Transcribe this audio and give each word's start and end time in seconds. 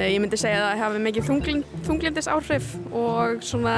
Ég 0.00 0.20
myndi 0.22 0.38
segja 0.40 0.62
að 0.62 0.70
það 0.70 0.80
hafi 0.84 1.02
mikið 1.04 1.26
þunglind, 1.28 1.72
þunglindis 1.84 2.28
áhrif 2.30 2.68
og 2.96 3.42
svona, 3.44 3.74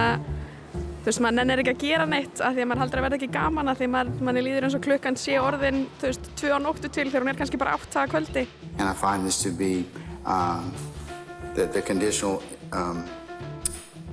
þú 1.03 1.09
veist, 1.09 1.23
maður 1.25 1.37
nennir 1.39 1.63
ekki 1.63 1.73
að 1.73 1.83
gera 1.83 2.07
neitt 2.07 2.43
af 2.43 2.55
því 2.55 2.63
að 2.63 2.69
maður 2.71 2.83
haldur 2.83 3.01
að 3.01 3.07
verða 3.07 3.19
ekki 3.19 3.29
gaman 3.35 3.71
af 3.73 3.81
því 3.81 3.89
að 3.89 4.13
manni 4.29 4.45
líður 4.47 4.67
eins 4.69 4.77
og 4.79 4.85
klukkan 4.87 5.19
sé 5.19 5.39
orðin, 5.43 5.83
þú 5.99 6.11
veist, 6.11 6.31
tvö 6.39 6.53
á 6.55 6.59
nóttu 6.63 6.91
til 6.93 7.09
þegar 7.09 7.27
hún 7.27 7.33
er 7.33 7.41
kannski 7.41 7.61
bara 7.63 7.75
átt 7.79 7.99
að 7.99 8.13
kvöldi. 8.15 8.47
And 8.79 8.87
I 8.89 8.95
find 8.95 9.27
this 9.27 9.43
to 9.43 9.51
be 9.51 9.85
um, 10.25 10.71
the, 11.55 11.67
the 11.67 11.83
conditional 11.83 12.43
um, 12.73 13.03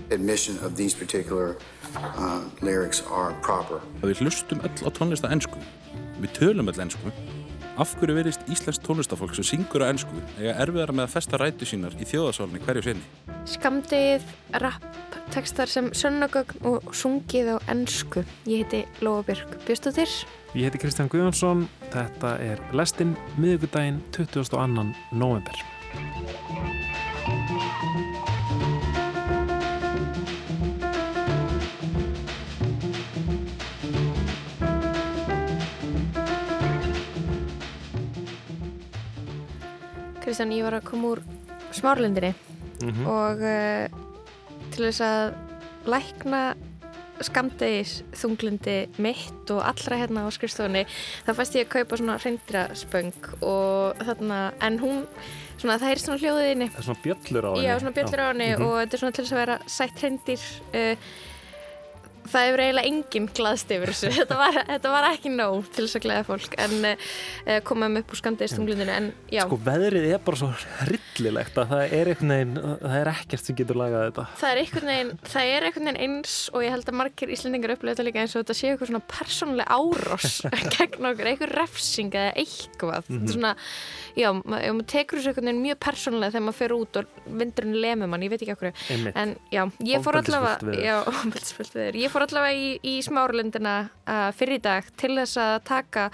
admission 0.09 0.57
of 0.65 0.75
these 0.75 0.95
particular 0.95 1.57
uh, 1.95 2.41
lyrics 2.61 3.03
are 3.11 3.35
proper. 3.45 3.83
Við 4.01 4.23
hlustum 4.23 4.65
öll 4.65 4.73
á 4.81 4.89
tónlist 4.89 5.25
á 5.25 5.29
ennsku. 5.29 5.61
Við 6.19 6.33
tölum 6.41 6.73
öll 6.73 6.81
ennsku. 6.81 7.13
Af 7.79 7.93
hverju 7.95 8.15
verist 8.17 8.41
Íslands 8.51 8.81
tónlistafólk 8.83 9.37
sem 9.37 9.45
syngur 9.47 9.85
á 9.87 9.87
ennsku 9.87 10.17
eiga 10.35 10.57
erfiðara 10.65 10.91
með 10.97 11.05
að 11.05 11.13
festa 11.13 11.37
rætu 11.39 11.67
sínar 11.69 11.93
í 11.95 12.07
þjóðasálni 12.09 12.59
hverju 12.65 12.83
sinni? 12.89 13.05
Skamdið, 13.47 14.25
rap, 14.59 14.83
tekstar 15.31 15.71
sem 15.71 15.87
sönnagögn 15.95 16.59
og 16.67 16.91
sungið 16.91 17.53
á 17.55 17.57
ennsku. 17.71 18.25
Ég 18.51 18.65
heiti 18.65 18.83
Lóa 18.99 19.23
Björg 19.23 19.55
Bjöstóttir. 19.63 20.11
Ég 20.57 20.67
heiti 20.67 20.83
Kristján 20.83 21.07
Guðjónsson. 21.07 21.69
Þetta 21.93 22.35
er 22.43 22.59
Lestinn 22.75 23.15
miðugudaginn 23.39 24.03
22. 24.11 24.89
november. 25.15 25.63
Kristján, 40.29 40.53
ég 40.53 40.61
var 40.67 40.77
að 40.77 40.85
koma 40.91 41.15
úr 41.15 41.21
smárlundinni 41.73 42.33
Mm 42.79 43.01
og 43.11 43.41
uh, 43.43 43.89
til 44.71 44.85
þess 44.85 45.01
að 45.03 45.89
lækna 45.89 46.41
skamdegis 47.25 47.97
þunglundi 48.15 48.75
mitt 49.03 49.49
og 49.51 49.59
allra 49.67 49.97
hérna 49.99 50.23
á 50.23 50.29
skrifstofunni 50.31 50.85
þá 51.27 51.31
fæst 51.35 51.57
ég 51.59 51.65
að 51.67 51.73
kaupa 51.73 51.97
svona 51.99 52.15
reyndraspöng 52.23 53.09
og 53.43 53.99
þarna, 54.07 54.37
en 54.63 54.77
hún 54.79 55.01
svona 55.59 55.75
það 55.81 55.91
er 55.91 56.01
svona 56.05 56.21
hljóðinni 56.21 56.69
Það 56.71 56.79
er 56.79 56.87
svona 56.87 57.03
bjöllur 57.03 57.43
á 57.43 57.51
henni. 57.51 57.65
Já, 57.67 57.73
svona 57.81 57.95
bjöllur 57.97 58.23
á 58.23 58.27
henni 58.29 58.49
Mhm. 58.53 58.63
og 58.69 58.77
þetta 58.79 58.93
er 58.95 59.01
svona 59.03 59.15
til 59.17 59.25
þess 59.25 59.35
að 59.35 59.41
vera 59.43 59.57
sætt 59.67 60.03
reyndir 60.05 60.45
uh, 60.71 60.95
það 62.31 62.45
hefur 62.47 62.63
eiginlega 62.63 62.89
enginn 62.89 63.27
glaðst 63.39 63.71
yfir 63.75 63.91
þessu. 63.93 64.11
Þetta 64.19 64.37
var, 64.39 64.57
þetta 64.69 64.91
var 64.93 65.07
ekki 65.09 65.31
nóg 65.33 65.69
til 65.73 65.85
þess 65.85 65.97
að 65.99 66.03
glæða 66.05 66.25
fólk 66.27 66.55
en 66.59 66.75
uh, 66.89 67.59
komaðum 67.67 67.99
upp 68.01 68.13
úr 68.13 68.19
skamdegistunglundinu 68.19 68.93
en 68.95 69.09
já, 69.31 69.43
Sko 69.45 69.59
veðrið 69.65 70.07
er 70.15 70.21
bara 70.25 70.39
svo 70.41 70.49
hryllilegt 70.83 71.59
að 71.61 71.73
það 71.73 71.95
er 71.99 72.11
einhvern 72.13 72.33
veginn, 72.35 72.53
það 72.83 72.97
er 72.99 73.11
ekkert 73.13 73.45
sem 73.49 73.57
getur 73.59 73.79
lagað 73.79 74.05
þetta. 74.09 74.25
það 74.41 74.51
er 74.53 74.61
einhvern 74.63 74.91
veginn 74.93 75.11
það 75.29 75.51
er 75.53 75.67
einhvern 75.69 75.89
veginn 75.89 76.01
eins 76.05 76.35
og 76.53 76.65
ég 76.65 76.75
held 76.75 76.91
að 76.91 76.97
margir 76.99 77.33
íslendingar 77.35 77.73
upplöðu 77.75 77.95
þetta 77.95 78.07
líka 78.09 78.23
eins 78.23 78.35
og 78.35 78.43
þetta 78.43 78.57
sé 78.59 78.71
eitthvað 78.73 78.91
svona 78.91 79.03
persónlega 79.13 79.79
árás 79.79 80.37
gegn 80.77 81.09
okkur, 81.11 81.31
eitthvað 81.33 81.55
refsing 81.59 82.15
eða 82.19 82.33
eitthvað. 82.43 83.09
Þetta 83.09 83.29
er 83.29 83.35
svona, 83.35 83.53
já, 84.19 84.29
ef 84.29 84.43
maður 84.75 84.87
tekur 84.93 85.19
þessu 85.21 85.31
einhvern 85.33 85.49
veginn 85.51 85.63
mjög 85.65 85.79
persónlega 85.87 86.33
þegar 86.35 86.45
maður 86.47 86.59
fer 86.59 86.75
út 86.77 86.99
og 87.01 87.19
vindurinn 87.39 87.79
lemur 87.83 88.11
mann, 88.11 88.25
ég 88.25 88.33
veit 88.33 88.43
ekki 88.45 88.55
okkur 88.55 88.71
en 89.23 89.35
já, 89.53 89.63
ég 89.87 90.03
fór 90.05 90.19
allavega 90.19 90.75
já, 90.83 90.95
fór 92.19 92.27
allavega 92.27 92.53
í, 92.59 92.69
í 92.83 92.95
smáralundina 93.05 93.75
uh, 94.03 94.29
fyrir 94.35 94.59
í 94.59 94.63
dag 94.67 94.87
til 94.99 95.15
þess 95.17 95.37
að 95.39 95.57
taka 95.69 96.07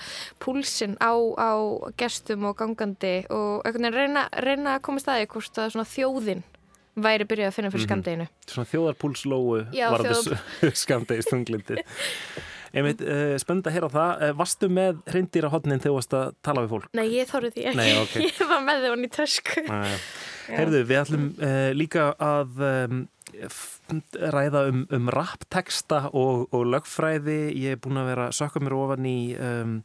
púlsinn 0.44 0.96
á, 1.02 1.12
á 1.36 1.52
gestum 1.98 2.46
og 2.52 2.58
gangandi 2.62 3.16
og 3.34 3.66
reyna, 3.66 4.28
reyna 4.46 4.78
að 4.78 4.84
koma 4.86 5.02
staði 5.02 5.28
hvort 5.34 5.58
að 5.66 5.74
svona 5.74 5.90
þjóðin 5.90 6.44
væri 6.96 7.26
byrjað 7.28 7.50
að 7.50 7.56
finna 7.58 7.72
fyrir 7.74 7.82
Mhm. 7.84 7.90
skamdeginu 7.90 8.28
Svona 8.48 8.70
þjóðarpúlslóu 8.72 9.48
var 9.52 10.04
þjóðar- 10.06 10.44
þetta 10.62 10.76
skamdegist 10.86 11.32
þunglindi. 11.34 11.82
Einmitt, 12.76 13.02
uh, 13.08 13.34
spönda 13.40 13.72
hér 13.72 13.86
á 13.88 13.90
það. 13.92 14.10
Uh, 14.22 14.32
varstu 14.36 14.68
með 14.72 14.98
hreindir 15.08 15.46
á 15.48 15.50
hodnin 15.52 15.80
þegar 15.80 15.92
þú 15.92 15.98
varst 15.98 16.16
að 16.20 16.32
tala 16.44 16.64
við 16.66 16.72
fólk? 16.76 16.88
Nei, 16.96 17.06
ég 17.16 17.30
þorði 17.30 17.52
því 17.56 17.66
ekki 17.72 17.80
Nei, 17.80 17.92
ok. 18.02 18.16
ég 18.30 18.40
var 18.54 18.64
með 18.68 18.82
þau 18.84 18.90
hann 18.94 19.06
í 19.08 19.12
tösku. 19.16 19.64
Heyrðu, 20.52 20.82
við 20.88 21.00
ætlum 21.02 21.28
uh, 21.40 21.70
líka 21.76 22.10
að 22.20 22.64
um, 22.70 23.00
ræða 24.36 24.66
um, 24.72 24.84
um 24.94 25.10
rappteksta 25.14 26.10
og, 26.14 26.48
og 26.56 26.66
lögfræði. 26.74 27.40
Ég 27.54 27.76
er 27.76 27.82
búin 27.82 28.02
að 28.02 28.10
vera 28.12 28.28
að 28.30 28.38
sökka 28.40 28.64
mér 28.64 28.78
ofan 28.78 29.08
í 29.10 29.20
um, 29.38 29.78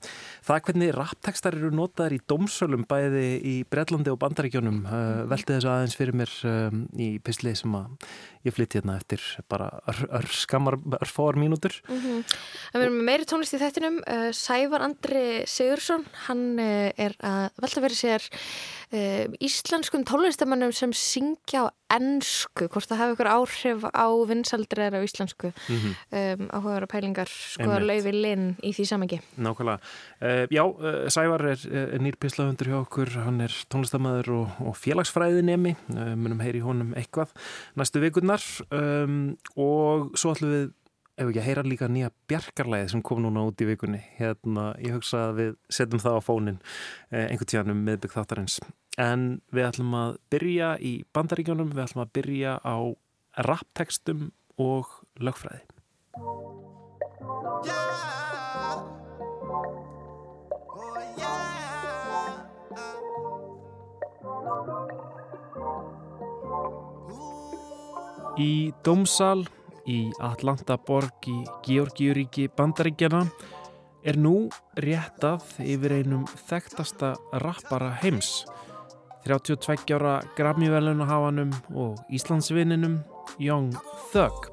það 0.47 0.65
hvernig 0.69 0.95
rapptekstar 0.97 1.59
eru 1.59 1.73
notaðir 1.75 2.19
í 2.19 2.23
dómsölum 2.31 2.87
bæði 2.91 3.27
í 3.45 3.55
Breitlandi 3.71 4.13
og 4.13 4.21
Bandaríkjónum. 4.23 4.83
Uh, 4.89 5.23
velti 5.31 5.57
þessu 5.57 5.73
aðeins 5.73 5.99
fyrir 5.99 6.21
mér 6.23 6.35
um, 6.49 6.85
í 6.97 7.13
pisli 7.25 7.55
sem 7.59 7.77
að 7.77 8.11
ég 8.47 8.57
flytti 8.57 8.79
hérna 8.79 8.97
eftir 8.97 9.21
bara 9.53 9.69
skammar, 10.33 10.79
örfáar 11.01 11.37
mínútur. 11.41 11.75
Það 11.85 12.79
verður 12.79 12.95
með 12.95 13.09
meiri 13.11 13.27
tónlist 13.29 13.57
í 13.57 13.61
þettinum 13.61 13.99
uh, 14.01 14.29
Sævar 14.37 14.85
Andri 14.87 15.25
Sigursson 15.51 16.07
hann 16.27 16.45
uh, 16.57 16.89
er 16.97 17.17
að 17.21 17.61
velta 17.61 17.85
verið 17.85 18.01
sér 18.01 18.29
uh, 18.31 19.27
íslenskum 19.45 20.07
tónlistamannum 20.09 20.73
sem 20.77 20.95
syngja 20.97 21.67
á 21.69 21.73
ennsku, 21.99 22.71
hvort 22.71 22.89
það 22.89 23.03
hafi 23.03 23.17
ykkur 23.17 23.33
áhrif 23.35 23.87
á 23.95 24.07
vinsaldrir 24.29 24.93
á 24.95 25.01
íslensku 25.05 25.53
Mhm. 25.69 25.95
um, 26.13 26.49
áhugaður 26.55 26.87
og 26.87 26.91
pælingar 26.93 27.29
skoða 27.31 27.81
laufi 27.85 28.13
linn 28.13 28.57
í 28.63 28.73
því 28.75 28.87
samengi 28.87 29.21
Nákvæmlega. 29.39 29.79
Uh, 30.21 30.47
já, 30.51 30.65
uh, 30.65 31.09
Sævar 31.09 31.45
er, 31.53 31.61
er 31.95 31.99
nýr 32.01 32.17
pislahundur 32.21 32.67
hjá 32.71 32.79
okkur, 32.85 33.09
hann 33.25 33.41
er 33.41 33.55
tónlistamæður 33.73 34.29
og, 34.41 34.49
og 34.71 34.77
félagsfræðinemi, 34.77 35.77
uh, 35.95 36.15
munum 36.17 36.41
heyri 36.41 36.61
honum 36.61 36.95
eitthvað 36.95 37.33
næstu 37.77 38.01
vikurnar 38.03 38.43
um, 38.71 39.37
og 39.57 40.13
svo 40.19 40.35
ætlum 40.35 40.53
við, 40.55 40.69
ef 41.21 41.29
ekki 41.29 41.41
að 41.43 41.49
heyra 41.51 41.63
líka 41.67 41.89
nýja 41.93 42.09
bjarkarlæði 42.31 42.91
sem 42.95 43.03
kom 43.05 43.19
núna 43.21 43.43
út 43.45 43.61
í 43.61 43.67
vikunni. 43.69 43.99
Hérna, 44.17 44.71
ég 44.81 44.95
hugsa 44.97 45.27
að 45.29 45.35
við 45.37 45.51
setjum 45.69 46.01
það 46.01 46.17
á 46.17 46.21
fónin 46.25 46.61
einhvern 47.13 47.51
tíðan 47.51 47.73
um 47.75 47.83
miðbygg 47.85 48.15
þáttarins. 48.15 48.55
En 49.01 49.27
við 49.53 49.67
ætlum 49.69 49.93
að 49.99 50.17
byrja 50.33 50.71
í 50.81 50.95
bandaríkjónum, 51.13 51.75
við 51.77 51.85
ætlum 51.85 52.05
að 52.07 52.13
byrja 52.17 52.55
á 52.65 52.77
rapptekstum 53.39 54.31
og 54.59 54.89
lögfræði. 55.21 55.65
Í 68.41 68.73
Dómsal 68.87 69.45
í 69.91 69.99
Atlanta 70.25 70.79
borg 70.81 71.27
í 71.29 71.39
Georgiuríki 71.67 72.47
Bandaríkjana 72.57 73.27
er 74.07 74.17
nú 74.17 74.49
réttað 74.81 75.45
yfir 75.61 75.99
einum 75.99 76.25
þekktasta 76.49 77.13
rappara 77.43 77.91
heims. 78.01 78.47
32 79.27 79.93
ára 79.99 80.21
Grammy-velunahafanum 80.39 81.53
og 81.77 81.99
Íslandsvinninum 82.09 83.01
Young 83.41 83.73
Thug. 84.13 84.53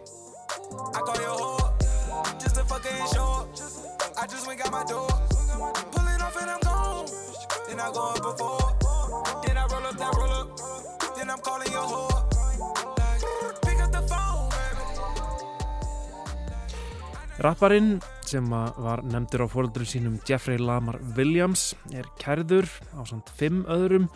Rapparinn 17.38 18.00
sem 18.26 18.48
var 18.50 19.04
nefndur 19.04 19.44
á 19.44 19.48
fóröldur 19.52 19.84
sínum 19.84 20.16
Jeffrey 20.24 20.58
Lamar 20.58 20.98
Williams 21.18 21.76
er 21.92 22.08
kærður 22.24 22.72
á 22.96 23.04
samt 23.04 23.28
fimm 23.36 23.66
öðrum 23.68 24.08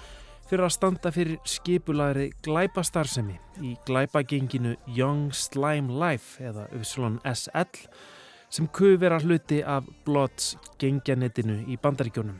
fyrir 0.51 0.67
að 0.67 0.73
standa 0.75 1.09
fyrir 1.15 1.37
skipulagri 1.47 2.25
glæpastarfsemi 2.43 3.37
í 3.63 3.69
glæpagenginu 3.87 4.73
Young 4.91 5.29
Slime 5.31 5.95
Life 5.95 6.43
eða 6.43 6.65
YSL 6.75 7.85
sem 8.51 8.67
kufera 8.75 9.21
hluti 9.23 9.61
af 9.63 9.87
Bloods 10.03 10.57
gengjanettinu 10.81 11.61
í 11.71 11.79
bandaríkjónum. 11.79 12.35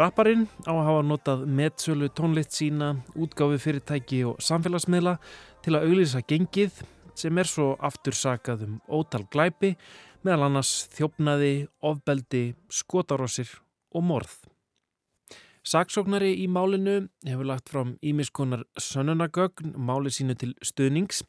Rapparinn 0.00 0.46
á 0.64 0.72
að 0.72 0.82
hafa 0.88 1.04
notað 1.04 1.44
metsölu 1.58 2.08
tónlitt 2.16 2.56
sína, 2.56 2.94
útgáfi 3.12 3.60
fyrirtæki 3.60 4.24
og 4.32 4.40
samfélagsmiðla 4.40 5.18
til 5.66 5.76
að 5.76 5.88
auglýsa 5.90 6.24
gengið 6.24 6.80
sem 7.12 7.36
er 7.36 7.52
svo 7.52 7.74
aftur 7.76 8.16
sakað 8.16 8.64
um 8.70 8.80
ótal 8.88 9.26
glæpi 9.28 9.74
meðal 10.24 10.48
annars 10.48 10.86
þjófnaði, 10.96 11.68
ofbeldi, 11.84 12.46
skotarossir 12.72 13.52
og 13.92 14.12
morð. 14.14 14.55
Saksóknari 15.66 16.30
í 16.44 16.46
málinu 16.46 17.08
hefur 17.26 17.48
lagt 17.48 17.70
fram 17.72 17.96
ímiskonar 18.06 18.62
sönnunagögn 18.78 19.72
máli 19.74 20.12
sínu 20.14 20.36
til 20.38 20.52
stuðnings 20.62 21.24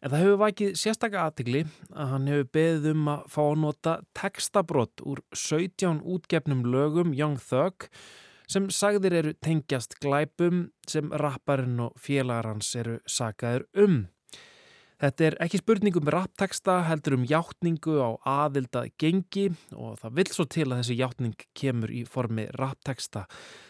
en 0.00 0.12
það 0.12 0.22
hefur 0.22 0.38
vakið 0.40 0.78
sérstaka 0.80 1.26
aðtigli 1.26 1.64
að 1.92 2.12
hann 2.14 2.30
hefur 2.30 2.48
beðið 2.56 2.88
um 2.94 3.10
að 3.12 3.26
fá 3.34 3.42
að 3.42 3.58
nota 3.66 3.96
textabrott 4.16 5.04
úr 5.04 5.20
17 5.36 6.00
útgefnum 6.00 6.64
lögum 6.72 7.12
Young 7.16 7.36
Thug 7.42 7.90
sem 8.48 8.70
sagðir 8.72 9.18
eru 9.20 9.36
tengjast 9.44 9.98
glæpum 10.00 10.70
sem 10.88 11.12
rapparinn 11.12 11.82
og 11.88 12.00
félagar 12.00 12.54
hans 12.54 12.72
eru 12.80 13.00
sagaður 13.04 13.66
um. 13.76 14.04
Þetta 14.96 15.26
er 15.26 15.34
ekki 15.44 15.58
spurning 15.60 15.96
um 16.00 16.08
rappteksta, 16.08 16.78
heldur 16.88 17.18
um 17.18 17.26
hjáttningu 17.28 17.98
á 18.00 18.10
aðilda 18.46 18.86
gengi 18.96 19.50
og 19.76 19.98
það 20.00 20.14
vil 20.16 20.30
svo 20.32 20.46
til 20.48 20.70
að 20.70 20.78
þessi 20.80 20.96
hjáttning 20.96 21.44
kemur 21.52 21.92
í 21.92 22.06
formi 22.08 22.46
rappteksta, 22.56 23.26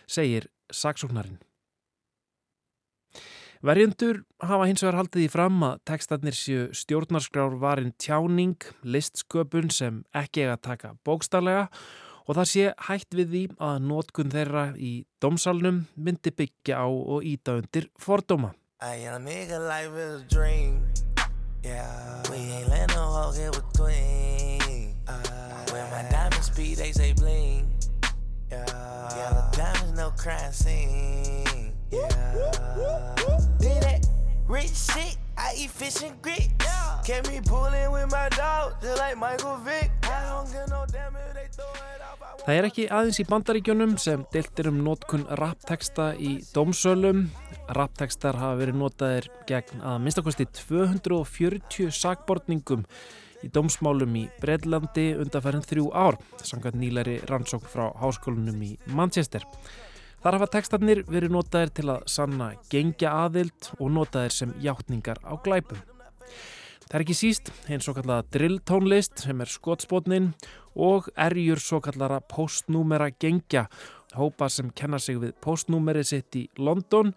segir 0.06 0.46
saksóknarinn. 0.70 1.40
Verjendur 3.66 4.20
hafa 4.44 4.68
hins 4.68 4.84
vegar 4.84 5.00
haldið 5.00 5.24
í 5.24 5.30
fram 5.32 5.62
að 5.66 5.80
tekstarnir 5.90 6.36
séu 6.36 6.66
stjórnarskrár 6.76 7.56
varin 7.58 7.94
tjáning, 7.98 8.60
listsköpun 8.86 9.72
sem 9.74 10.04
ekki 10.14 10.44
eiga 10.44 10.54
að 10.54 10.66
taka 10.68 10.92
bókstarlega 11.02 11.64
og 12.26 12.38
það 12.38 12.50
sé 12.52 12.68
hægt 12.86 13.16
við 13.18 13.32
því 13.32 13.42
að 13.70 13.80
nótkun 13.88 14.30
þeirra 14.34 14.68
í 14.78 14.92
domsalnum 15.22 15.82
myndi 15.96 16.30
byggja 16.36 16.84
á 16.84 16.86
og 16.86 17.26
íta 17.26 17.56
undir 17.58 17.90
fordóma. 17.98 18.52
I 18.78 19.08
am 19.08 19.24
nigga 19.24 19.58
life 19.58 19.96
is 19.96 20.20
a 20.20 20.24
dream. 20.28 21.05
Yeah, 21.66 22.22
we 22.30 22.36
ain't 22.36 22.68
let 22.68 22.94
no 22.94 23.02
hoe 23.10 23.32
get 23.34 23.50
between. 23.50 24.94
Uh, 25.08 25.18
when 25.72 25.82
my 25.90 26.08
diamonds 26.08 26.46
speed, 26.46 26.78
they 26.78 26.92
say 26.92 27.12
bling. 27.12 27.66
Yeah, 28.52 28.64
yeah, 29.16 29.30
the 29.34 29.56
diamonds 29.56 29.98
no 29.98 30.10
crime 30.10 30.52
scene. 30.52 31.72
Yeah, 31.90 33.14
did 33.58 33.82
that 33.82 34.06
rich 34.46 34.70
shit. 34.70 35.18
I 35.36 35.54
eat 35.58 35.70
fish 35.70 36.04
and 36.04 36.14
grits. 36.22 36.54
Kept 37.04 37.28
me 37.28 37.40
pulling 37.44 37.90
with 37.90 38.12
my 38.12 38.28
dog, 38.30 38.74
just 38.80 38.98
like 38.98 39.16
Michael 39.18 39.56
Vick. 39.58 39.90
I 40.04 40.22
don't 40.30 40.52
get 40.52 40.68
no 40.68 40.84
damn 40.92 41.16
if 41.16 41.34
they 41.34 41.48
throw 41.50 41.66
it 41.66 42.00
off. 42.02 42.16
Það 42.46 42.60
er 42.60 42.66
ekki 42.68 42.86
aðeins 42.94 43.18
í 43.18 43.26
bandaríkjunum 43.26 43.96
sem 43.98 44.22
deltir 44.30 44.68
um 44.70 44.78
nótkun 44.86 45.26
rappteksta 45.40 46.12
í 46.14 46.36
dómsölum. 46.54 47.26
Rapptekstar 47.74 48.36
hafa 48.38 48.58
verið 48.60 48.76
notaðir 48.78 49.26
gegn 49.48 49.80
að 49.82 49.96
minnstakosti 50.04 50.44
240 50.54 51.90
sakbortningum 51.90 52.84
í 53.42 53.48
dómsmálum 53.50 54.14
í 54.20 54.22
Bredlandi 54.38 55.08
undanfærin 55.18 55.64
þrjú 55.66 55.88
ár, 55.90 56.18
samkvæmt 56.46 56.78
nýlæri 56.78 57.16
rannsókn 57.26 57.66
frá 57.70 57.88
háskólanum 57.98 58.62
í 58.62 58.76
Manchester. 58.94 59.42
Þar 60.22 60.38
hafa 60.38 60.48
tekstarnir 60.54 61.02
verið 61.10 61.34
notaðir 61.34 61.72
til 61.74 61.88
að 61.96 62.06
sanna 62.10 62.52
gengja 62.70 63.12
aðild 63.24 63.72
og 63.80 63.90
notaðir 63.96 64.36
sem 64.36 64.54
hjáttningar 64.62 65.18
á 65.26 65.34
glæpum. 65.42 65.82
Það 66.86 66.96
er 67.00 67.02
ekki 67.02 67.18
síst 67.18 67.50
eins 67.66 67.88
svo 67.88 67.96
kallega 67.96 68.28
drilltónlist 68.30 69.26
sem 69.26 69.42
er 69.42 69.50
skotspotnin 69.50 70.30
og 70.78 71.10
erjur 71.18 71.58
svo 71.58 71.82
kallara 71.82 72.20
postnúmera 72.30 73.10
gengja, 73.10 73.66
hópa 74.14 74.46
sem 74.54 74.70
kenna 74.70 75.02
sig 75.02 75.18
við 75.18 75.34
postnúmerið 75.42 76.10
sitt 76.12 76.38
í 76.38 76.46
London 76.62 77.10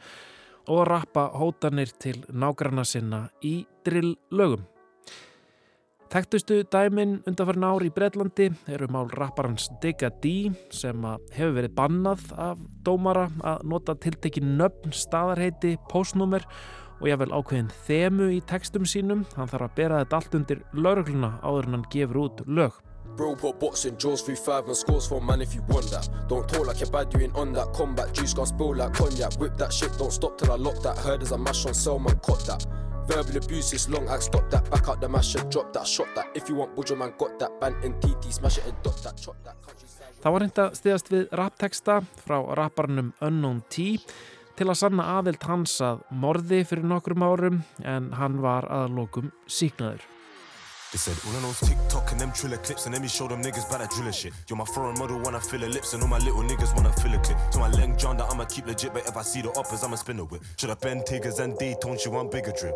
og 0.69 0.85
rappa 0.87 1.29
hótanir 1.33 1.91
til 1.99 2.21
nágranna 2.29 2.85
sinna 2.85 3.25
í 3.41 3.63
drilllögum. 3.85 4.67
Þekktustu 6.09 6.63
dæmin 6.73 7.19
undanfærin 7.29 7.65
ár 7.67 7.83
í 7.85 7.91
Breitlandi 7.93 8.47
eru 8.73 8.87
mál 8.89 9.11
rapparans 9.13 9.67
Digga 9.81 10.09
D 10.23 10.49
sem 10.73 11.05
hefur 11.35 11.53
verið 11.59 11.75
bannað 11.77 12.23
af 12.33 12.63
dómara 12.85 13.27
að 13.45 13.67
nota 13.69 13.93
tiltekin 13.93 14.55
nöfn, 14.57 14.89
staðarheiti, 14.89 15.75
postnúmer 15.91 16.47
og 16.97 17.07
jáfnvel 17.11 17.29
ákveðin 17.37 17.69
þemu 17.85 18.31
í 18.39 18.41
textum 18.49 18.89
sínum. 18.89 19.21
Hann 19.37 19.53
þarf 19.53 19.69
að 19.69 19.75
bera 19.77 20.01
þetta 20.01 20.17
allt 20.17 20.39
undir 20.41 20.65
laurugluna 20.73 21.35
áður 21.45 21.69
en 21.69 21.77
hann 21.77 21.89
gefur 21.93 22.23
út 22.25 22.41
lög. 22.49 22.81
Bro 23.19 23.35
put 23.35 23.59
boxing 23.59 23.97
jaws 23.97 24.21
through 24.21 24.37
five 24.37 24.65
and 24.67 24.77
scores 24.77 25.05
for 25.05 25.19
man 25.19 25.41
if 25.41 25.53
you 25.53 25.61
want 25.67 25.91
that. 25.91 26.07
Don't 26.29 26.47
talk 26.47 26.65
like 26.65 26.79
you're 26.79 26.89
bad, 26.89 27.13
you 27.13 27.19
ain't 27.19 27.35
on 27.35 27.51
that. 27.51 27.73
Combat 27.73 28.13
juice 28.13 28.33
gon' 28.33 28.45
spill 28.45 28.73
like 28.73 28.93
cognac. 28.93 29.33
Whip 29.33 29.57
that 29.57 29.73
shit, 29.73 29.91
don't 29.97 30.13
stop 30.13 30.37
till 30.37 30.53
I 30.53 30.55
lock 30.55 30.81
that. 30.83 30.97
Heard 30.99 31.21
as 31.21 31.33
a 31.33 31.37
mash 31.37 31.65
on 31.65 31.73
sell, 31.73 31.99
man, 31.99 32.17
cut 32.19 32.39
that. 32.47 32.65
Verbal 33.07 33.35
abuse 33.35 33.73
is 33.73 33.89
long 33.89 34.07
act, 34.07 34.23
stop 34.23 34.49
that. 34.51 34.71
Back 34.71 34.87
out 34.87 35.01
the 35.01 35.09
mash 35.09 35.35
and 35.35 35.51
drop 35.51 35.73
that, 35.73 35.85
shot 35.85 36.07
that. 36.15 36.27
If 36.33 36.47
you 36.47 36.55
want 36.55 36.77
budger, 36.77 36.97
man, 36.97 37.11
got 37.17 37.37
that. 37.39 37.59
Band 37.59 37.83
and 37.83 38.01
TT, 38.01 38.31
smash 38.31 38.59
it 38.59 38.67
and 38.67 38.77
dot 38.83 39.03
that, 39.03 39.17
chop 39.17 39.35
that. 39.43 39.57
Það 40.23 40.31
var 40.31 40.45
reynda 40.45 40.67
stiðast 40.79 41.11
við 41.11 41.25
rapteksta 41.35 41.97
frá 42.23 42.37
rapparnum 42.55 43.11
Unknown 43.19 43.59
T 43.67 43.97
til 44.55 44.69
að 44.69 44.79
sanna 44.79 45.09
aðild 45.17 45.43
hans 45.43 45.75
að 45.83 46.05
morði 46.11 46.61
fyrir 46.63 46.87
nokkrum 46.87 47.27
árum 47.27 47.59
en 47.83 48.13
hann 48.15 48.39
var 48.39 48.67
aðlokum 48.71 49.33
síknaður. 49.43 50.07
They 50.91 50.97
said 50.97 51.17
all 51.27 51.35
of 51.35 51.41
those 51.43 51.69
TikTok 51.69 52.11
and 52.11 52.19
them 52.19 52.31
triller 52.31 52.57
clips 52.57 52.85
and 52.85 52.95
then 52.95 53.03
me 53.03 53.07
show 53.07 53.27
them 53.27 53.43
niggas 53.43 53.67
about 53.67 53.79
that 53.79 53.91
driller 53.91 54.11
shit. 54.11 54.33
You're 54.47 54.57
my 54.57 54.65
foreign 54.65 54.97
model 54.97 55.19
wanna 55.19 55.39
fill 55.39 55.59
her 55.59 55.69
lips 55.69 55.93
and 55.93 56.01
all 56.01 56.09
my 56.09 56.17
little 56.17 56.41
niggas 56.41 56.75
wanna 56.75 56.91
fill 56.93 57.13
a 57.13 57.19
clip. 57.19 57.37
So 57.51 57.59
my 57.59 57.69
leg 57.69 57.95
John 57.95 58.17
that 58.17 58.31
I'ma 58.31 58.45
keep 58.45 58.65
legit, 58.65 58.93
but 58.93 59.07
if 59.07 59.15
I 59.15 59.21
see 59.21 59.41
the 59.41 59.51
uppers, 59.51 59.83
I'ma 59.83 59.97
spin 59.97 60.19
a 60.19 60.25
whip. 60.25 60.41
Should 60.57 60.71
I 60.71 60.73
bend 60.73 61.05
tigers 61.05 61.37
and 61.37 61.55
Dayton, 61.59 61.99
she 61.99 62.09
want 62.09 62.31
bigger 62.31 62.51
drip. 62.51 62.75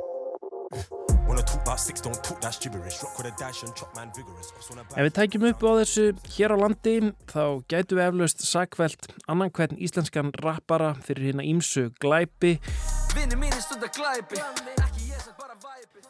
Wanna 1.28 1.42
talk 1.42 1.62
about 1.62 1.80
six, 1.80 2.02
don't 2.02 2.22
talk 2.24 2.42
that 2.42 2.60
gibberish. 2.60 3.02
Rock 3.02 3.18
with 3.18 3.28
a 3.28 3.34
dash 3.38 3.64
and 3.64 3.74
chop 3.76 3.96
man 3.96 4.12
vigorous. 4.16 4.52
Ops 4.58 4.70
wanna 4.70 4.84
Ef 4.84 5.08
við 5.08 5.14
tækjum 5.18 5.46
upp 5.50 5.64
á 5.64 5.72
þessu 5.80 6.06
hér 6.36 6.52
á 6.52 6.58
landi 6.60 6.96
þá 7.32 7.44
gætu 7.72 7.98
við 7.98 8.08
eflaust 8.10 8.44
sakvelt 8.44 9.08
annan 9.32 9.54
hvern 9.56 9.80
íslenskan 9.80 10.34
rappara 10.44 10.94
fyrir 11.06 11.32
hérna 11.32 11.48
ímsu 11.48 11.88
glæpi. 12.04 12.60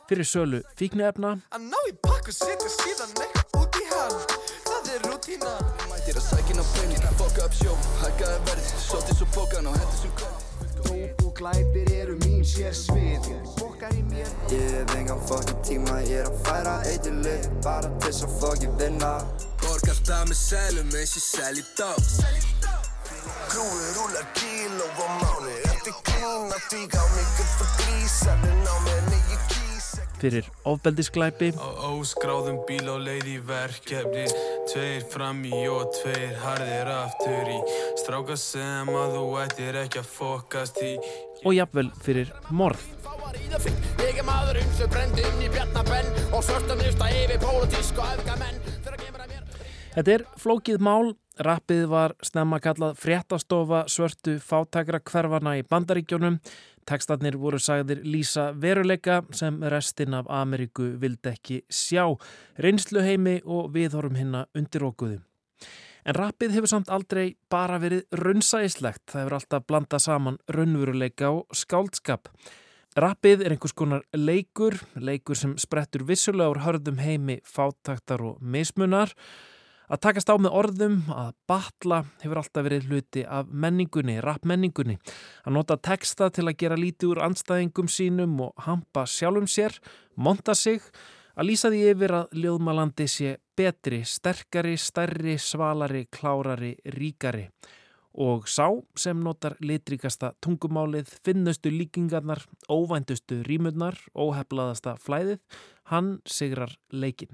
Fyrir 0.09 0.27
sölu 0.27 0.63
fíknefna 0.75 1.37
Það 4.63 4.89
er 4.93 5.01
rútína. 5.07 5.51
Mætir 5.89 6.17
að 6.19 6.25
sækina 6.27 6.63
pening, 6.73 7.05
fuck 7.19 7.37
up 7.45 7.53
sjó 7.55 7.75
Hækkaði 8.01 8.39
verð, 8.49 8.71
sótti 8.87 9.15
svo 9.17 9.29
pókan 9.35 9.69
og 9.69 9.77
hendur 9.79 10.01
sem 10.01 10.17
kom 10.19 10.52
Dóp 10.85 11.25
og 11.25 11.33
glæpir 11.39 11.91
eru 12.01 12.17
mín 12.25 12.43
sér 12.45 12.75
svið. 12.77 13.29
Bokkar 13.59 13.93
í 13.97 14.03
mér. 14.11 14.29
Ég 14.51 14.69
hef 14.77 14.95
engan 14.97 15.21
fucking 15.27 15.61
tíma, 15.67 15.99
ég 16.07 16.23
er 16.23 16.29
að 16.31 16.39
færa 16.47 16.75
eitthili 16.89 17.37
Bara 17.63 17.89
til 17.89 18.09
þess 18.09 18.27
að 18.27 18.37
fucking 18.41 18.75
vinna. 18.81 19.13
Borgar 19.63 19.99
það 20.03 20.23
með 20.31 20.39
selum 20.43 20.97
eins 20.99 21.17
og 21.19 21.25
sel 21.29 21.55
í 21.61 21.65
dag. 21.77 21.99
Krúi 23.53 23.87
rúlar 23.95 24.25
kíló 24.33 24.87
á 24.97 25.07
mánu 25.21 25.53
Eftir 25.69 25.93
klín 26.07 26.49
að 26.49 26.63
fíka 26.71 26.97
á 26.97 27.05
mig 27.13 27.22
fyrir 30.23 30.47
ofbeldisglæpi 30.69 31.51
óskráðum 31.89 32.61
bíl 32.67 32.87
á 32.87 32.95
leið 32.95 33.29
í 33.33 33.37
verkefni 33.47 34.25
Tveir 34.71 35.03
fram 35.11 35.43
í 35.43 35.63
og 35.67 35.91
tveir 35.99 36.37
harðir 36.43 36.91
aftur 36.95 37.51
í 37.51 37.59
Stráka 37.99 38.39
sem 38.39 38.89
að 38.89 39.17
þú 39.17 39.25
ættir 39.43 39.79
ekki 39.83 40.01
að 40.01 40.11
fokast 40.15 40.79
í 40.83 40.93
og 41.43 41.51
jafnvel 41.57 41.89
fyrir 42.03 42.31
morð. 42.55 42.79
Er 43.99 44.13
Þetta 49.93 50.13
er 50.15 50.23
flókið 50.41 50.79
mál. 50.81 51.13
Rappið 51.33 51.87
var 51.89 52.13
snemma 52.21 52.59
kallað 52.61 52.99
fréttastofa 53.01 53.79
svörtu 53.89 54.35
fátækra 54.37 54.99
hverfana 55.01 55.55
í 55.57 55.63
bandaríkjónum. 55.65 56.37
Tekstarnir 56.89 57.37
voru 57.39 57.59
sagðir 57.61 58.01
lýsa 58.03 58.51
veruleika 58.59 59.21
sem 59.31 59.61
restin 59.71 60.15
af 60.17 60.27
Ameríku 60.29 60.89
vildi 60.99 61.31
ekki 61.31 61.61
sjá, 61.71 62.05
reynsluheimi 62.59 63.39
og 63.45 63.71
viðhorum 63.75 64.17
hinna 64.19 64.45
undirókuðu. 64.57 65.21
En 66.03 66.17
rappið 66.17 66.57
hefur 66.57 66.67
samt 66.67 66.91
aldrei 66.91 67.37
bara 67.51 67.77
verið 67.79 68.03
raunsæislegt. 68.19 69.05
Það 69.11 69.21
hefur 69.21 69.37
alltaf 69.37 69.65
blandað 69.69 70.03
saman 70.03 70.39
raunveruleika 70.51 71.31
og 71.31 71.55
skáldskap. 71.55 72.27
Rappið 72.99 73.45
er 73.45 73.55
einhvers 73.55 73.73
konar 73.73 74.03
leikur, 74.13 74.75
leikur 74.99 75.39
sem 75.39 75.55
sprettur 75.57 76.03
vissulega 76.05 76.51
úr 76.51 76.61
hörðum 76.65 76.99
heimi 77.01 77.39
fátaktar 77.47 78.21
og 78.21 78.43
mismunar. 78.43 79.15
Að 79.91 79.99
takast 80.05 80.29
á 80.31 80.35
með 80.39 80.53
orðum, 80.55 80.99
að 81.11 81.33
batla 81.49 81.97
hefur 82.21 82.39
alltaf 82.39 82.63
verið 82.63 82.85
hluti 82.87 83.23
af 83.27 83.49
menningunni, 83.51 84.15
rappmenningunni. 84.23 84.95
Að 85.43 85.55
nota 85.57 85.75
texta 85.75 86.29
til 86.31 86.45
að 86.47 86.57
gera 86.61 86.77
lítið 86.79 87.11
úr 87.11 87.23
anstæðingum 87.25 87.89
sínum 87.91 88.37
og 88.45 88.53
hampa 88.63 89.03
sjálfum 89.09 89.49
sér, 89.51 89.75
monta 90.15 90.55
sig, 90.55 90.79
að 91.35 91.49
lýsa 91.49 91.71
því 91.73 91.81
yfir 91.91 92.15
að 92.15 92.35
ljóðmalandi 92.45 93.07
sé 93.11 93.35
betri, 93.57 94.03
sterkari, 94.07 94.77
stærri, 94.79 95.37
svalari, 95.41 96.05
klárari, 96.07 96.77
ríkari. 96.95 97.49
Og 98.13 98.45
sá 98.47 98.69
sem 98.95 99.17
notar 99.25 99.57
litrikasta 99.59 100.31
tungumálið, 100.43 101.09
finnustu 101.25 101.73
líkingarnar, 101.73 102.43
óvæntustu 102.69 103.41
rímurnar, 103.43 103.97
óheflaðasta 104.13 104.95
flæðið, 105.01 105.41
hann 105.89 106.15
sigrar 106.29 106.77
leikin. 106.93 107.33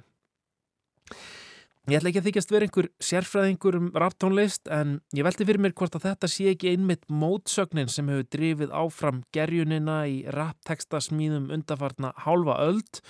Ég 1.89 1.97
ætla 1.97 2.11
ekki 2.11 2.19
að 2.21 2.25
þykjast 2.27 2.51
vera 2.53 2.65
einhver 2.67 2.87
sérfræðingur 3.01 3.75
um 3.79 3.85
raptónlist 3.97 4.69
en 4.69 4.91
ég 5.17 5.25
velti 5.25 5.47
fyrir 5.47 5.57
mér 5.63 5.73
hvort 5.73 5.95
að 5.97 6.03
þetta 6.05 6.29
sé 6.29 6.45
ekki 6.51 6.69
einmitt 6.75 7.07
mótsögnin 7.09 7.89
sem 7.89 8.11
hefur 8.11 8.27
drifið 8.35 8.75
áfram 8.77 9.23
gerjunina 9.33 9.95
í 10.05 10.19
raptekstasmíðum 10.35 11.49
undarfarna 11.55 12.13
hálfa 12.27 12.59
öld. 12.67 13.01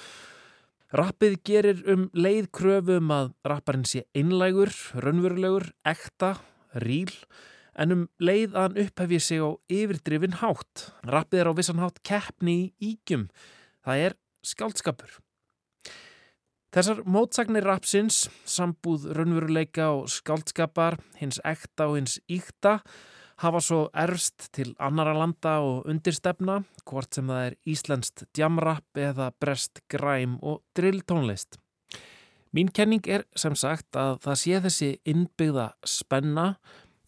Rappið 0.96 1.38
gerir 1.50 1.84
um 1.92 2.08
leið 2.16 2.48
kröfu 2.56 3.02
um 3.02 3.12
að 3.18 3.34
rapparinn 3.52 3.84
sé 3.84 4.06
einlægur, 4.16 4.72
raunverulegur, 4.96 5.74
ekta, 5.84 6.38
ríl 6.80 7.12
en 7.76 7.98
um 7.98 8.10
leið 8.24 8.56
að 8.56 8.62
hann 8.64 8.84
upphefji 8.86 9.24
sig 9.28 9.44
á 9.44 9.50
yfirdrifin 9.68 10.40
hátt. 10.40 10.92
Rappið 11.04 11.44
er 11.44 11.52
á 11.52 11.54
vissan 11.60 11.84
hátt 11.84 12.00
keppni 12.00 12.62
í 12.80 12.94
ígjum. 12.96 13.28
Það 13.84 14.06
er 14.08 14.22
skáldskapur. 14.40 15.20
Þessar 16.70 17.00
mótsagnir 17.10 17.66
rapsins, 17.66 18.28
sambúð 18.46 19.08
raunveruleika 19.18 19.88
og 19.90 20.04
skáldskapar, 20.14 21.00
hins 21.18 21.40
ekta 21.42 21.88
og 21.90 21.96
hins 21.98 22.20
íkta, 22.30 22.76
hafa 23.42 23.62
svo 23.64 23.80
erfst 23.98 24.52
til 24.54 24.76
annara 24.78 25.16
landa 25.18 25.56
og 25.66 25.88
undirstefna, 25.90 26.60
hvort 26.86 27.18
sem 27.18 27.32
það 27.32 27.48
er 27.48 27.56
íslenskt 27.74 28.28
djamrapp 28.38 29.02
eða 29.02 29.32
brest 29.42 29.82
græm 29.90 30.38
og 30.46 30.62
drilltónlist. 30.78 31.58
Mín 32.54 32.70
kenning 32.70 33.02
er 33.10 33.26
sem 33.34 33.58
sagt 33.58 33.98
að 33.98 34.20
það 34.28 34.40
sé 34.44 34.62
þessi 34.68 34.92
innbyggða 35.10 35.72
spenna, 35.90 36.52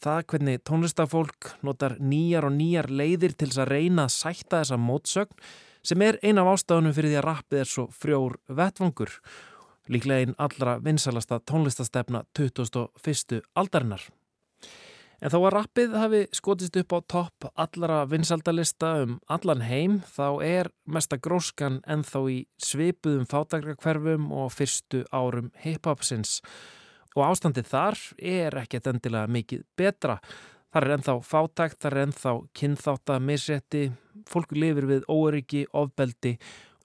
það 0.02 0.24
hvernig 0.34 0.64
tónlistafólk 0.66 1.52
notar 1.62 2.00
nýjar 2.02 2.50
og 2.50 2.58
nýjar 2.58 2.90
leiðir 2.90 3.38
til 3.38 3.52
þess 3.52 3.62
að 3.62 3.76
reyna 3.76 4.08
að 4.08 4.16
sætta 4.18 4.64
þessa 4.64 4.82
mótsögn 4.82 5.52
sem 5.86 6.02
er 6.06 6.18
ein 6.26 6.42
af 6.42 6.50
ástafunum 6.50 6.94
fyrir 6.94 7.14
því 7.14 7.22
að 7.22 7.28
rappið 7.28 7.62
er 7.62 7.70
svo 7.70 7.88
frjór 7.94 8.38
vettvangur, 8.50 9.14
líklega 9.92 10.24
einn 10.24 10.40
allra 10.40 10.80
vinsalasta 10.84 11.42
tónlistastefna 11.52 12.24
2001. 12.38 13.42
aldarinnar. 13.56 14.08
En 15.22 15.30
þó 15.30 15.38
að 15.44 15.52
rappið 15.54 15.96
hafi 16.02 16.20
skotist 16.34 16.78
upp 16.82 16.96
á 16.98 17.00
topp 17.14 17.50
allara 17.54 18.00
vinsaldalista 18.10 18.96
um 19.04 19.20
allan 19.30 19.62
heim 19.62 20.00
þá 20.16 20.42
er 20.42 20.72
mesta 20.90 21.20
gróskan 21.22 21.78
ennþá 21.86 22.22
í 22.34 22.38
svipuðum 22.58 23.28
fátakrakverfum 23.30 24.32
og 24.34 24.50
fyrstu 24.56 25.04
árum 25.14 25.52
hip-hopsins 25.62 26.40
og 27.14 27.28
ástandið 27.28 27.70
þar 27.70 28.02
er 28.18 28.60
ekkert 28.64 28.90
endilega 28.90 29.30
mikið 29.30 29.64
betra. 29.78 30.18
Þar 30.72 30.88
er 30.88 30.94
ennþá 30.96 31.18
fátakt, 31.28 31.82
þar 31.84 31.98
er 31.98 32.06
ennþá 32.08 32.36
kynþátt 32.58 33.12
að 33.12 33.26
misrétti, 33.28 33.88
fólku 34.26 34.56
lifir 34.56 34.88
við 34.88 35.10
óryggi, 35.12 35.66
ofbeldi 35.76 36.38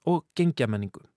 og 0.05 0.25
gengjamenningu. 0.35 1.07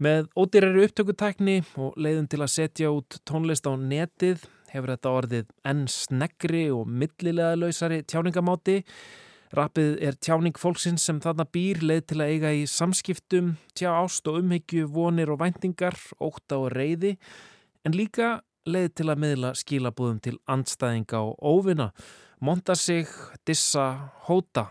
Með 0.00 0.30
ódýrari 0.32 0.86
upptökutækni 0.86 1.58
og 1.76 1.96
leiðin 2.00 2.28
til 2.32 2.38
að 2.40 2.52
setja 2.54 2.88
út 2.88 3.18
tónlist 3.28 3.66
á 3.68 3.76
netið 3.76 4.46
hefur 4.70 4.94
þetta 4.94 5.10
orðið 5.12 5.50
enn 5.68 5.82
snegri 5.92 6.62
og 6.72 6.88
millilega 6.88 7.58
lausari 7.60 7.98
tjáningamáti. 8.08 8.78
Rappið 9.58 9.98
er 10.06 10.16
tjáning 10.16 10.56
fólksins 10.56 11.04
sem 11.04 11.18
þarna 11.20 11.44
býr 11.52 11.82
leið 11.84 12.00
til 12.08 12.18
að 12.22 12.32
eiga 12.32 12.54
í 12.56 12.64
samskiptum, 12.70 13.52
tjá 13.76 13.90
ást 13.92 14.30
og 14.30 14.40
umhyggju, 14.40 14.86
vonir 14.88 15.34
og 15.34 15.42
væntingar, 15.42 15.98
óta 16.16 16.62
og 16.62 16.70
reyði, 16.72 17.18
en 17.84 17.92
líka 17.98 18.38
leið 18.64 18.94
til 19.02 19.08
að 19.10 19.20
miðla 19.26 19.52
skilabúðum 19.58 20.24
til 20.24 20.36
andstæðinga 20.48 21.20
og 21.26 21.36
óvina, 21.44 21.90
monta 22.40 22.72
sig, 22.78 23.10
dissa, 23.44 24.14
hóta. 24.30 24.70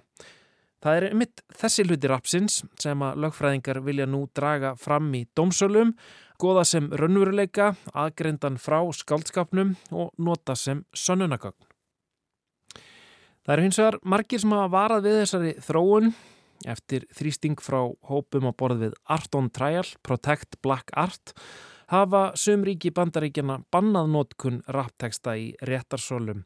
Það 0.80 0.98
er 0.98 1.16
mitt 1.20 1.42
þessi 1.60 1.84
hluti 1.84 2.08
rapsins 2.08 2.62
sem 2.80 3.02
að 3.04 3.20
lögfræðingar 3.26 3.82
vilja 3.84 4.06
nú 4.08 4.22
draga 4.36 4.76
fram 4.80 5.10
í 5.18 5.26
dómsölum, 5.36 5.92
goða 6.40 6.64
sem 6.68 6.88
raunveruleika, 6.88 7.74
aðgrendan 7.92 8.56
frá 8.62 8.80
skaldskapnum 8.96 9.76
og 9.92 10.14
nota 10.16 10.56
sem 10.56 10.86
sönnunagögn. 10.96 11.68
Það 13.44 13.56
eru 13.56 13.66
hins 13.66 13.80
vegar 13.82 13.98
margir 14.08 14.40
sem 14.40 14.56
hafa 14.56 14.72
varað 14.72 15.08
við 15.08 15.20
þessari 15.24 15.54
þróun 15.68 16.14
eftir 16.70 17.06
þrýsting 17.16 17.60
frá 17.64 17.82
hópum 18.08 18.48
á 18.48 18.54
borð 18.56 18.86
við 18.86 18.96
Art 19.12 19.36
on 19.36 19.50
Trial, 19.52 19.88
Protect 20.04 20.60
Black 20.64 20.92
Art, 20.96 21.34
hafa 21.90 22.30
sumríki 22.38 22.92
bandaríkjana 22.96 23.64
bannað 23.74 24.12
nótkun 24.14 24.62
rappteksta 24.70 25.36
í 25.40 25.50
réttarsólum 25.66 26.44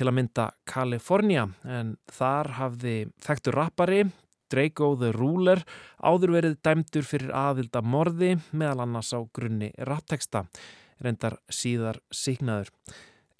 til 0.00 0.08
að 0.08 0.16
mynda 0.16 0.46
Kalifornia 0.64 1.44
en 1.68 1.94
þar 2.08 2.54
hafði 2.56 2.96
þekktur 3.20 3.58
rappari 3.58 4.04
Draco 4.50 4.94
the 4.98 5.12
Ruler 5.12 5.60
áður 6.00 6.34
verið 6.38 6.56
dæmdur 6.64 7.06
fyrir 7.06 7.34
aðvilda 7.36 7.82
morði 7.84 8.32
meðal 8.50 8.86
annars 8.86 9.12
á 9.12 9.20
grunni 9.36 9.70
rappteksta, 9.76 10.46
reyndar 11.04 11.36
síðar 11.52 12.00
signaður. 12.10 12.72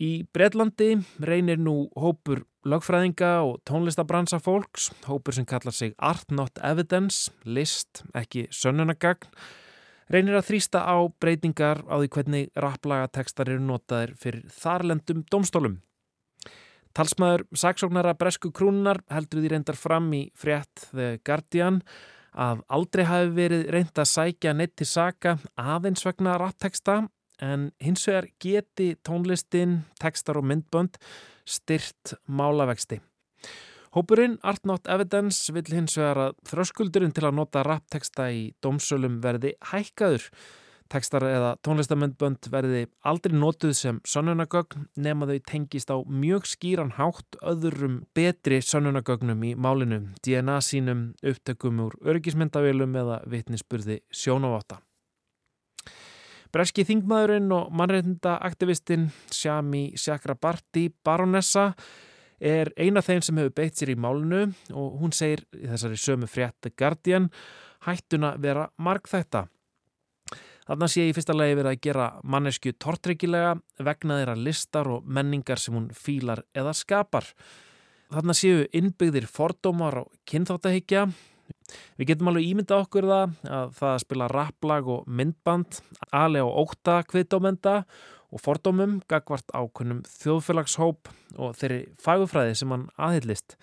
Í 0.01 0.25
Breitlandi 0.33 0.95
reynir 1.25 1.59
nú 1.61 1.91
hópur 1.99 2.45
lögfræðinga 2.69 3.33
og 3.49 3.59
tónlistabransa 3.69 4.39
fólks, 4.41 4.91
hópur 5.09 5.37
sem 5.37 5.49
kallar 5.49 5.75
sig 5.77 5.97
Art 5.99 6.31
Not 6.33 6.61
Evidence, 6.63 7.33
list, 7.45 8.05
ekki 8.17 8.47
sönnunagagn, 8.53 9.29
reynir 10.13 10.39
að 10.39 10.49
þrýsta 10.53 10.85
á 10.85 10.97
breytingar 11.21 11.85
á 11.89 12.01
því 12.01 12.09
hvernig 12.17 12.51
rapplagatekstar 12.57 13.49
eru 13.49 13.65
notaðir 13.65 14.17
fyrir 14.21 14.49
þarlendum 14.61 15.25
domstólum. 15.33 15.81
Talsmaður 16.97 17.45
saksóknara 17.55 18.17
Bresku 18.19 18.51
Krúnar 18.55 18.99
heldur 19.13 19.43
því 19.43 19.53
reyndar 19.53 19.79
fram 19.79 20.09
í 20.17 20.25
frétt 20.39 20.89
The 20.91 21.21
Guardian 21.27 21.81
að 22.35 22.65
aldrei 22.71 23.05
hafi 23.07 23.31
verið 23.37 23.69
reynd 23.75 23.99
að 23.99 24.11
sækja 24.11 24.55
neitt 24.55 24.75
til 24.79 24.89
saka 24.91 25.37
aðeins 25.59 26.03
vegna 26.07 26.37
rappteksta 26.41 27.05
en 27.41 27.71
hins 27.81 28.05
vegar 28.09 28.27
geti 28.43 28.93
tónlistin, 29.07 29.81
tekstar 30.03 30.41
og 30.41 30.47
myndbönd 30.51 30.99
styrt 31.49 32.15
málavexti. 32.27 33.01
Hópurinn 33.95 34.37
Art 34.47 34.67
Not 34.67 34.87
Evidence 34.87 35.51
vil 35.55 35.67
hins 35.73 35.97
vegar 35.99 36.29
að 36.29 36.37
þröskuldurinn 36.51 37.15
til 37.15 37.27
að 37.27 37.39
nota 37.41 37.65
rappteksta 37.67 38.29
í 38.31 38.51
dómsölum 38.63 39.19
verði 39.23 39.57
hækkaður. 39.73 40.29
Tekstar 40.91 41.23
eða 41.23 41.51
tónlistamöndbönd 41.63 42.49
verði 42.51 42.81
aldrei 43.07 43.37
notuð 43.39 43.77
sem 43.79 43.99
sönnunagögn 44.11 44.89
nema 44.99 45.29
þau 45.29 45.37
tengist 45.47 45.93
á 45.95 46.03
mjög 46.03 46.49
skýran 46.51 46.91
hátt 46.97 47.39
öðrum 47.47 48.01
betri 48.17 48.59
sönnunagögnum 48.59 49.45
í 49.47 49.53
málinu, 49.55 50.01
DNA 50.27 50.57
sínum, 50.67 51.05
upptökum 51.23 51.79
úr 51.85 51.95
örgismyndavélum 52.03 52.97
eða 52.99 53.21
vitnisspurði 53.31 54.01
sjónaváta. 54.11 54.81
Breski 56.51 56.83
þingmaðurinn 56.89 57.53
og 57.55 57.71
mannreitndaaktivistinn 57.79 59.07
Shami 59.31 59.93
Chakrabarti 59.95 60.89
Baronessa 61.07 61.69
er 62.43 62.73
eina 62.75 62.99
þeim 62.99 63.23
sem 63.23 63.39
hefur 63.39 63.55
beitt 63.63 63.79
sér 63.79 63.95
í 63.95 63.99
málinu 64.01 64.49
og 64.75 64.99
hún 64.99 65.15
segir 65.15 65.47
í 65.55 65.71
þessari 65.71 66.03
sömu 66.03 66.27
frétt 66.27 66.59
The 66.67 66.75
Guardian 66.75 67.31
hættuna 67.87 68.35
vera 68.43 68.67
markþætta. 68.83 69.47
Þannig 70.71 70.91
sé 70.93 71.03
ég 71.03 71.09
í 71.11 71.15
fyrsta 71.17 71.35
lagi 71.35 71.57
verið 71.59 71.73
að 71.73 71.81
gera 71.83 72.05
mannesku 72.31 72.71
tortryggilega 72.79 73.57
vegna 73.83 74.21
þeirra 74.21 74.37
listar 74.39 74.87
og 74.95 75.09
menningar 75.19 75.59
sem 75.59 75.75
hún 75.75 75.89
fílar 75.91 76.45
eða 76.55 76.77
skapar. 76.79 77.27
Þannig 78.15 78.39
séu 78.39 78.61
innbyggðir 78.79 79.27
fordómar 79.27 79.99
og 80.05 80.15
kynþáttahyggja. 80.31 81.09
Við 81.99 82.13
getum 82.13 82.31
alveg 82.31 82.47
ímynda 82.53 82.79
okkur 82.85 83.11
það 83.11 83.35
að 83.59 83.75
það 83.81 83.97
að 83.97 84.01
spila 84.05 84.31
rapplag 84.31 84.95
og 84.95 85.11
myndband, 85.11 85.83
ali 86.15 86.39
á 86.39 86.47
óta 86.47 87.01
kviðdómenda 87.11 87.77
og 88.31 88.47
fordómum 88.47 89.01
gagvart 89.11 89.51
ákunnum 89.51 90.05
þjóðfélagshóp 90.23 91.11
og 91.35 91.55
þeirri 91.59 91.85
fagufræði 91.99 92.59
sem 92.63 92.71
hann 92.71 92.91
aðhyllist. 92.95 93.59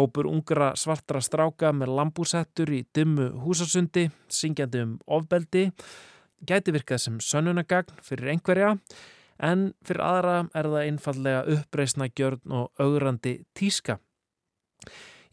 Hópur 0.00 0.32
ungra 0.32 0.72
svartra 0.80 1.20
stráka 1.20 1.76
með 1.76 1.92
lambúsettur 1.98 2.72
í 2.72 2.86
dimmu 2.96 3.34
húsasundi, 3.44 4.08
syngjandi 4.32 4.86
um 4.86 5.02
ofbeldi, 5.04 5.68
gæti 6.46 6.74
virkað 6.74 7.02
sem 7.04 7.20
sönnunagagn 7.22 8.02
fyrir 8.04 8.34
einhverja 8.34 8.74
en 9.38 9.72
fyrir 9.86 10.04
aðra 10.04 10.36
er 10.54 10.68
það 10.70 10.84
einfallega 10.84 11.42
uppreysna 11.54 12.08
gjörn 12.10 12.54
og 12.60 12.82
augrandi 12.82 13.38
tíska. 13.56 13.98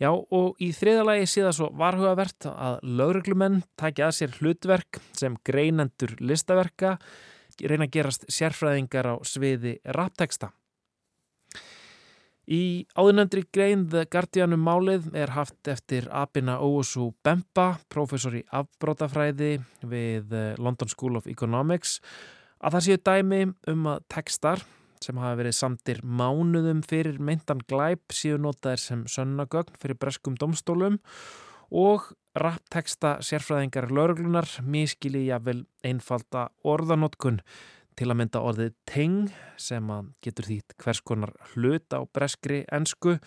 Já 0.02 0.10
og 0.12 0.60
í 0.60 0.72
þriðalagi 0.76 1.28
sé 1.30 1.46
það 1.46 1.56
svo 1.60 1.70
varhugavert 1.80 2.50
að 2.52 2.82
lögreglumenn 3.00 3.62
takja 3.80 4.10
að 4.10 4.18
sér 4.18 4.36
hlutverk 4.42 5.00
sem 5.16 5.38
greinendur 5.48 6.18
listaverka 6.20 6.98
reyna 7.64 7.88
að 7.88 7.96
gerast 7.96 8.28
sérfræðingar 8.28 9.08
á 9.08 9.16
sviði 9.24 9.78
rapteksta. 9.96 10.52
Í 12.46 12.86
áðunendri 12.94 13.42
grein 13.50 13.88
The 13.90 14.04
Guardianum 14.06 14.62
málið 14.62 15.08
er 15.18 15.32
haft 15.34 15.66
eftir 15.72 16.06
Abina 16.14 16.60
Ousu 16.62 17.10
Bemba, 17.26 17.80
professor 17.90 18.36
í 18.38 18.44
afbrótafræði 18.54 19.56
við 19.82 20.36
London 20.62 20.92
School 20.92 21.18
of 21.18 21.26
Economics, 21.26 21.98
að 22.62 22.78
það 22.78 22.86
séu 22.86 23.02
dæmi 23.10 23.42
um 23.74 23.90
að 23.90 24.06
tekstar 24.14 24.62
sem 25.02 25.18
hafa 25.22 25.40
verið 25.42 25.58
samtir 25.58 26.04
mánuðum 26.06 26.84
fyrir 26.86 27.18
meintan 27.18 27.64
glæp 27.70 28.14
séu 28.14 28.38
notaðir 28.42 28.82
sem 28.82 29.04
sönnagögn 29.10 29.82
fyrir 29.82 29.98
breskum 30.02 30.38
domstólum 30.40 31.00
og 31.74 32.12
rappteksta 32.38 33.18
sérfræðingar 33.26 33.90
lauruglunar 33.90 34.48
miskili 34.62 35.26
jável 35.30 35.64
einfalda 35.86 36.50
orðanótkun 36.68 37.42
til 37.96 38.10
að 38.12 38.20
mynda 38.22 38.42
orðið 38.44 38.74
ting 38.90 39.30
sem 39.62 39.92
að 39.92 40.10
getur 40.26 40.50
þýtt 40.50 40.76
hvers 40.84 41.02
konar 41.06 41.32
hlut 41.54 41.96
á 41.96 42.00
breskri 42.06 42.64
ensku. 42.74 43.18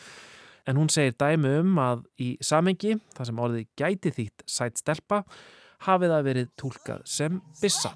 En 0.69 0.77
hún 0.77 0.91
segir 0.93 1.17
dæmi 1.17 1.55
um 1.63 1.79
að 1.81 2.05
í 2.21 2.35
samengi 2.45 2.99
þar 3.17 3.31
sem 3.31 3.41
orðið 3.45 3.71
gæti 3.81 4.13
þýtt 4.19 4.45
sætt 4.45 4.83
stelpa 4.83 5.23
hafi 5.87 6.11
það 6.11 6.27
verið 6.27 6.53
tólkað 6.59 7.05
sem 7.09 7.41
bissa 7.63 7.95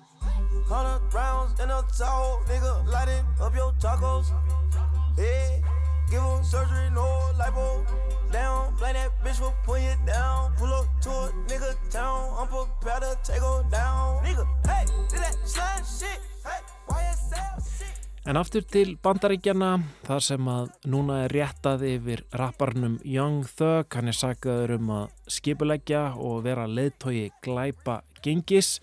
En 18.33 18.39
aftur 18.41 18.63
til 18.65 18.95
bandaríkjana, 18.97 19.75
þar 20.07 20.23
sem 20.25 20.47
að 20.49 20.71
núna 20.89 21.19
er 21.27 21.35
réttað 21.37 21.83
yfir 21.85 22.23
rapparnum 22.41 22.95
Young 23.05 23.43
Thug, 23.45 23.93
hann 23.93 24.09
er 24.09 24.17
sagðaður 24.17 24.71
um 24.79 24.93
að 24.97 25.35
skipuleggja 25.35 26.01
og 26.17 26.39
vera 26.47 26.65
leiðtogi 26.65 27.27
glæpa 27.45 27.99
gengis. 28.25 28.79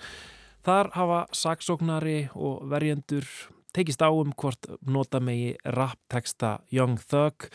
Þar 0.61 0.91
hafa 0.93 1.23
saksóknari 1.33 2.19
og 2.37 2.61
verjendur 2.69 3.25
tekist 3.73 4.05
á 4.05 4.13
um 4.13 4.35
hvort 4.37 4.69
nota 4.85 5.17
megi 5.17 5.55
rappteksta 5.65 6.59
Young 6.69 7.01
Thug 7.09 7.49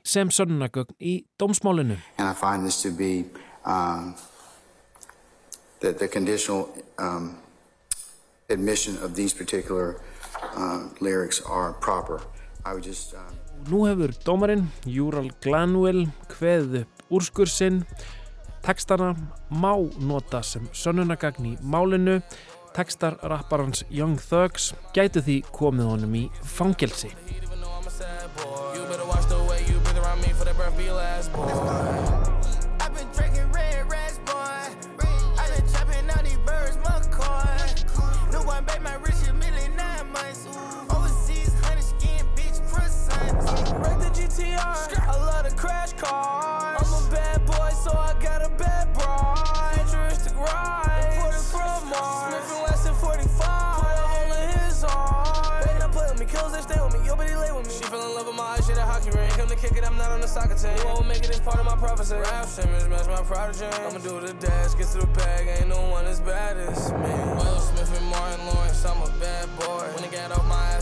sem 0.00 0.32
sönnunagögn 0.32 0.96
í 0.96 1.26
dómsmálinu. 1.36 2.00
And 2.16 2.24
I 2.24 2.32
find 2.32 2.64
this 2.64 2.80
to 2.88 2.88
be 2.88 3.28
um, 3.68 4.14
that 5.84 5.98
the 5.98 6.08
conditional 6.08 6.72
um, 6.96 7.36
admission 8.48 8.96
of 9.04 9.12
these 9.14 9.36
particular 9.36 10.00
lyrics 11.00 11.40
are 11.46 11.72
proper. 11.80 12.20
I 12.64 12.74
would 12.74 12.84
just. 12.84 13.14
Um, 13.14 13.34
Nú 13.70 13.86
hefur 13.88 14.12
dómarinn 14.26 14.66
Júral 14.84 15.30
Glanwell 15.40 16.06
kveðið 16.28 16.82
upp 16.82 17.04
úrskursinn. 17.08 17.84
Tekstana 18.64 19.12
má 19.48 19.72
nota 20.00 20.42
sem 20.42 20.68
sönnunagagn 20.72 21.52
í 21.52 21.54
málinu. 21.60 22.20
Tekstar 22.74 23.16
rapparans 23.22 23.84
Young 23.88 24.18
Thugs 24.18 24.72
gætu 24.96 25.22
því 25.22 25.38
komið 25.54 25.92
honum 25.92 26.18
í 26.18 26.24
fangelsi. 26.42 27.12
Kick 59.68 59.78
it, 59.78 59.84
I'm 59.84 59.96
not 59.96 60.10
on 60.10 60.20
the 60.20 60.28
soccer 60.28 60.54
team. 60.54 60.76
You 60.76 60.84
won't 60.84 61.08
make 61.08 61.24
it, 61.24 61.30
it's 61.30 61.40
part 61.40 61.58
of 61.58 61.64
my 61.64 61.76
prophecy. 61.76 62.16
Rap 62.16 62.44
Simmons, 62.44 62.88
match 62.88 63.06
my 63.06 63.22
prodigy. 63.22 63.64
I'ma 63.64 63.98
do 63.98 64.20
the 64.20 64.34
dash, 64.34 64.74
get 64.74 64.88
to 64.88 64.98
the 64.98 65.06
bag, 65.06 65.48
ain't 65.48 65.68
no 65.68 65.80
one 65.88 66.04
as 66.06 66.20
bad 66.20 66.56
as 66.56 66.92
me. 66.92 67.14
Will 67.36 67.60
Smith 67.60 67.96
and 67.96 68.06
Martin 68.06 68.44
Lawrence, 68.46 68.84
I'm 68.84 69.00
a 69.00 69.08
bad 69.18 69.48
boy. 69.58 69.88
When 69.94 70.04
he 70.04 70.10
got 70.10 70.32
off 70.32 70.44
my 70.46 70.73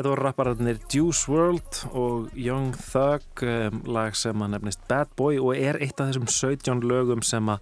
Þetta 0.00 0.14
voru 0.14 0.24
rappararnir 0.24 0.78
Juice 0.88 1.28
WRLD 1.28 1.78
og 2.00 2.30
Young 2.32 2.70
Thug, 2.72 3.42
um, 3.44 3.82
lag 3.92 4.14
sem 4.16 4.40
að 4.40 4.54
nefnist 4.54 4.86
Bad 4.88 5.10
Boy 5.12 5.36
og 5.36 5.50
er 5.60 5.76
eitt 5.76 5.98
af 6.00 6.08
þessum 6.08 6.24
17 6.24 6.80
lögum 6.88 7.20
sem 7.20 7.50
að 7.52 7.60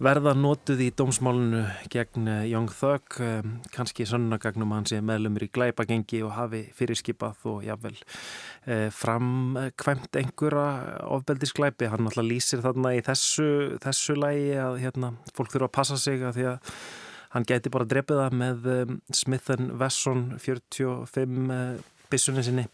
verða 0.00 0.32
notuð 0.32 0.80
í 0.80 0.86
dómsmálunu 0.96 1.60
gegn 1.92 2.30
eh, 2.32 2.46
Young 2.48 2.72
Thug, 2.72 3.18
um, 3.20 3.58
kannski 3.76 4.06
sönnagagnum 4.08 4.72
hann 4.72 4.88
sé 4.88 5.02
meðlumur 5.04 5.44
í 5.44 5.50
glæpagengi 5.52 6.22
og 6.24 6.32
hafi 6.38 6.62
fyrirskipað 6.80 7.44
og 7.52 7.60
jáfnvel 7.68 8.00
eh, 8.00 8.88
framkvæmt 9.02 10.16
einhverja 10.16 11.04
ofbeldisglæpi. 11.12 11.92
Hann 11.92 12.08
alltaf 12.08 12.24
lýsir 12.24 12.64
þarna 12.64 12.96
í 12.96 13.04
þessu, 13.04 13.76
þessu 13.84 14.16
lægi 14.16 14.56
að 14.64 14.80
hérna, 14.86 15.12
fólk 15.36 15.52
þurfa 15.52 15.68
að 15.68 15.76
passa 15.76 16.00
sig 16.00 16.24
að 16.24 16.40
því 16.40 16.50
að 16.54 16.74
hann 17.34 17.46
gæti 17.48 17.72
bara 17.72 17.88
drefið 17.88 18.22
það 18.24 18.40
með 18.40 18.66
um, 18.74 18.98
Smith 19.14 19.54
Wesson 19.80 20.26
45 20.42 21.38
uh, 21.54 21.78
bissunni 22.10 22.44
sinni. 22.46 22.66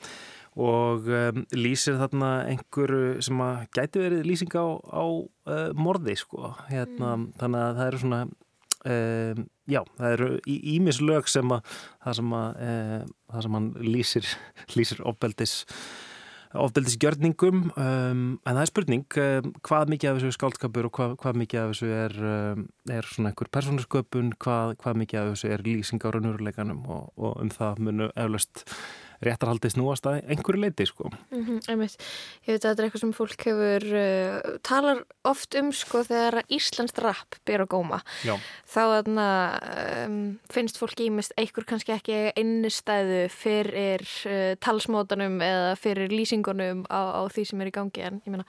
Og 0.56 1.10
um, 1.12 1.42
lýsir 1.52 1.98
þarna 2.00 2.30
einhverju 2.48 3.20
sem 3.24 3.42
að 3.44 3.66
gæti 3.76 4.00
verið 4.00 4.24
lýsing 4.30 4.56
á, 4.56 4.66
á 4.80 5.04
uh, 5.04 5.68
morði 5.76 6.16
sko. 6.16 6.54
Hérna, 6.70 7.18
þannig 7.36 7.66
að 7.66 7.80
það 7.80 7.90
eru 7.90 8.02
svona 8.04 8.22
um, 8.86 9.44
já, 9.68 9.82
það 9.98 10.14
eru 10.14 10.30
ímis 10.46 11.00
lög 11.04 11.30
sem 11.30 11.52
að 11.52 11.76
það 12.06 12.18
sem 12.20 12.34
að 12.40 12.64
uh, 12.66 12.98
það 13.34 13.46
sem 13.46 13.58
hann 13.58 13.70
lýsir 13.84 14.32
lýsir 14.76 15.04
ofbeldis 15.12 15.56
ofbeldisgjörningum 16.62 17.62
um, 17.72 18.20
en 18.36 18.52
það 18.56 18.62
er 18.62 18.70
spurning 18.70 19.18
um, 19.22 19.48
hvað 19.66 19.92
mikið 19.92 20.10
af 20.10 20.18
þessu 20.18 20.30
er 20.30 20.36
skáldskapur 20.36 20.88
og 20.88 20.94
hvað, 20.98 21.16
hvað 21.22 21.40
mikið 21.42 21.62
af 21.62 21.72
þessu 21.72 21.90
er, 21.96 22.16
um, 22.32 22.66
er 22.98 23.10
svona 23.10 23.32
einhver 23.32 23.50
persónasköpun, 23.56 24.32
hvað, 24.42 24.76
hvað 24.82 25.00
mikið 25.02 25.22
af 25.22 25.32
þessu 25.32 25.52
er 25.54 25.66
lýsing 25.66 26.06
á 26.06 26.08
raunveruleikanum 26.08 26.86
og, 26.86 27.10
og 27.16 27.36
um 27.42 27.52
það 27.52 27.82
munu 27.88 28.10
eflaust 28.14 28.66
réttarhaldið 29.24 29.72
snúast 29.76 30.06
að 30.06 30.22
einhverju 30.28 30.60
leiti 30.60 30.86
sko. 30.86 31.10
Mm 31.30 31.44
-hmm. 31.46 31.60
Ég 31.68 31.78
veit 32.52 32.64
að 32.64 32.70
þetta 32.70 32.82
er 32.82 32.84
eitthvað 32.86 33.00
sem 33.00 33.12
fólk 33.12 33.44
hefur 33.46 33.84
uh, 33.96 34.58
talar 34.62 35.04
oft 35.24 35.54
um 35.54 35.72
sko 35.72 36.02
þegar 36.04 36.42
Íslands 36.48 36.98
rap 36.98 37.36
ber 37.46 37.60
á 37.62 37.66
góma. 37.66 38.00
Já. 38.24 38.36
Þá 38.66 38.82
þarna 38.96 39.28
um, 40.06 40.38
finnst 40.50 40.78
fólk 40.78 41.00
ímest 41.00 41.32
einhver 41.36 41.64
kannski 41.64 41.92
ekki 41.92 42.32
einnistæðu 42.36 43.28
fyrir 43.30 44.04
uh, 44.26 44.54
talsmótanum 44.60 45.40
eða 45.40 45.76
fyrir 45.76 46.08
lýsingunum 46.10 46.84
á, 46.90 47.00
á 47.18 47.28
því 47.28 47.44
sem 47.46 47.60
er 47.60 47.66
í 47.66 47.70
gangi 47.76 48.02
en 48.02 48.20
ég 48.26 48.30
meina, 48.30 48.44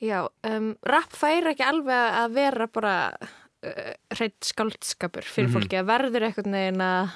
já, 0.00 0.28
um, 0.44 0.74
rap 0.82 1.12
fær 1.12 1.46
ekki 1.52 1.62
alveg 1.62 2.16
að 2.24 2.32
vera 2.34 2.66
bara 2.66 2.96
uh, 3.20 3.92
hreitt 4.16 4.42
skáldskapur 4.44 5.22
fyrir 5.22 5.48
Mhm. 5.48 5.54
fólki 5.56 5.78
að 5.78 5.86
verður 5.86 6.26
eitthvað 6.26 6.46
neginn 6.50 6.80
að 6.80 7.10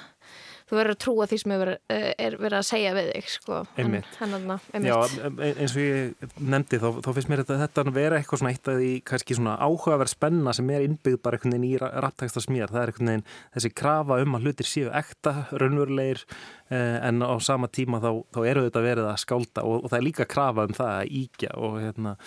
þú 0.67 0.75
verður 0.77 0.93
að 0.95 0.99
trúa 1.05 1.27
því 1.31 1.37
sem 1.41 1.51
er, 1.55 1.61
verið- 1.63 1.79
eh, 1.89 2.13
er 2.27 2.55
að 2.57 2.65
segja 2.67 2.93
við 2.97 3.07
þig 3.13 3.29
sko. 3.31 3.59
Einmitt. 3.77 4.09
En, 4.21 4.29
hann, 4.35 4.59
Já, 4.83 4.95
einmitt. 5.23 5.57
eins 5.61 5.75
og 5.77 5.81
ég 5.81 6.33
nefndi 6.39 6.79
þá, 6.83 6.87
þá 7.05 7.09
finnst 7.15 7.29
mér 7.31 7.43
þetta, 7.43 7.59
þetta 7.67 7.93
vera 7.95 8.19
eitthvað 8.19 8.41
svona 8.41 8.51
eitt 8.53 8.67
af 8.67 8.77
því 8.81 8.91
kannski 9.07 9.37
svona 9.39 9.57
áhugaverð 9.63 10.13
spenna 10.13 10.53
sem 10.53 10.69
er 10.75 10.85
innbyggð 10.87 11.21
bara 11.23 11.37
einhvern 11.37 11.55
veginn 11.55 11.69
í 11.71 11.79
rappteksta 11.79 12.43
smér 12.43 12.67
það 12.73 12.81
er 12.83 12.91
einhvern 12.93 13.11
veginn 13.13 13.25
þessi 13.55 13.73
krafa 13.73 14.21
um 14.21 14.35
að 14.35 14.43
hlutir 14.47 14.67
séu 14.67 14.91
ekta, 14.93 15.35
raunverulegir 15.55 16.23
eh, 16.69 16.99
en 17.07 17.21
á 17.23 17.35
sama 17.39 17.67
tíma 17.71 18.01
þá, 18.03 18.11
þá 18.35 18.39
eru 18.51 18.67
þetta 18.67 18.83
verið 18.83 19.07
að 19.11 19.19
skálda 19.23 19.63
og, 19.63 19.83
og 19.85 19.89
það 19.91 19.99
er 20.01 20.07
líka 20.09 20.27
krafa 20.27 20.67
um 20.67 20.75
það 20.75 20.93
að 20.99 21.11
íkja 21.23 21.51
og, 21.57 21.79
hérna, 21.81 22.17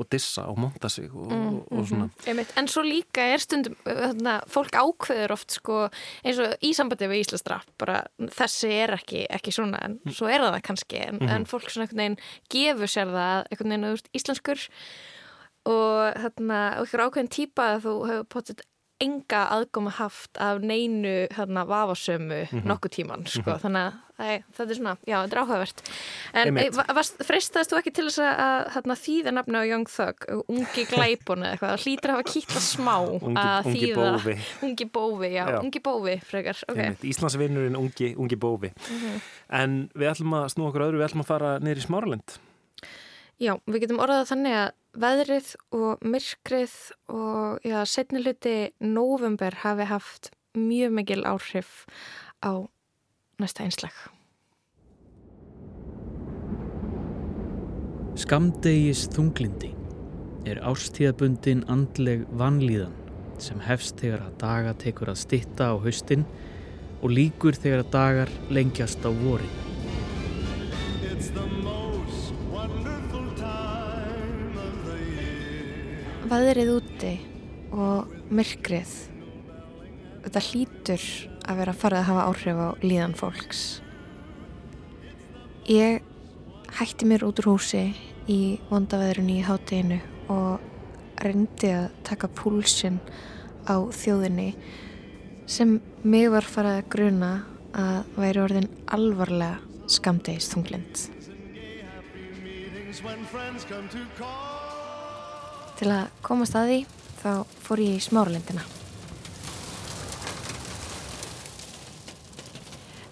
og 0.00 0.08
dissa 0.10 0.46
og 0.48 0.56
monta 0.58 0.88
sig 0.88 1.10
og, 1.12 1.28
og, 1.32 1.60
og 1.70 1.86
svona 1.86 2.08
Mhm. 2.26 2.46
En 2.56 2.66
svo 2.68 2.82
líka 2.82 3.20
er 3.34 3.38
stundum 3.38 3.76
þarna, 3.84 4.38
fólk 4.48 4.72
ákveður 4.80 5.30
oft 5.36 5.50
sko, 5.52 5.88
eins 6.24 6.38
og 6.40 6.54
í 6.64 6.72
sambandi 6.74 7.06
við 7.10 7.22
Íslandsdrapp 7.26 7.68
bara 7.78 8.00
þessi 8.18 8.70
er 8.84 8.94
ekki, 8.96 9.26
ekki 9.30 9.52
svona 9.52 9.78
en 9.84 9.98
svo 10.10 10.26
er 10.32 10.40
það 10.40 10.62
kannski 10.62 11.00
en, 11.06 11.18
Mhm. 11.20 11.28
en 11.28 11.44
fólk 11.44 11.68
svona 11.70 11.86
einhvern 11.86 12.02
veginn 12.02 12.18
gefur 12.50 12.88
sér 12.88 13.12
það 13.12 13.46
einhvern 13.50 13.70
veginn 13.70 13.84
að 13.84 13.92
þú 13.92 14.00
ert 14.00 14.10
íslenskur 14.18 14.68
og 15.70 16.14
þarna 16.24 16.60
og 16.80 16.86
ykkur 16.88 17.02
ákveðin 17.04 17.28
típa 17.36 17.66
að 17.76 17.82
þú 17.84 17.94
hefur 18.08 18.28
potið 18.32 18.60
enga 19.00 19.46
aðgóma 19.54 19.90
haft 19.96 20.36
af 20.36 20.58
neinu 20.60 21.26
þarna 21.32 21.62
vafasömu 21.66 22.40
Mhm. 22.52 22.66
nokkuð 22.68 22.90
tíman 22.96 23.26
sko. 23.26 23.50
Mhm. 23.56 23.60
þannig 23.62 23.92
að 24.20 24.42
þetta 24.52 24.70
er 24.70 24.76
svona, 24.76 24.96
já, 25.08 25.16
þetta 25.24 25.32
er 25.32 25.40
áhugavert 25.40 25.78
en 26.34 26.58
e, 26.58 26.64
varst, 26.92 27.14
freistaðist 27.24 27.70
þú 27.72 27.78
ekki 27.80 27.92
til 27.96 28.04
þess 28.10 28.18
að 28.20 28.68
þarna, 28.74 28.96
þýða 29.00 29.32
nafni 29.32 29.56
á 29.56 29.64
Young 29.70 29.86
Thug 29.88 30.26
ungi 30.52 30.84
glæpun 30.90 31.40
eða 31.40 31.52
eitthvað, 31.56 31.72
það 31.72 31.84
hlýtur 31.86 32.10
að 32.10 32.16
hafa 32.18 32.28
kýtla 32.28 32.60
smá 32.60 32.96
Ungi- 33.24 33.40
að 33.40 33.64
ungi 33.70 33.80
þýða 33.80 33.96
bófi. 33.96 34.34
ungi 34.68 34.84
bófi, 34.92 35.28
já, 35.32 35.44
Já. 35.48 35.58
ungi 35.64 35.80
bófi 35.80 36.20
frekar, 36.20 36.56
ok 36.68 36.76
Einmitt, 36.76 37.04
Íslandsvinnurinn 37.08 37.76
ungi, 37.80 38.14
ungi 38.20 38.36
bófi 38.36 38.70
Mhm. 38.76 39.20
en 39.48 39.90
við 39.96 40.10
ætlum 40.12 40.36
að 40.36 40.52
snúa 40.52 40.68
okkur 40.68 40.84
öðru 40.90 41.00
við 41.00 41.08
ætlum 41.08 41.24
að 41.24 41.32
fara 41.32 41.58
í 41.60 41.80
Smáralind 41.80 42.36
Já, 43.40 43.54
við 43.64 43.86
getum 43.86 44.02
orðað 44.04 44.26
þannig 44.28 44.54
að 44.58 44.70
veðrið 45.00 45.46
og 45.72 46.02
myrkrið 46.04 46.72
og 47.08 47.64
já, 47.64 47.78
setni 47.88 48.20
hluti 48.20 48.56
november 48.84 49.54
hafi 49.62 49.86
haft 49.88 50.28
mjög 50.52 50.92
mikil 50.98 51.22
áhrif 51.24 51.86
á 52.44 52.68
næsta 53.40 53.64
einslag. 53.64 53.96
Skamdegis 58.20 59.06
þunglindi 59.14 59.72
er 60.44 60.60
ástíðabundin 60.60 61.64
andleg 61.72 62.26
vanlíðan 62.36 62.92
sem 63.40 63.62
hefst 63.64 64.02
þegar 64.02 64.26
að 64.26 64.36
daga 64.42 64.76
tekur 64.84 65.14
að 65.14 65.22
stitta 65.22 65.72
á 65.72 65.74
haustin 65.80 66.28
og 67.00 67.16
líkur 67.16 67.56
þegar 67.56 67.86
að 67.86 67.92
dagar 67.96 68.34
lengjast 68.52 69.00
á 69.00 69.08
vorin. 69.08 69.56
Veðrið 76.30 76.68
úti 76.70 77.08
og 77.74 78.12
myrkrið, 78.30 78.90
þetta 80.22 80.42
hlýtur 80.46 81.06
að 81.42 81.58
vera 81.58 81.72
fara 81.74 81.98
að 81.98 82.06
hafa 82.06 82.26
áhrif 82.30 82.60
á 82.62 82.68
líðan 82.84 83.16
fólks. 83.18 83.62
Ég 85.66 86.06
hætti 86.78 87.08
mér 87.10 87.26
út 87.26 87.42
úr 87.42 87.48
húsi 87.50 87.82
í 88.30 88.60
vondaveðrunni 88.70 89.40
í 89.40 89.48
hátteginu 89.48 89.98
og 90.30 90.62
reyndi 91.18 91.74
að 91.74 91.90
taka 92.06 92.30
púlsinn 92.30 93.02
á 93.66 93.82
þjóðinni 93.90 94.52
sem 95.50 95.80
mig 96.06 96.30
var 96.30 96.46
farið 96.46 96.78
að 96.78 96.90
gruna 96.94 97.34
að 97.74 98.14
væri 98.22 98.46
orðin 98.46 98.70
alvarlega 98.86 99.58
skamdegist 99.90 100.54
þunglind. 100.54 101.10
Til 105.80 105.88
að 105.88 106.10
komast 106.20 106.52
að 106.60 106.66
því 106.68 106.78
þá 107.22 107.30
fór 107.64 107.80
ég 107.80 107.94
í 107.96 108.00
smáralindina. 108.04 108.64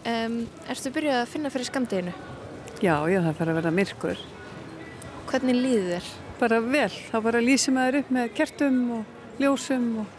Um, 0.09 0.42
erstu 0.68 0.92
byrjuð 0.92 1.16
að 1.16 1.31
finna 1.33 1.52
fyrir 1.52 1.68
skamdeginu? 1.70 2.12
Já, 2.85 2.92
já, 3.09 3.22
það 3.24 3.38
fara 3.40 3.54
að 3.54 3.59
verða 3.62 3.72
myrkur. 3.78 4.20
Hvernig 5.33 5.57
líður 5.57 5.88
þér? 5.94 6.12
Bara 6.42 6.61
vel, 6.66 6.92
þá 7.09 7.16
bara 7.31 7.42
lýsum 7.44 7.78
maður 7.81 8.02
upp 8.02 8.12
með 8.18 8.31
kertum 8.37 8.78
og 8.98 9.40
ljósum 9.40 9.88
og... 10.04 10.14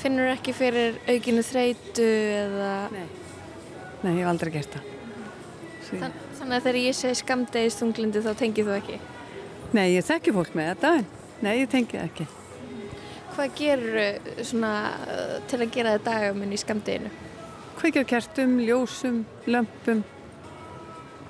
Finnur 0.00 0.32
ekki 0.32 0.56
fyrir 0.56 0.96
aukinu 1.04 1.44
þreitu 1.44 2.08
eða... 2.40 2.72
Nei. 2.96 3.06
Nei, 4.00 4.12
ég 4.14 4.22
hef 4.22 4.32
aldrei 4.32 4.54
gert 4.56 4.72
það. 4.78 4.90
Þann, 5.90 6.20
þannig 6.40 6.56
að 6.56 6.68
þegar 6.70 6.82
ég 6.86 7.00
segi 7.04 7.20
skamdegist 7.20 7.84
þunglindi 7.84 8.24
þá 8.24 8.32
tengið 8.40 8.72
þú 8.72 8.76
ekki? 8.80 9.00
Nei, 9.76 9.88
ég 9.98 10.06
þekki 10.08 10.38
fólk 10.40 10.56
með 10.56 10.72
þetta, 10.72 10.98
en 11.02 11.19
nei, 11.44 11.56
ég 11.62 11.70
tengi 11.72 11.98
það 11.98 12.06
ekki. 12.06 12.26
Hvað 13.30 13.52
gerur 13.58 14.30
svona 14.44 14.72
uh, 15.06 15.36
til 15.50 15.60
að 15.60 15.74
gera 15.74 15.96
þetta 15.96 16.14
dagamun 16.16 16.54
í 16.54 16.58
skamdeginu? 16.60 17.12
Kveikja 17.80 18.04
kertum, 18.04 18.58
ljósum, 18.60 19.22
lömpum, 19.48 20.02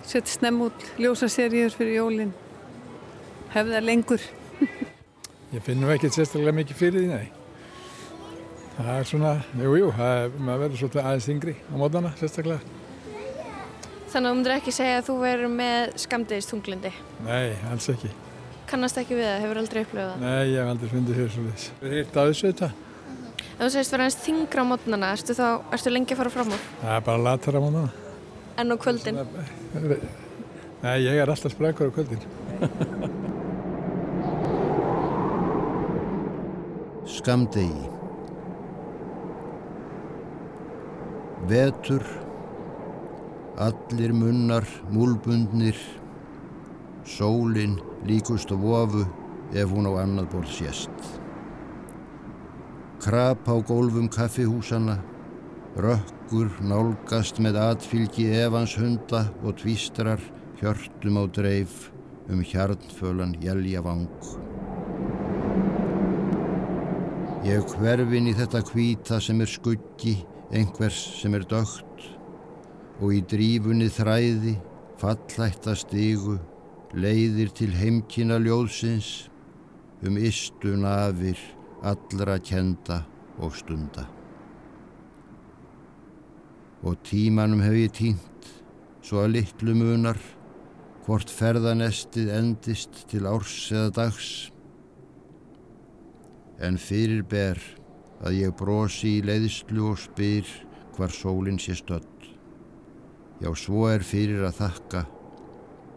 setja 0.02 0.32
snemm 0.32 0.64
út 0.66 0.86
ljósaseríur 0.98 1.74
fyrir 1.76 2.00
jólinn, 2.00 2.32
hefða 3.54 3.82
lengur. 3.84 4.24
Ég 5.54 5.62
finnum 5.66 5.92
ekki 5.94 6.10
sérstaklega 6.10 6.56
mikið 6.56 6.80
fyrir 6.80 7.04
því, 7.04 7.12
nei. 7.12 7.30
Það 8.80 8.90
er 8.96 9.08
svona, 9.10 9.32
jú, 9.60 9.76
jú, 9.76 9.92
það 9.92 10.36
maður 10.40 10.64
verður 10.64 10.80
svolítið 10.80 11.02
aðeins 11.04 11.30
yngri 11.34 11.54
á 11.60 11.74
mótana, 11.76 12.12
sérstaklega. 12.18 12.76
Þannig 14.10 14.16
að 14.16 14.30
þú 14.32 14.34
myndir 14.40 14.56
ekki 14.56 14.72
segja 14.74 14.98
að 14.98 15.06
þú 15.06 15.16
verður 15.20 15.54
með 15.54 15.94
skamdegist 16.02 16.50
þunglindi? 16.54 16.90
Nei, 17.26 17.52
alls 17.70 17.86
ekki. 17.92 18.10
Kannast 18.70 19.00
ekki 19.00 19.16
við 19.18 19.26
það, 19.26 19.40
hefur 19.42 19.58
aldrei 19.64 19.80
upplöfað 19.82 20.10
það? 20.12 20.20
Nei, 20.22 20.44
ég 20.52 20.58
hef 20.60 20.68
aldrei 20.70 20.90
fundið 20.92 21.16
fyrir 21.18 21.32
svolítið. 21.34 21.64
Við 21.80 21.88
erum 21.88 21.98
hirt 21.98 22.14
á 22.14 22.22
þessu 22.22 22.44
þetta. 22.46 22.68
Ef 23.50 23.60
þú 23.60 23.70
segist 23.74 23.92
verður 23.94 24.04
aðeins 24.04 24.20
þingra 24.24 24.60
á 24.62 24.70
mótnana, 24.70 25.08
ertu 25.16 25.32
þá, 25.36 25.46
ertu 25.74 25.88
lengi 25.90 26.14
að 26.14 26.20
fara 26.20 26.32
fram 26.36 26.52
úr? 26.54 26.62
Það 26.80 26.94
er 26.94 27.02
bara 27.08 27.24
latar 27.26 27.58
á 27.58 27.60
mótana. 27.64 27.90
En 28.62 28.70
á 28.70 28.76
kvöldin? 28.84 29.16
Nei, 30.80 30.96
ég 31.02 31.14
er 31.18 31.28
alltaf 31.34 31.52
sprekur 31.56 31.90
á 31.90 31.92
kvöldin. 31.98 32.22
Skamdegi 37.10 37.88
Vetur 41.50 42.04
Allir 43.58 44.12
munnar 44.14 44.64
múlbundnir 44.94 45.76
Sólin 47.04 47.80
líkust 48.06 48.52
á 48.52 48.56
vofu 48.56 49.04
ef 49.52 49.70
hún 49.70 49.88
á 49.90 49.92
annað 50.02 50.30
borð 50.32 50.52
sést. 50.54 50.96
Krap 53.00 53.48
á 53.48 53.56
gólfum 53.64 54.08
kaffihúsana, 54.12 54.98
rökkur 55.76 56.50
nálgast 56.60 57.40
með 57.40 57.56
atfylgi 57.60 58.28
evans 58.42 58.76
hunda 58.76 59.24
og 59.44 59.56
tvístrar 59.60 60.20
hjörtum 60.60 61.16
á 61.16 61.24
dreif 61.32 61.90
um 62.28 62.42
hjarnfölan 62.44 63.34
jæljavang. 63.42 64.08
Ég 67.40 67.64
hverfin 67.72 68.28
í 68.28 68.34
þetta 68.36 68.60
kvíta 68.68 69.16
sem 69.24 69.40
er 69.40 69.48
skuggi, 69.48 70.18
einhvers 70.52 70.98
sem 71.22 71.34
er 71.34 71.46
dögt 71.48 72.04
og 73.00 73.14
í 73.16 73.22
drífunni 73.24 73.88
þræði, 73.88 74.58
fallætta 75.00 75.72
stigu, 75.78 76.36
leiðir 76.90 77.52
til 77.54 77.70
heimkina 77.76 78.40
ljóðsins 78.42 79.28
um 80.02 80.16
istu 80.18 80.74
nafir 80.80 81.38
allra 81.86 82.38
kenda 82.42 83.04
og 83.38 83.54
stunda. 83.54 84.06
Og 86.82 86.96
tímanum 87.04 87.60
hef 87.62 87.76
ég 87.76 87.92
tínt, 87.94 88.48
svo 89.04 89.22
að 89.22 89.36
litlu 89.36 89.74
munar, 89.76 90.18
hvort 91.04 91.30
ferðanestið 91.30 92.32
endist 92.34 93.04
til 93.10 93.26
árs 93.28 93.68
eða 93.72 93.92
dags. 94.00 94.30
En 96.60 96.76
fyrir 96.80 97.22
ber 97.28 97.60
að 98.24 98.40
ég 98.40 98.56
brosi 98.56 99.18
í 99.20 99.24
leiðslu 99.24 99.92
og 99.92 100.00
spyr 100.00 100.48
hvar 100.96 101.12
sólinn 101.14 101.60
sé 101.60 101.76
stödd. 101.78 102.08
Já, 103.40 103.48
svo 103.56 103.86
er 103.88 104.04
fyrir 104.04 104.42
að 104.44 104.58
þakka 104.58 105.06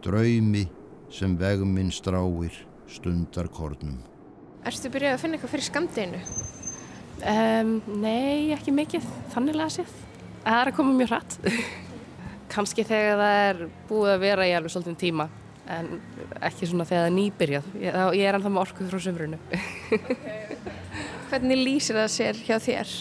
draumi 0.04 0.64
sem 1.14 1.36
vegminn 1.38 1.92
stráir 1.94 2.56
stundar 2.90 3.46
kornum. 3.52 4.00
Erstu 4.66 4.90
byrjað 4.90 5.14
að 5.14 5.22
finna 5.22 5.38
eitthvað 5.38 5.52
fyrir 5.52 5.66
skamdeginu? 5.68 6.20
Um, 7.24 7.70
nei, 8.02 8.50
ekki 8.54 8.74
mikið, 8.74 9.06
þannilega 9.34 9.70
séð. 9.76 9.94
Það 10.42 10.58
er 10.58 10.70
að 10.70 10.76
koma 10.78 10.96
mjög 10.98 11.12
hratt. 11.12 11.38
Kanski 12.54 12.84
þegar 12.86 13.20
það 13.20 13.38
er 13.44 13.62
búið 13.88 14.12
að 14.14 14.24
vera 14.24 14.48
í 14.48 14.54
alveg 14.56 14.74
svolítið 14.74 14.98
tíma, 15.04 15.28
en 15.70 15.90
ekki 16.44 16.68
svona 16.68 16.86
þegar 16.88 17.04
það 17.04 17.10
er 17.10 17.16
nýbyrjað. 17.20 17.72
Ég, 17.84 17.98
ég 18.18 18.28
er 18.28 18.38
ennþá 18.38 18.54
með 18.54 18.64
orkuð 18.64 18.92
frá 18.92 19.04
sömrunu. 19.06 19.40
Hvernig 21.30 21.62
lýsir 21.62 21.98
það 22.00 22.12
sér 22.18 22.42
hjá 22.42 22.56
þér? 22.62 22.94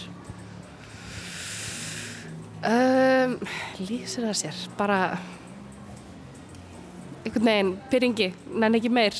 Um, 2.63 3.39
lýsir 3.81 4.27
það 4.29 4.37
sér, 4.45 4.65
bara 4.77 4.99
einhvern 7.23 7.47
veginn, 7.47 7.71
pyrringi, 7.91 8.29
nenn 8.51 8.77
ekki 8.77 8.91
meir. 8.93 9.15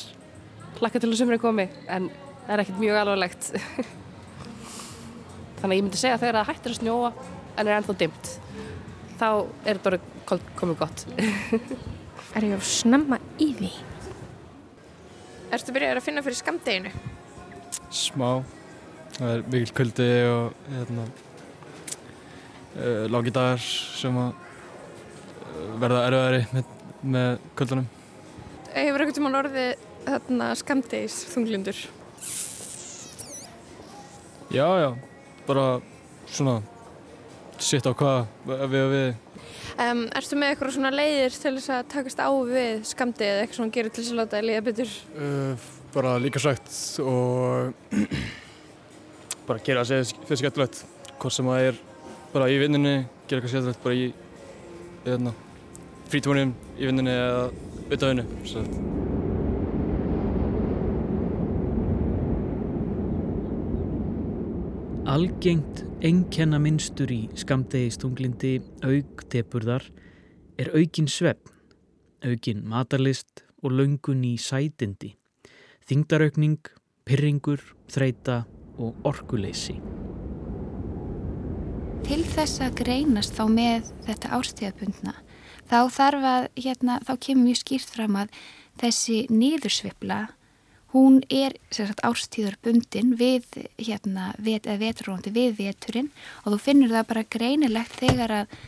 Hlakka 0.80 1.00
til 1.00 1.10
að 1.10 1.20
sömrun 1.20 1.42
komi, 1.42 1.66
en 1.88 2.02
það 2.44 2.54
er 2.54 2.60
ekkert 2.64 2.82
mjög 2.82 2.96
alvarlegt. 3.00 3.42
Þannig 5.60 5.70
að 5.70 5.78
ég 5.78 5.84
myndi 5.86 6.00
segja 6.00 6.16
að 6.18 6.22
þegar 6.26 6.38
það 6.40 6.50
hættir 6.50 6.74
að 6.74 6.80
snjóa 6.80 7.10
en 7.54 7.66
er 7.66 7.76
ennþá 7.78 7.94
dimmt, 8.02 8.26
þá 9.20 9.28
er 9.30 9.78
þetta 9.78 9.90
orðið 9.92 10.04
komið 10.58 10.80
gott. 10.82 10.98
er 12.36 12.48
ég 12.48 12.56
að 12.56 12.68
snemma 12.68 13.16
í 13.40 13.48
því? 13.56 13.72
Erstu 15.54 15.70
byrjað 15.74 16.00
að 16.00 16.06
finna 16.08 16.24
fyrir 16.26 16.40
skamdeginu? 16.40 16.90
Smá. 17.94 18.30
Það 19.14 19.28
er 19.30 19.40
mikil 19.46 19.74
kuldi 19.78 20.10
og 20.26 20.46
hérna, 20.74 21.04
uh, 22.74 23.04
langi 23.14 23.30
dagar 23.34 23.62
sem 23.62 24.16
að 24.18 24.30
uh, 24.34 25.68
verða 25.78 26.00
erfiðari 26.08 26.40
með, 26.50 26.64
með 27.14 27.28
kuldunum. 27.60 27.86
Hefur 28.74 29.04
um 29.06 29.26
hann 29.28 29.38
orðið 29.38 29.82
þarna 30.04 30.46
skamdegis 30.58 31.18
þunglindur? 31.30 31.78
Já, 34.50 34.66
já. 34.82 34.88
Bara 35.46 35.66
svona 36.26 36.56
sitt 37.62 37.86
á 37.86 37.94
hvað 37.94 38.26
við 38.72 38.80
og 38.80 38.90
við. 38.90 39.06
Um, 39.78 40.02
erstu 40.18 40.38
með 40.38 40.52
eitthvað 40.52 40.74
svona 40.74 40.92
leiðir 40.94 41.38
til 41.38 41.54
þess 41.56 41.70
að 41.76 41.86
takast 41.94 42.22
á 42.22 42.30
við 42.50 42.82
skamdegi 42.90 43.30
eða 43.30 43.44
eitthvað 43.44 43.60
svona 43.60 43.74
gerir 43.78 43.94
til 43.94 44.02
þess 44.02 44.14
að 44.14 44.20
láta 44.20 44.36
það 44.36 44.48
líða 44.48 44.66
betur? 44.68 44.98
Uh, 45.14 45.70
bara 45.94 46.16
líka 46.22 46.42
sagt 46.42 46.74
og 47.02 47.94
bara 49.48 49.62
gera 49.62 49.86
það 49.86 49.90
sér 50.10 50.26
fyrir 50.26 50.42
skemmtilegt. 50.42 50.84
Hvort 51.22 51.38
sem 51.38 51.54
það 51.54 51.70
er 51.70 51.82
bara 52.34 52.50
í 52.50 52.58
vinninni, 52.58 52.96
gera 53.30 53.38
eitthvað 53.38 53.54
skemmtilegt 53.54 53.86
bara 53.86 53.98
í, 54.02 54.10
í 54.10 55.06
hérna, 55.06 55.38
frítónum 56.10 56.54
í 56.78 56.88
vinninni 56.88 57.14
eða 57.14 57.46
auðvitað 57.84 58.12
vinnu. 58.14 58.92
algengt 65.14 65.84
einkenna 66.02 66.58
minnstur 66.58 67.10
í 67.12 67.28
skamdegistунglindi 67.38 68.56
auk 68.82 69.22
depurðar 69.30 69.84
er 70.58 70.70
aukin 70.74 71.06
svefn, 71.10 71.52
aukin 72.24 72.64
matarlist 72.66 73.44
og 73.62 73.76
löngun 73.78 74.24
í 74.26 74.34
sætindi, 74.40 75.12
þingdaraukning, 75.86 76.58
pyrringur, 77.06 77.62
þreita 77.92 78.42
og 78.80 79.06
orkuleysi. 79.06 79.76
Til 82.04 82.20
þess 82.34 82.64
að 82.64 82.80
greinast 82.82 83.36
þá 83.36 83.44
með 83.52 83.92
þetta 84.08 84.32
árstíðabundna 84.38 85.14
þá 85.70 85.78
þarf 85.96 86.28
að, 86.30 86.48
hérna, 86.60 87.00
þá 87.06 87.12
kemur 87.26 87.48
mjög 87.48 87.60
skýrt 87.62 87.92
fram 87.96 88.18
að 88.20 88.40
þessi 88.82 89.18
nýðursvipla 89.30 90.20
hún 90.94 91.20
er 91.32 91.56
sagt, 91.74 92.02
árstíður 92.06 92.56
bundin 92.62 93.14
við, 93.18 93.46
hérna, 93.80 94.30
vet, 94.38 94.68
veturróndi 94.78 95.32
við 95.34 95.56
veturinn 95.58 96.10
og 96.44 96.54
þú 96.54 96.58
finnur 96.62 96.94
það 96.94 97.08
bara 97.10 97.28
greinilegt 97.34 97.96
þegar 97.98 98.34
að, 98.42 98.58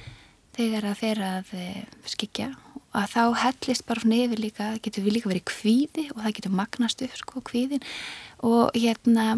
þegar 0.59 0.89
að 0.91 1.03
þeirra 1.03 1.33
að 1.39 1.53
eh, 1.61 1.85
skikja 2.09 2.49
að 2.97 3.13
þá 3.13 3.23
hellist 3.43 3.87
bara 3.87 4.03
svona 4.03 4.19
yfir 4.25 4.43
líka, 4.43 4.73
getur 4.83 5.05
við 5.05 5.19
líka 5.19 5.31
verið 5.31 5.47
kvíði 5.53 6.07
og 6.15 6.21
það 6.25 6.37
getur 6.39 6.59
magnast 6.59 7.07
upp 7.07 7.17
sko 7.21 7.43
kvíðin 7.47 7.87
og 8.47 8.75
hérna 8.75 9.37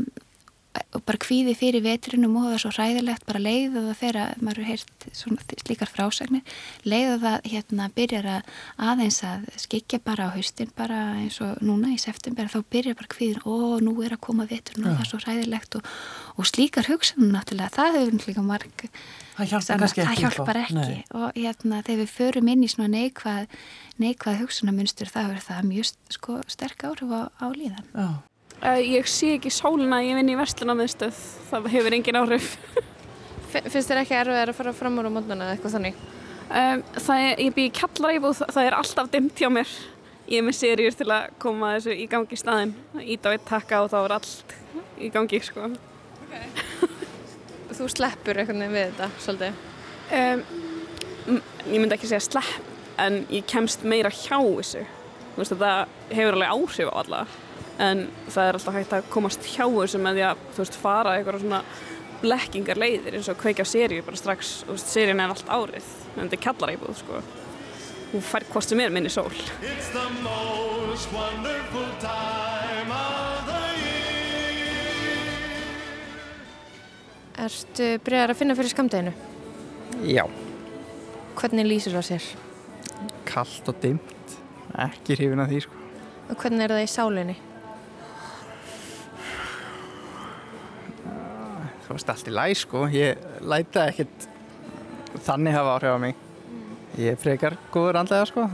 og 0.97 1.05
bara 1.07 1.21
kvíði 1.23 1.55
fyrir 1.59 1.85
veturinnum 1.85 2.37
og 2.39 2.47
það 2.47 2.55
er 2.57 2.63
svo 2.63 2.73
ræðilegt 2.77 3.27
bara 3.29 3.43
leiða 3.43 3.83
það 3.87 3.99
þegar 4.01 4.43
maður 4.45 4.71
er 4.75 4.85
svona 5.17 5.59
slíkar 5.65 5.93
frásagnir 5.93 6.57
leiða 6.89 7.17
það 7.25 7.49
hérna 7.53 7.89
byrjar 7.97 8.29
að 8.33 8.53
aðeins 8.89 9.21
að 9.29 9.47
skikja 9.65 10.01
bara 10.05 10.29
á 10.31 10.35
haustin 10.37 10.73
bara 10.79 11.01
eins 11.19 11.41
og 11.45 11.63
núna 11.65 11.93
í 11.95 11.99
september 12.03 12.51
þá 12.53 12.59
byrjar 12.73 12.99
bara 12.99 13.13
kvíðin 13.15 13.45
og 13.49 13.83
nú 13.85 13.97
er 14.05 14.17
að 14.17 14.25
koma 14.29 14.49
veturinn 14.51 14.89
og 14.89 14.97
það 14.99 15.05
er 15.05 15.11
svo 15.13 15.23
ræðilegt 15.25 15.79
og, 15.81 15.91
og 16.37 16.51
slíkar 16.51 16.91
hugsanum 16.91 17.35
náttúrulega 17.35 17.75
það 17.77 17.99
hefur 17.99 18.17
náttúrulega 18.17 18.47
marg 18.49 18.87
það 19.39 19.53
hjálpar 19.53 19.85
ekki 19.89 20.07
það 20.07 20.23
hjálpar 20.23 20.63
ekki. 20.63 20.79
Nei. 20.79 21.05
og 21.15 21.29
hérna 21.37 21.83
þegar 21.87 22.01
við 22.03 22.17
förum 22.17 22.51
inn 22.55 22.65
í 22.65 22.73
svona 22.73 22.91
neikvað 22.95 23.61
neikvað 23.99 24.43
hugsunamunstur 24.43 25.13
það 25.13 25.31
verður 25.33 25.47
það 25.49 25.69
mjög 25.73 25.93
sko, 26.15 26.41
sterk 26.51 26.85
áhrif 26.87 27.15
á, 27.15 27.23
á 27.39 27.47
líðan. 27.55 27.87
Já 27.95 28.09
Uh, 28.59 28.81
ég 28.83 29.07
sé 29.07 29.37
ekki 29.37 29.53
sólina, 29.55 30.01
ég 30.03 30.17
vinn 30.19 30.33
í 30.33 30.35
verslunarmiðstöð, 30.35 31.19
það 31.47 31.67
hefur 31.77 31.95
engin 31.95 32.17
áhrif. 32.19 32.57
Finnst 33.53 33.87
þér 33.87 34.01
ekki 34.01 34.17
erfið 34.19 34.41
að 34.43 34.57
fara 34.59 34.73
fram 34.75 34.99
úr 34.99 35.07
á 35.07 35.15
mótnana 35.15 35.47
eða 35.47 35.55
eitthvað 35.55 35.77
þannig? 35.77 36.01
Um, 36.49 36.83
það 36.97 37.23
er, 37.29 37.43
ég 37.45 37.55
býð 37.55 37.69
kallaræbúð, 37.79 38.43
það 38.51 38.67
er 38.67 38.79
alltaf 38.81 39.13
dimt 39.15 39.39
hjá 39.39 39.49
mér. 39.55 39.77
Ég 40.27 40.43
er 40.43 40.49
með 40.49 40.59
serjur 40.59 40.99
til 40.99 41.07
að 41.07 41.31
koma 41.47 41.73
þessu 41.77 41.95
í 41.95 42.09
gangi 42.11 42.35
í 42.35 42.43
staðinn, 42.43 42.75
ít 42.99 43.31
á 43.31 43.31
eitt 43.31 43.47
takka 43.47 43.83
og 43.85 43.93
þá 43.95 43.99
er 44.01 44.19
allt 44.19 44.55
í 44.99 45.15
gangi, 45.15 45.45
sko. 45.47 45.71
Þú 47.79 47.91
sleppur 47.95 48.43
eitthvað 48.43 48.69
við 48.75 48.89
þetta, 48.91 49.13
svolítið? 49.23 49.67
Um, 50.19 50.47
ég 51.63 51.77
myndi 51.79 51.95
ekki 51.95 52.11
segja 52.11 52.27
slepp, 52.27 52.73
en 52.99 53.23
ég 53.31 53.47
kemst 53.47 53.87
meira 53.87 54.11
hjá 54.11 54.41
þessu. 54.43 54.89
Þú 55.37 55.45
veist, 55.45 55.61
það 55.63 56.01
hefur 56.11 56.41
alveg 56.41 56.57
áhrif 56.59 56.91
á 56.91 56.95
alla 57.07 57.29
en 57.79 58.07
það 58.29 58.49
er 58.49 58.59
alltaf 58.59 58.75
hægt 58.79 58.93
að 58.97 59.09
komast 59.13 59.47
hjá 59.47 59.65
þessu 59.71 60.01
með 60.03 60.19
því 60.19 60.25
að 60.29 60.45
þú 60.57 60.63
veist 60.65 60.79
fara 60.83 61.17
eitthvað 61.19 61.43
svona 61.45 61.61
blekkingar 62.23 62.81
leiðir 62.83 63.15
eins 63.19 63.29
og 63.31 63.39
kveikja 63.39 63.67
seríu 63.69 64.03
bara 64.07 64.19
strax, 64.19 64.65
þú 64.67 64.75
veist, 64.75 64.89
seríun 64.91 65.23
er 65.23 65.31
allt 65.35 65.53
árið 65.55 65.93
en 66.17 66.25
þetta 66.25 66.39
er 66.39 66.43
kallaræbúð, 66.49 66.97
sko 67.05 67.21
hún 68.09 68.25
fær 68.25 68.47
hvort 68.51 68.67
sem 68.67 68.81
er 68.83 68.91
minni 68.95 69.13
sól 69.13 69.31
It's 69.63 69.93
the 69.95 70.07
most 70.25 71.13
wonderful 71.15 71.87
time 72.03 72.91
of 72.91 73.47
the 73.47 73.57
Ertu 77.39 77.89
byrjar 78.03 78.33
að 78.33 78.39
finna 78.41 78.57
fyrir 78.59 78.73
skamdeginu? 78.73 79.13
Já, 80.11 80.25
Hvernig 81.39 81.69
lýsir 81.71 81.95
það 81.95 82.07
sér? 82.09 82.25
kallt 83.29 83.69
og 83.71 83.77
dimmt, 83.83 84.33
ekki 84.75 85.15
hrifin 85.19 85.39
að 85.43 85.53
því 85.53 85.61
sko. 85.67 85.77
Og 86.33 86.41
hvernig 86.41 86.65
er 86.65 86.73
það 86.75 86.83
í 86.83 86.89
sálinni? 86.91 87.37
Þú 91.89 91.97
veist 91.97 92.11
allt 92.13 92.29
í 92.29 92.33
læg 92.37 92.57
sko, 92.61 92.85
ég 92.93 93.23
læta 93.49 93.87
ekkert 93.89 94.27
þannig 95.25 95.55
hafa 95.57 95.77
áhrif 95.79 95.95
á 95.97 95.99
mig. 96.03 96.19
Ég 97.01 97.15
er 97.15 97.21
frekar 97.21 97.57
góður 97.73 97.97
andlega 98.03 98.27
sko, 98.29 98.45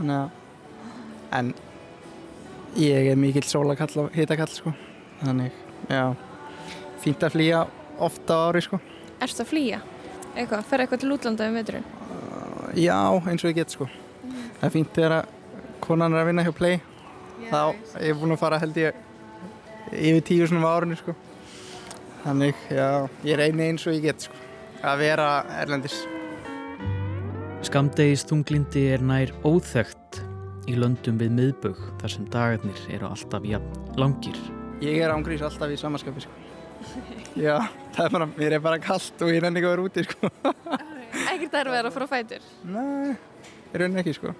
en 1.35 1.49
ég 2.79 3.09
er 3.11 3.19
mikill 3.19 3.43
sólakall 3.43 4.05
og 4.05 4.15
hitakall 4.15 4.51
sko, 4.53 4.71
þannig, 5.19 5.51
já, 5.91 6.13
fínt 7.03 7.27
að 7.27 7.35
flýja 7.35 7.65
ofta 8.07 8.39
ári 8.47 8.63
sko. 8.63 8.79
Erstu 9.19 9.43
að 9.43 9.51
flýja? 9.51 9.81
Eitthvað, 10.35 10.65
fer 10.69 10.83
eitthvað 10.83 11.03
til 11.03 11.13
útlanda 11.15 11.49
um 11.49 11.59
veturinn? 11.59 11.85
Já, 12.75 12.99
eins 13.19 13.43
og 13.43 13.51
ég 13.51 13.59
get 13.59 13.75
sko. 13.75 13.87
Það 14.59 14.67
er 14.69 14.73
fínt 14.73 14.95
þegar 14.95 15.29
konan 15.83 16.15
er 16.15 16.23
að 16.23 16.31
vinna 16.31 16.47
hjá 16.47 16.55
Play. 16.55 16.79
þá 17.51 17.75
ég 17.99 18.09
er 18.13 18.17
búin 18.19 18.31
að 18.35 18.41
fara 18.41 18.59
held 18.63 18.77
ég 18.79 18.95
yfir 19.91 20.23
tíu 20.23 20.47
svona 20.47 20.71
á 20.71 20.75
árinu 20.79 20.95
sko. 20.99 21.15
Þannig, 22.25 22.57
já, 22.73 22.87
ég 23.27 23.37
reyni 23.37 23.67
eins 23.69 23.85
og 23.85 23.93
ég 23.93 24.07
get 24.07 24.25
sko. 24.25 24.37
Að 24.85 25.01
vera 25.03 25.27
erlendis. 25.61 25.99
Skamdegis 27.65 28.23
þunglindi 28.29 28.83
er 28.95 29.03
nær 29.05 29.31
óþægt 29.45 30.19
í 30.69 30.75
löndum 30.77 31.17
við 31.21 31.31
miðbögg 31.37 31.79
þar 32.01 32.13
sem 32.13 32.25
dagarnir 32.33 32.81
eru 32.93 33.09
alltaf 33.11 33.45
jafn 33.45 33.95
langir. 34.01 34.37
Ég 34.83 34.99
er 35.05 35.13
ángrís 35.13 35.43
alltaf 35.45 35.71
í 35.73 35.77
samanskapi 35.79 36.25
sko. 36.25 36.41
Já, 37.45 37.55
það 37.95 38.03
er 38.07 38.13
bara, 38.17 38.27
mér 38.35 38.57
er 38.57 38.61
bara 38.65 38.81
kallt 38.83 39.21
og 39.25 39.31
ég 39.33 39.41
nenni 39.45 39.61
ekki 39.61 39.69
að 39.69 39.75
vera 39.75 39.85
úti 39.87 40.05
sko. 40.05 40.31
Ekkert 41.31 41.57
erfið 41.61 41.79
að 41.79 41.93
fara 41.95 42.09
á 42.09 42.11
fætur? 42.11 42.45
Nei, 42.67 43.15
ég 43.71 43.79
raunin 43.81 44.01
ekki 44.01 44.13
sko. 44.17 44.33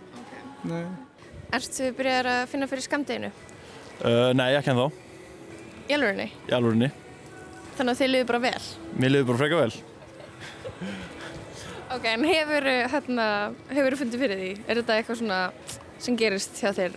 Nei. 0.67 0.83
Erstu 1.55 1.89
byrjar 1.95 2.29
að 2.33 2.43
finna 2.51 2.67
fyrir 2.69 2.85
skamdeginu? 2.85 3.29
Uh, 4.01 4.29
nei, 4.35 4.49
ekki 4.57 4.73
en 4.73 4.81
þá, 4.81 5.01
Í 5.85 5.93
alvörinni? 5.95 6.25
í 6.49 6.53
alvörinni. 6.57 6.89
Þannig 7.75 7.91
að 7.91 7.99
þið 8.01 8.11
liður 8.13 8.29
bara 8.31 8.43
vel? 8.45 8.63
Mér 8.95 9.11
liður 9.11 9.27
bara 9.31 9.41
freka 9.43 9.59
vel. 9.59 9.73
Ok, 11.95 12.05
en 12.11 12.23
hefur, 12.27 12.65
hérna, 12.91 13.25
hefur 13.71 13.95
fundið 13.99 14.23
fyrir 14.25 14.39
því? 14.41 14.53
Er 14.65 14.79
þetta 14.81 14.95
eitthvað 14.99 15.19
svona 15.21 15.41
sem 16.01 16.17
gerist 16.19 16.57
hjá 16.59 16.71
þér 16.75 16.95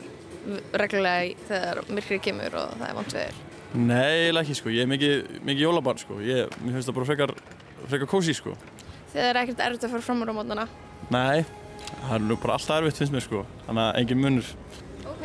reglulega 0.81 1.37
þegar 1.51 1.81
myrkrið 1.93 2.23
kemur 2.25 2.57
og 2.59 2.73
það 2.81 2.89
er 2.89 2.97
vant 2.99 3.15
við 3.15 3.21
þér? 3.27 3.45
Nei, 3.79 4.09
eiginlega 4.25 4.47
ekki 4.47 4.57
sko, 4.57 4.73
ég 4.73 4.87
er 4.87 4.91
mikið, 4.91 5.15
mikið 5.45 5.65
jólabarn 5.67 6.01
sko, 6.01 6.19
ég, 6.25 6.55
mér 6.63 6.79
finnst 6.79 6.89
það 6.89 6.97
bara 6.99 7.09
frekar, 7.11 7.35
frekar 7.85 8.11
kósi 8.15 8.35
sko. 8.37 8.55
Þegar 9.13 9.29
er 9.29 9.41
ekkert 9.43 9.63
erfitt 9.67 9.85
að 9.85 9.95
fara 9.95 10.07
fram 10.09 10.25
úr 10.25 10.33
á 10.33 10.39
mótnana? 10.39 10.67
Nei, 11.13 11.45
það 11.91 12.15
er 12.17 12.25
nú 12.25 12.39
bara 12.41 12.57
alltaf 12.57 12.81
erfitt 12.81 13.03
finnst 13.03 13.15
mér 13.15 13.27
sko, 13.27 13.45
þannig 13.69 13.85
að 13.85 14.01
engin 14.03 14.23
munur. 14.25 14.53
Ok, 15.13 15.25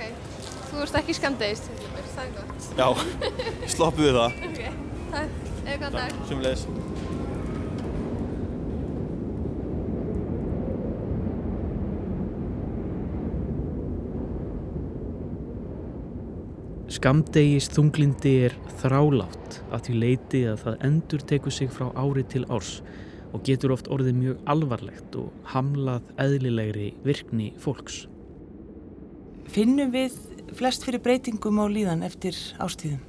þú 0.69 0.83
ert 0.83 0.99
ekki 1.01 1.15
skamdegist, 1.21 1.71
það 2.17 2.25
er 2.25 2.33
gott. 2.35 2.71
Já, 2.75 2.89
sloppið 3.77 4.09
við 4.09 4.19
það. 4.19 4.41
Ok, 4.51 4.82
takk, 5.13 5.39
eða 5.63 5.77
góðan 5.83 5.99
dag. 5.99 6.19
Sumleis. 6.29 6.67
Skamdegis 16.93 17.71
þunglindi 17.73 18.31
er 18.47 18.53
þrálátt 18.79 19.57
að 19.73 19.87
því 19.87 19.95
leiti 19.97 20.43
að 20.47 20.59
það 20.61 20.83
endur 20.87 21.23
tekur 21.31 21.55
sig 21.55 21.71
frá 21.73 21.87
ári 21.99 22.23
til 22.29 22.43
árs 22.53 22.77
og 23.33 23.41
getur 23.47 23.73
oft 23.73 23.89
orðið 23.91 24.19
mjög 24.19 24.43
alvarlegt 24.53 25.17
og 25.17 25.49
hamlað 25.55 26.11
eðlilegri 26.21 26.91
virkni 27.03 27.49
fólks. 27.59 28.03
Finnum 29.49 29.89
við 29.95 30.15
flest 30.53 30.85
fyrir 30.85 31.01
breytingum 31.03 31.59
á 31.59 31.65
líðan 31.65 32.05
eftir 32.05 32.37
ástíðum? 32.61 33.01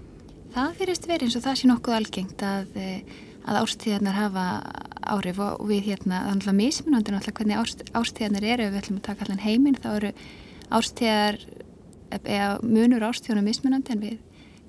Það 0.55 0.75
fyrirst 0.79 1.07
verið 1.11 1.27
eins 1.27 1.35
og 1.35 1.43
það 1.43 1.57
sé 1.59 1.67
nokkuð 1.67 1.95
algengt 1.97 2.43
að, 2.47 2.77
eh, 2.79 3.15
að 3.43 3.57
ástíðarnar 3.65 4.15
hafa 4.15 4.45
áhrif 5.03 5.41
og 5.43 5.65
við 5.67 5.81
hérna, 5.89 6.21
það 6.21 6.29
er 6.31 6.37
náttúrulega 6.37 6.61
mismunandi 6.61 7.11
náttúrulega 7.11 7.39
hvernig 7.41 7.59
ást, 7.59 7.83
ástíðarnar 7.91 8.47
eru 8.53 8.69
við 8.71 8.79
ætlum 8.79 9.01
að 9.01 9.07
taka 9.09 9.25
allan 9.25 9.43
heiminn 9.43 9.81
þá 9.83 9.89
eru 9.97 10.13
ástíðar 10.71 11.41
eða 12.23 12.63
munur 12.63 13.03
ástíðunum 13.03 13.49
mismunandi 13.51 13.91
en 13.91 14.05
við 14.05 14.19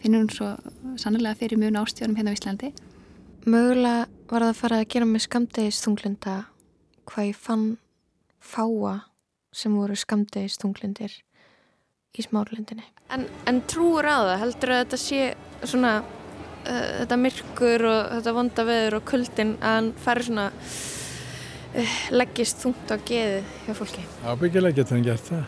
finnum 0.02 0.26
svo 0.34 0.56
sannlega 0.98 1.38
fyrir 1.38 1.62
mun 1.62 1.78
ástíðunum 1.78 2.18
hérna 2.18 2.34
á 2.34 2.38
Íslandi. 2.38 2.74
Mögulega 3.46 4.08
var 4.32 4.42
það 4.42 4.50
að 4.50 4.62
fara 4.64 4.82
að 4.82 4.90
gera 4.90 5.06
með 5.06 5.26
skamdegis 5.28 5.84
þunglinda 5.86 6.36
hvað 7.06 7.30
ég 7.30 7.38
fann 7.38 7.78
fáa 8.42 8.96
sem 9.54 9.78
voru 9.78 9.94
skamdegis 9.94 10.58
þunglindir 10.58 11.14
í 12.22 12.26
smárlindinni. 12.26 12.86
En, 13.14 13.26
en 13.50 13.62
trúur 13.70 14.08
á 14.08 14.18
það, 14.18 14.36
heldur 14.44 14.74
að 14.76 14.82
þetta 14.84 15.00
sé 15.02 15.22
svona 15.64 15.94
uh, 16.02 16.90
þetta 17.02 17.20
myrkur 17.22 17.88
og 17.92 18.02
þetta 18.16 18.36
vonda 18.40 18.68
veður 18.70 19.00
og 19.00 19.08
kuldin 19.12 19.56
að 19.60 19.78
hann 19.80 19.92
fari 20.06 20.28
svona 20.30 20.48
uh, 20.52 21.96
leggist 22.16 22.66
þungt 22.66 22.92
á 22.92 22.98
geðið 22.98 23.54
hjá 23.68 23.78
fólki. 23.82 24.08
Ábyggilega 24.26 24.82
getur 24.82 24.98
hann 24.98 25.08
gert 25.08 25.32
það. 25.32 25.48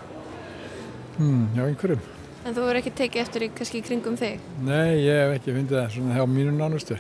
Hmm, 1.17 1.43
já, 1.57 1.65
einhverjum. 1.65 2.07
En 2.45 2.55
þú 2.55 2.63
verður 2.63 2.81
ekki 2.83 2.97
tekið 3.01 3.25
eftir 3.25 3.47
í 3.47 3.53
kannski 3.55 3.81
í 3.81 3.85
kringum 3.85 4.17
þig. 4.19 4.41
Nei, 4.63 5.03
ég 5.03 5.23
hef 5.25 5.37
ekki 5.39 5.55
fyndið 5.57 5.81
það 5.81 5.95
svona 5.97 6.19
hjá 6.19 6.27
mínu 6.31 6.55
nánustu. 6.55 6.99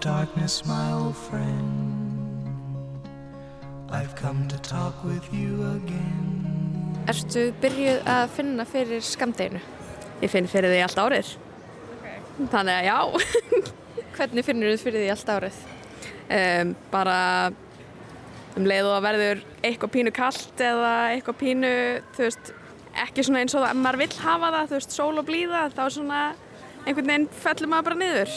darkness, 0.00 0.64
my 0.64 0.92
old 0.92 1.16
friend. 1.16 1.95
Erstu 7.06 7.42
byrjuð 7.62 8.08
að 8.10 8.32
finna 8.34 8.64
fyrir 8.66 9.04
skamdeginu? 9.06 9.60
Ég 10.24 10.32
finn 10.32 10.48
fyrir 10.50 10.72
því 10.72 10.80
allt 10.82 10.98
árið. 10.98 11.30
Þannig 12.50 12.72
að 12.72 12.88
já. 12.88 12.96
Hvernig 14.16 14.46
finnur 14.48 14.72
þú 14.72 14.80
fyrir 14.82 15.04
því 15.04 15.12
allt 15.14 15.30
árið? 15.36 15.60
Um, 16.26 16.72
bara 16.90 17.20
um 18.58 18.66
leið 18.66 18.88
og 18.88 18.96
að 18.96 19.06
verður 19.06 19.44
eitthvað 19.68 19.94
pínu 19.94 20.14
kallt 20.16 20.64
eða 20.66 20.92
eitthvað 21.12 21.38
pínu, 21.44 21.72
þú 22.16 22.26
veist, 22.26 22.52
ekki 23.06 23.26
svona 23.28 23.44
eins 23.44 23.54
og 23.54 23.68
það, 23.68 23.80
maður 23.84 24.02
vill 24.02 24.12
hafa 24.24 24.52
það, 24.56 24.68
þú 24.72 24.78
veist, 24.80 24.98
sól 24.98 25.22
og 25.22 25.30
blíða, 25.30 25.62
þá 25.76 25.84
svona 25.94 26.24
einhvern 26.82 27.12
veginn 27.12 27.30
fellur 27.44 27.70
maður 27.70 27.90
bara 27.92 28.02
niður. 28.02 28.36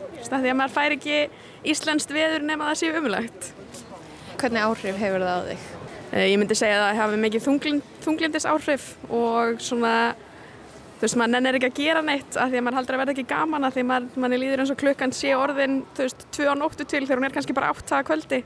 Þú 0.00 0.12
veist, 0.18 0.34
af 0.34 0.42
því 0.42 0.50
að 0.56 0.60
maður 0.64 0.76
fær 0.80 0.98
ekki 0.98 1.24
íslenskt 1.76 2.18
veður 2.18 2.50
nema 2.50 2.72
það 2.72 2.82
séu 2.82 2.98
umlagt. 3.04 3.52
Hvernig 4.40 4.64
áhrif 4.64 4.98
hefur 5.00 5.24
það 5.26 5.36
á 5.36 5.42
þig? 5.50 5.68
Uh, 6.10 6.24
ég 6.26 6.40
myndi 6.40 6.56
segja 6.58 6.80
að 6.80 6.86
það 6.86 7.00
hafi 7.00 7.20
mikið 7.24 7.46
þunglind, 7.46 7.90
þunglindis 8.04 8.46
áhrif 8.48 8.86
og 9.12 9.60
svona, 9.62 9.94
þú 10.96 11.04
veist, 11.04 11.18
maður 11.20 11.34
nennir 11.36 11.58
ekki 11.60 11.68
að 11.70 11.80
gera 11.82 12.02
neitt 12.06 12.38
af 12.40 12.50
því 12.50 12.60
að 12.60 12.64
maður 12.66 12.78
haldur 12.80 12.96
að 12.96 13.02
verða 13.04 13.14
ekki 13.14 13.26
gaman 13.34 13.68
af 13.68 13.76
því 13.76 13.84
að 13.84 13.90
maður, 13.92 14.08
manni 14.24 14.40
líður 14.40 14.64
eins 14.64 14.72
og 14.74 14.80
klukkan 14.80 15.14
sé 15.14 15.36
orðin, 15.36 15.82
þú 15.94 16.08
veist, 16.08 16.26
tvö 16.34 16.48
á 16.50 16.54
nóttu 16.58 16.88
til 16.88 17.04
þegar 17.04 17.20
hún 17.20 17.28
er 17.28 17.36
kannski 17.36 17.56
bara 17.60 17.70
átt 17.74 17.86
það 17.92 18.08
kvöldi. 18.10 18.42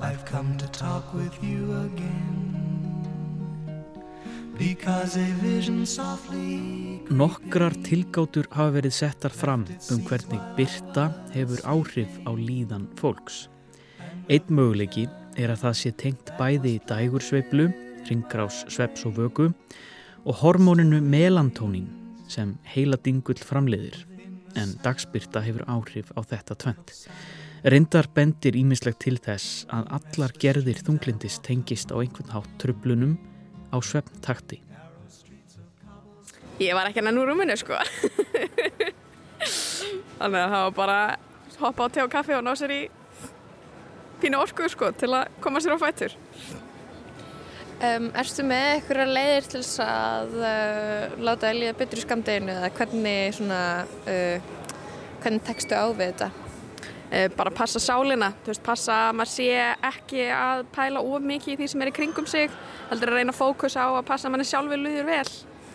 I've 0.00 0.24
come 0.24 0.56
to 0.56 0.66
talk 0.72 1.12
with 1.12 1.36
you 1.44 1.76
again. 1.84 2.40
Because 4.56 5.16
a 5.16 5.28
vision 5.40 5.86
softly 5.86 7.00
Nokkrar 7.10 7.72
tilgátur 7.82 8.44
hafa 8.52 8.74
verið 8.74 8.92
settar 8.92 9.32
fram 9.32 9.64
um 9.90 10.02
hvernig 10.04 10.42
byrta 10.58 11.06
hefur 11.34 11.62
áhrif 11.64 12.20
á 12.28 12.32
líðan 12.36 12.84
fólks. 13.00 13.48
Einn 14.30 14.52
möguleiki 14.54 15.08
er 15.42 15.50
að 15.50 15.64
það 15.64 15.72
sé 15.74 15.90
tengt 15.98 16.28
bæði 16.38 16.76
í 16.76 16.80
dægursveiflu, 16.86 17.64
ringgrás, 18.06 18.60
sveps 18.70 19.02
og 19.08 19.16
vöku 19.16 19.48
og 20.22 20.36
hormóninu 20.38 21.00
melantónin 21.02 21.88
sem 22.30 22.52
heila 22.70 22.94
dingull 23.02 23.42
framleiðir 23.42 23.96
en 24.54 24.76
dagsbyrta 24.84 25.42
hefur 25.42 25.64
áhrif 25.66 26.12
á 26.14 26.22
þetta 26.22 26.56
tvent. 26.62 26.92
Reyndar 27.66 28.06
bendir 28.14 28.54
ímislegt 28.60 29.00
til 29.02 29.16
þess 29.18 29.64
að 29.66 29.90
allar 29.98 30.36
gerðir 30.38 30.78
þunglindis 30.86 31.40
tengist 31.42 31.90
á 31.90 31.98
einhvern 31.98 32.30
hátt 32.30 32.54
tröflunum 32.62 33.18
á 33.74 33.82
svefntakti. 33.82 34.60
Ég 36.62 36.78
var 36.78 36.86
ekki 36.86 37.02
hann 37.02 37.18
úr 37.18 37.32
rúminu 37.32 37.58
sko. 37.58 37.74
Þannig 40.22 40.38
að 40.38 40.54
það 40.54 40.62
var 40.62 40.78
bara 40.78 41.02
hoppa 41.58 41.82
á 41.82 41.88
te 41.90 42.06
og 42.06 42.14
kaffi 42.14 42.38
og 42.38 42.46
ná 42.46 42.54
sér 42.54 42.78
í 42.78 42.80
pínu 44.22 44.40
orku 44.40 44.68
sko 44.70 44.90
til 44.96 45.12
að 45.16 45.30
koma 45.44 45.62
sér 45.62 45.76
á 45.76 45.82
fættur. 45.82 46.16
Um, 47.80 48.10
erstu 48.20 48.44
með 48.44 48.66
eitthvað 48.74 49.10
leiðir 49.14 49.46
til 49.48 49.60
þess 49.62 49.78
að 49.80 50.34
uh, 50.36 51.14
láta 51.24 51.48
að 51.48 51.62
líða 51.62 51.76
betur 51.78 51.96
í 51.96 52.02
skamdeginu 52.02 52.52
eða 52.52 52.68
hvernig 52.76 53.36
svona, 53.38 53.60
uh, 54.04 54.74
hvernig 55.22 55.46
tekstu 55.46 55.78
á 55.80 55.88
við 55.88 56.10
þetta? 56.10 56.28
Uh, 57.08 57.24
bara 57.38 57.54
passa 57.56 57.80
sálina, 57.80 58.34
þú 58.44 58.52
veist, 58.52 58.64
passa 58.66 58.98
að 59.06 59.16
maður 59.16 59.32
sé 59.32 59.46
ekki 59.88 60.26
að 60.36 60.66
pæla 60.74 61.00
of 61.00 61.24
mikið 61.24 61.54
í 61.54 61.56
því 61.62 61.70
sem 61.72 61.86
er 61.86 61.92
í 61.92 61.94
kringum 61.96 62.28
sig, 62.28 62.52
heldur 62.90 63.14
að 63.14 63.22
reyna 63.22 63.32
að 63.32 63.40
fókusa 63.40 63.88
á 63.88 63.90
að 63.94 64.04
passa 64.12 64.28
að 64.28 64.36
manni 64.36 64.48
sjálfur 64.50 64.84
líður 64.84 65.08
vel. 65.08 65.24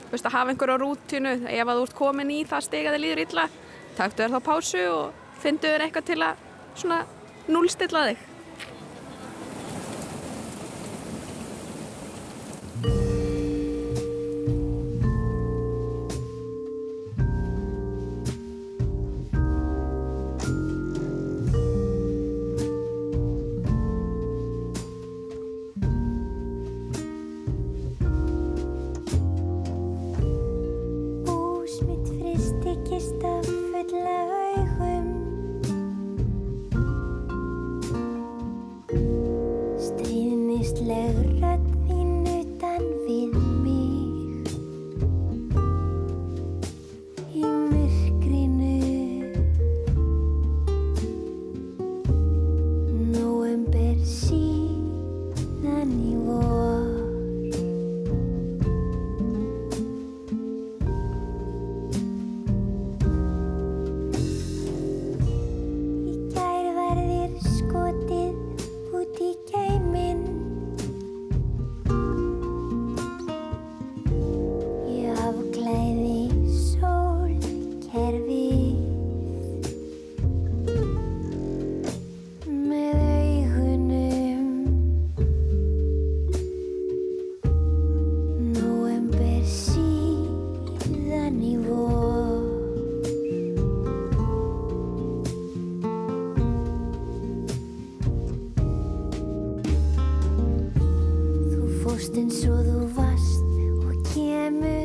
Þú 0.06 0.14
veist, 0.14 0.30
að 0.30 0.38
hafa 0.38 0.54
einhverju 0.54 0.78
á 0.78 0.84
rútinu, 0.86 1.36
ef 1.42 1.66
að 1.66 1.82
þú 1.82 1.90
ert 1.90 2.00
komin 2.04 2.36
í 2.38 2.40
það 2.46 2.68
steg 2.70 2.86
að 2.86 3.00
þið 3.00 3.06
líður 3.08 3.26
illa, 3.26 3.50
taktu 3.98 4.22
þér 4.22 4.38
þá 4.38 4.48
pásu 4.52 4.86
og 4.94 5.28
fyndu 5.42 5.74
þér 5.74 5.90
eitthvað 5.90 6.10
til 6.14 6.22
að 6.30 7.12
núlstilla 7.50 8.08
þig. 8.12 8.26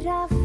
Kemur 0.01 0.40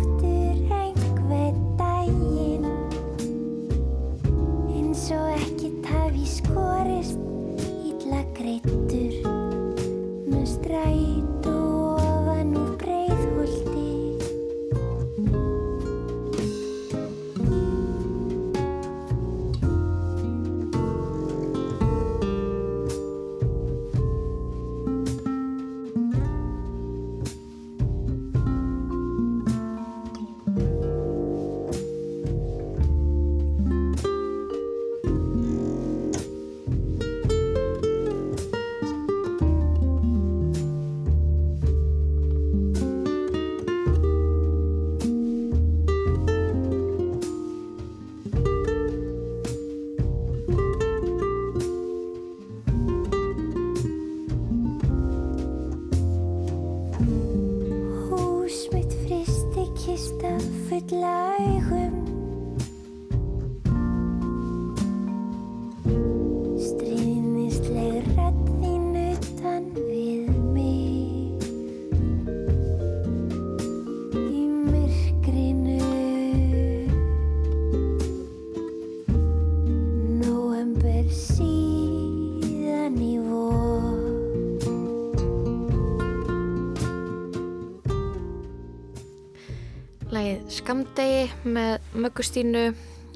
Skamdegi 90.96 91.50
með 91.52 91.88
Möggustínu 92.00 92.62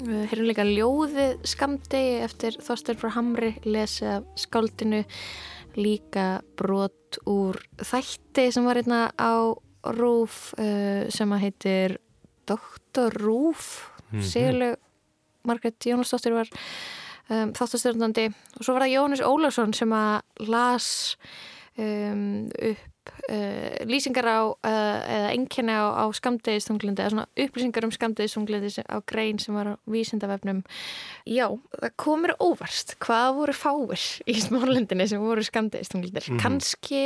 Hér 0.04 0.34
er 0.34 0.44
líka 0.44 0.66
ljóðið 0.68 1.46
Skamdegi 1.48 2.18
eftir 2.26 2.58
Þorstur 2.60 2.98
frá 3.00 3.08
Hamri 3.14 3.54
lesið 3.64 4.10
af 4.18 4.26
skáldinu 4.36 4.98
líka 5.80 6.26
brot 6.60 7.16
úr 7.24 7.56
þætti 7.80 8.44
sem 8.52 8.68
var 8.68 8.82
hérna 8.82 8.98
á 9.16 9.56
Rúf 9.96 10.52
uh, 10.60 11.08
sem 11.08 11.32
að 11.32 11.42
heitir 11.46 11.96
Doktor 12.44 13.16
Rúf. 13.16 13.88
Mhm. 14.10 14.28
Sigurlaug 14.28 14.76
Margrét 15.48 15.88
Jónasdóttir 15.88 16.36
var 16.36 16.52
um, 17.32 17.56
þáttastjórnandi. 17.56 18.28
Og 18.60 18.60
svo 18.60 18.76
var 18.76 18.84
það 18.84 18.96
Jóhannes 18.98 19.24
Ólafsson 19.24 19.72
sem 19.72 19.96
að 19.96 20.50
las 20.52 21.16
um, 21.80 22.50
upp 22.52 22.89
uh, 23.30 23.86
lýsingar 23.86 24.26
á 24.26 24.40
uh, 24.50 24.56
eða 24.66 25.30
enginni 25.36 25.72
á, 25.72 25.86
á 26.02 26.04
skamdegistunglindi 26.12 27.02
eða 27.04 27.12
svona 27.14 27.26
upplýsingar 27.38 27.86
um 27.86 27.94
skamdegistunglindi 27.94 28.84
á 28.90 28.98
grein 29.06 29.38
sem 29.38 29.54
var 29.54 29.72
á 29.72 29.74
vísindavefnum 29.86 30.62
Já, 31.30 31.46
það 31.80 31.94
komur 31.96 32.34
óvarst 32.42 32.96
hvað 33.02 33.34
voru 33.38 33.54
fáir 33.56 34.04
í 34.26 34.34
smálendinni 34.42 35.06
sem 35.08 35.22
voru 35.22 35.44
skamdegistunglindar 35.46 36.26
Mhm. 36.30 36.40
kannski 36.42 37.02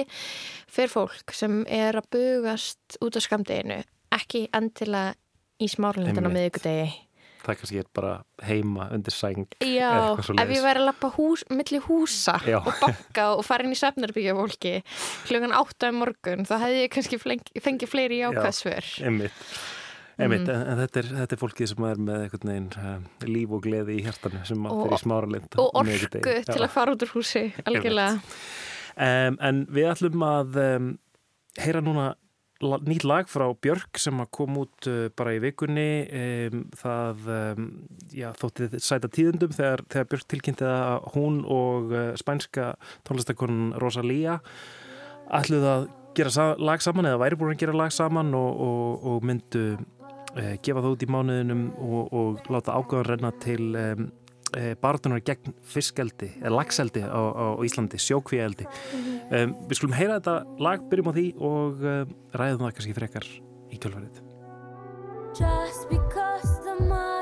fer 0.69 0.89
fólk 0.89 1.33
sem 1.33 1.65
er 1.69 1.95
að 2.01 2.09
bugast 2.11 2.99
út 3.05 3.15
á 3.17 3.21
skamdeginu 3.23 3.83
ekki 4.15 4.49
endilega 4.55 5.15
í 5.61 5.69
smálendin 5.71 6.19
á 6.19 6.29
Einmitt. 6.29 6.35
miðvikudegi 6.35 6.89
Það 7.45 7.59
kannski 7.61 7.79
er 7.83 7.89
bara 7.95 8.13
heima 8.49 8.87
undir 8.97 9.13
sæng 9.15 9.45
Já, 9.61 9.91
ef 10.17 10.51
ég 10.51 10.65
væri 10.65 10.81
að 10.81 10.87
lappa 10.89 11.11
hús, 11.19 11.45
milli 11.53 11.81
húsa 11.85 12.39
Já. 12.49 12.59
og 12.63 12.73
banka 12.81 13.27
og 13.37 13.45
fara 13.45 13.67
inn 13.67 13.75
í 13.77 13.79
svefnarbyggja 13.79 14.35
fólki 14.39 14.75
klukkan 15.29 15.53
átta 15.61 15.91
um 15.93 16.01
morgun 16.03 16.47
þá 16.49 16.55
hefði 16.65 16.83
ég 16.87 16.93
kannski 16.97 17.21
fengið 17.61 17.91
fleiri 17.93 18.23
jákvæðsvör 18.25 18.93
Einmitt, 19.05 19.47
Einmitt 20.19 20.47
Mm. 20.47 20.55
en, 20.55 20.67
en 20.71 20.79
þetta, 20.79 21.01
er, 21.01 21.07
þetta 21.19 21.35
er 21.35 21.39
fólkið 21.41 21.69
sem 21.73 21.85
er 21.89 21.97
með 22.07 22.21
einhvern 22.23 22.51
veginn 22.51 22.67
uh, 22.79 23.25
líf 23.27 23.55
og 23.57 23.63
gleði 23.65 23.97
í 23.99 24.03
hjartanu 24.07 24.43
sem 24.47 24.61
að 24.63 24.75
Og- 24.77 24.85
fyrir 24.87 25.01
smáralind 25.03 25.57
og 25.59 25.71
orku 25.81 26.11
til 26.47 26.61
að 26.63 26.71
fara 26.71 26.95
út 26.95 27.03
úr 27.03 27.11
húsi 27.17 27.43
algjörlega. 27.67 28.21
Um, 28.95 29.39
En 29.43 29.65
við 29.75 29.89
ætlum 29.91 30.23
að 30.23 30.61
um, 30.63 30.87
heyra 31.59 31.83
núna 31.83 32.05
nýtt 32.87 33.07
lag 33.07 33.29
frá 33.31 33.47
Björk 33.63 33.99
sem 34.01 34.21
kom 34.35 34.59
út 34.63 34.89
uh, 34.91 35.09
bara 35.17 35.35
í 35.37 35.41
vikunni 35.43 35.89
um, 36.07 36.65
það 36.81 37.29
um, 37.35 37.69
já, 38.15 38.31
þótti 38.41 38.81
sæta 38.83 39.11
tíðundum 39.13 39.55
þegar, 39.55 39.85
þegar 39.93 40.09
Björk 40.13 40.31
tilkynnti 40.33 40.69
að 40.69 41.11
hún 41.17 41.43
og 41.45 41.95
uh, 41.95 42.07
spænska 42.21 42.73
tónlistakonin 43.07 43.75
Rosalía 43.83 44.39
ætluð 45.35 45.69
að 45.71 45.87
gera 46.15 46.51
lag 46.63 46.83
saman 46.85 47.11
eða 47.11 47.23
væri 47.25 47.41
búin 47.41 47.57
að 47.57 47.65
gera 47.65 47.79
lag 47.85 47.95
saman 47.95 48.35
og, 48.39 48.61
og, 48.69 49.09
og 49.13 49.25
myndu 49.27 49.65
uh, 49.75 50.55
gefa 50.65 50.81
það 50.81 50.93
út 50.93 51.07
í 51.07 51.11
mánuðinum 51.11 51.65
og, 51.79 52.13
og 52.15 52.53
láta 52.55 52.77
ágöðan 52.79 53.11
renna 53.13 53.35
til 53.43 53.73
uh, 54.57 54.75
baratunar 54.83 55.23
gegn 55.27 55.55
fiskeldi 55.75 56.31
eða 56.41 56.55
lagseldi 56.59 57.05
á, 57.05 57.21
á 57.21 57.47
Íslandi, 57.67 58.01
sjókvíeldi 58.03 58.67
um, 58.67 59.57
Við 59.69 59.81
skulum 59.81 59.97
heyra 59.99 60.21
þetta 60.21 60.37
lag, 60.63 60.85
byrjum 60.91 61.11
á 61.11 61.17
því 61.17 61.27
og 61.41 61.83
um, 61.95 62.15
ræðum 62.35 62.67
það 62.67 62.79
kannski 62.79 62.99
frekar 63.01 63.33
í 63.71 63.81
kjölfarið. 63.81 64.23
Just 65.35 65.91
because 65.91 66.61
the 66.63 66.79
mind 66.85 67.14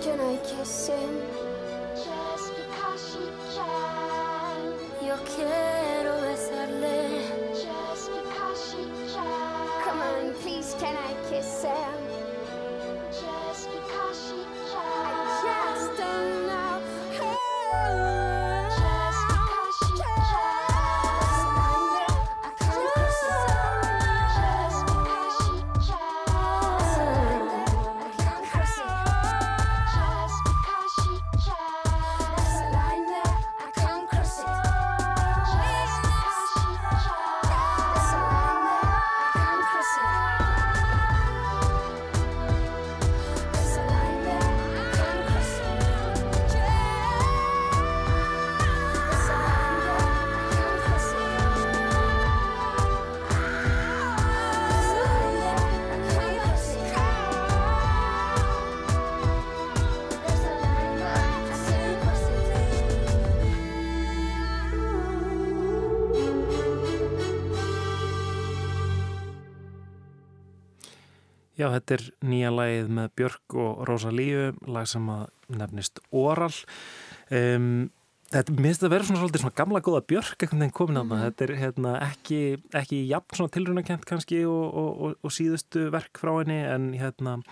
can 0.00 0.18
I 0.18 0.36
kiss 0.38 0.86
him? 0.86 1.39
Já, 71.60 71.66
þetta 71.76 71.96
er 71.98 72.04
nýja 72.30 72.50
lagið 72.56 72.90
með 72.96 73.08
Björk 73.20 73.56
og 73.60 73.80
Rosalíu, 73.88 74.44
lag 74.72 74.86
sem 74.88 75.08
að 75.12 75.26
nefnist 75.60 76.00
Oral. 76.16 76.52
Um, 77.30 77.90
þetta 78.30 78.54
minnst 78.62 78.84
að 78.86 78.92
vera 78.94 79.06
svona 79.08 79.20
svolítið 79.20 79.42
svona 79.44 79.58
gamla 79.58 79.80
góða 79.84 80.00
Björk 80.12 80.44
einhvern 80.46 80.62
veginn 80.62 80.76
komin 80.78 81.00
að 81.00 81.04
Mhm. 81.04 81.10
það. 81.10 81.24
Þetta 81.26 81.44
er 81.48 81.52
hérna, 81.60 81.92
ekki, 82.06 82.40
ekki 82.80 83.00
jafn 83.10 83.36
svona 83.36 83.54
tilrunakent 83.56 84.04
kannski 84.06 84.40
og, 84.46 84.74
og, 84.74 84.90
og, 85.00 85.16
og 85.26 85.30
síðustu 85.34 85.90
verk 85.90 86.14
frá 86.22 86.32
henni 86.38 86.60
en 86.64 86.92
hérna, 86.94 87.42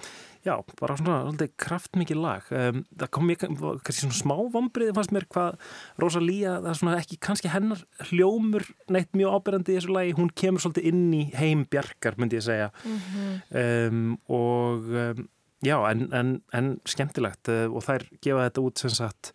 já, 0.49 0.55
bara 0.81 0.97
svona 0.99 1.19
svolítið 1.29 1.53
kraftmikið 1.65 2.21
lag. 2.25 2.49
Um, 2.51 2.83
það 2.99 3.13
kom 3.15 3.29
mér 3.29 3.41
kannski 3.45 3.97
svona 4.01 4.19
smá 4.19 4.35
vombrið 4.57 4.93
fannst 4.97 5.15
mér 5.15 5.29
hvað 5.35 5.57
Rosalía, 6.03 6.57
það 6.65 6.71
er 6.73 6.81
svona 6.83 6.99
ekki 7.03 7.21
kannski 7.29 7.53
hennar 7.53 7.85
hljómur 8.11 8.67
neitt 8.91 9.13
mjög 9.17 9.39
ábyrjandi 9.39 9.75
í 9.75 9.79
þessu 9.81 9.95
lagi, 9.95 10.17
hún 10.19 10.33
kemur 10.35 10.65
svolítið 10.65 10.91
inn 10.93 11.09
í 11.21 11.25
heim 11.39 11.67
Bjarkar, 11.71 12.17
myndi 12.19 12.41
ég 12.41 12.47
segja 12.49 12.71
Mhm. 12.89 13.43
um, 13.63 14.19
og 14.29 14.89
um, 14.89 15.27
já, 15.65 15.77
en, 15.91 16.07
en, 16.15 16.29
en 16.55 16.69
skemmtilegt 16.87 17.49
uh, 17.51 17.67
og 17.73 17.83
þær 17.83 18.05
gefa 18.23 18.45
þetta 18.47 18.63
út 18.63 18.79
sem 18.83 18.93
sagt 18.95 19.33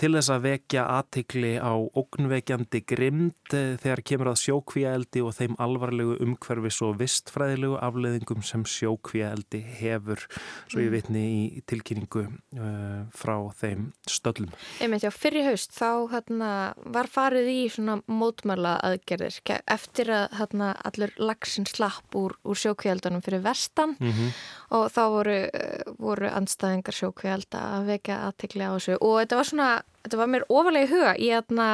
til 0.00 0.12
þess 0.16 0.30
að 0.32 0.44
vekja 0.46 0.86
aðtikli 0.96 1.54
á 1.60 1.72
ógnvekjandi 1.76 2.80
grimd 2.88 3.52
uh, 3.52 3.76
þegar 3.82 4.02
kemur 4.08 4.30
að 4.32 4.40
sjókvíaeldi 4.46 5.22
og 5.26 5.34
þeim 5.36 5.56
alvarlegu 5.60 6.16
umhverfis 6.24 6.80
og 6.86 6.96
vistfræðilegu 7.02 7.76
afleðingum 7.84 8.42
sem 8.46 8.64
sjókvíaeldi 8.64 9.62
hefur 9.82 10.24
svo 10.70 10.80
ég 10.80 10.86
Mm. 10.86 10.94
vitni 10.94 11.22
í 11.26 11.62
tilkynningu 11.66 12.22
uh, 12.24 13.02
frá 13.12 13.34
þeim 13.58 13.90
stöllum. 14.08 14.52
Einmitt, 14.80 15.02
já, 15.04 15.10
fyrir 15.12 15.44
haust 15.50 15.74
þá 15.76 16.06
hérna, 16.12 16.50
var 16.94 17.08
farið 17.10 17.48
í 17.52 17.58
svona 17.74 17.98
mótmæla 18.06 18.76
aðgerðir 18.86 19.40
eftir 19.66 20.10
að 20.14 20.38
hérna, 20.38 20.70
allur 20.86 21.12
lagsin 21.18 21.66
slapp 21.68 22.14
úr, 22.16 22.36
úr 22.46 22.56
sjókvíaldunum 22.56 23.24
fyrir 23.26 23.42
vestan 23.44 23.96
Mhm. 24.00 24.30
Og 24.70 24.88
þá 24.90 25.02
voru, 25.12 25.36
eh, 25.54 25.82
voru 25.98 26.30
andstæðingar 26.30 26.96
sjókvíalda 26.96 27.60
að 27.76 27.86
vekja 27.92 28.18
aðtekli 28.26 28.66
á 28.66 28.72
þessu 28.74 28.96
og 29.00 29.14
þetta 29.22 29.36
var 29.40 29.44
svona, 29.50 29.68
þetta 30.04 30.20
var 30.22 30.32
mér 30.34 30.46
ofalega 30.48 30.86
í 30.86 30.90
huga 30.90 31.14
í 31.16 31.30
hérna 31.30 31.68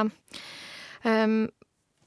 um, 1.05 1.36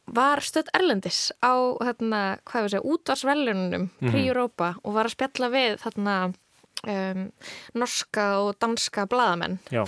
var 0.06 0.44
stödd 0.46 0.70
Erlendis 0.78 1.32
á 1.42 1.54
hérna, 1.82 2.22
hvað 2.46 2.68
við 2.68 2.74
segja, 2.76 2.90
útvarsvelunum 2.94 3.90
Mhm. 4.02 4.12
Pri 4.12 4.28
Europa 4.30 4.76
og 4.84 4.94
var 4.94 5.06
að 5.10 5.16
spjalla 5.18 5.50
við 5.50 5.80
hérna 5.82 6.18
um, 6.86 7.32
norska 7.74 8.26
og 8.44 8.60
danska 8.62 9.08
blaðamenn, 9.10 9.58
Já. 9.72 9.84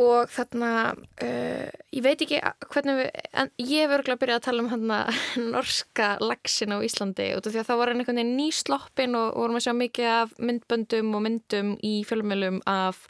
Og 0.00 0.30
þarna 0.32 0.70
uh, 0.94 1.68
ég 1.92 2.04
veit 2.04 2.22
ekki 2.24 2.40
hvernig 2.72 2.98
við 3.02 3.10
en 3.42 3.52
ég 3.60 3.84
hef 3.84 3.94
örgulega 3.98 4.20
byrjað 4.22 4.40
að 4.40 4.46
tala 4.46 4.64
um 4.64 4.70
hana, 4.72 5.00
norska 5.54 6.14
lagsin 6.22 6.72
á 6.72 6.78
Íslandi 6.80 7.28
út 7.36 7.46
af 7.46 7.52
því 7.52 7.62
að 7.62 7.68
þá 7.68 7.74
var 7.76 7.92
hann 7.92 8.02
einhvern 8.02 8.22
veginn 8.22 8.38
nýsloppin 8.40 9.18
og, 9.18 9.28
og 9.34 9.44
vorum 9.44 9.60
að 9.60 9.66
sjá 9.66 9.74
mikið 9.76 10.10
af 10.14 10.34
myndböndum 10.40 11.14
og 11.18 11.24
myndum 11.26 11.74
í 11.84 11.94
fjölmjölum 12.08 12.62
af 12.70 13.04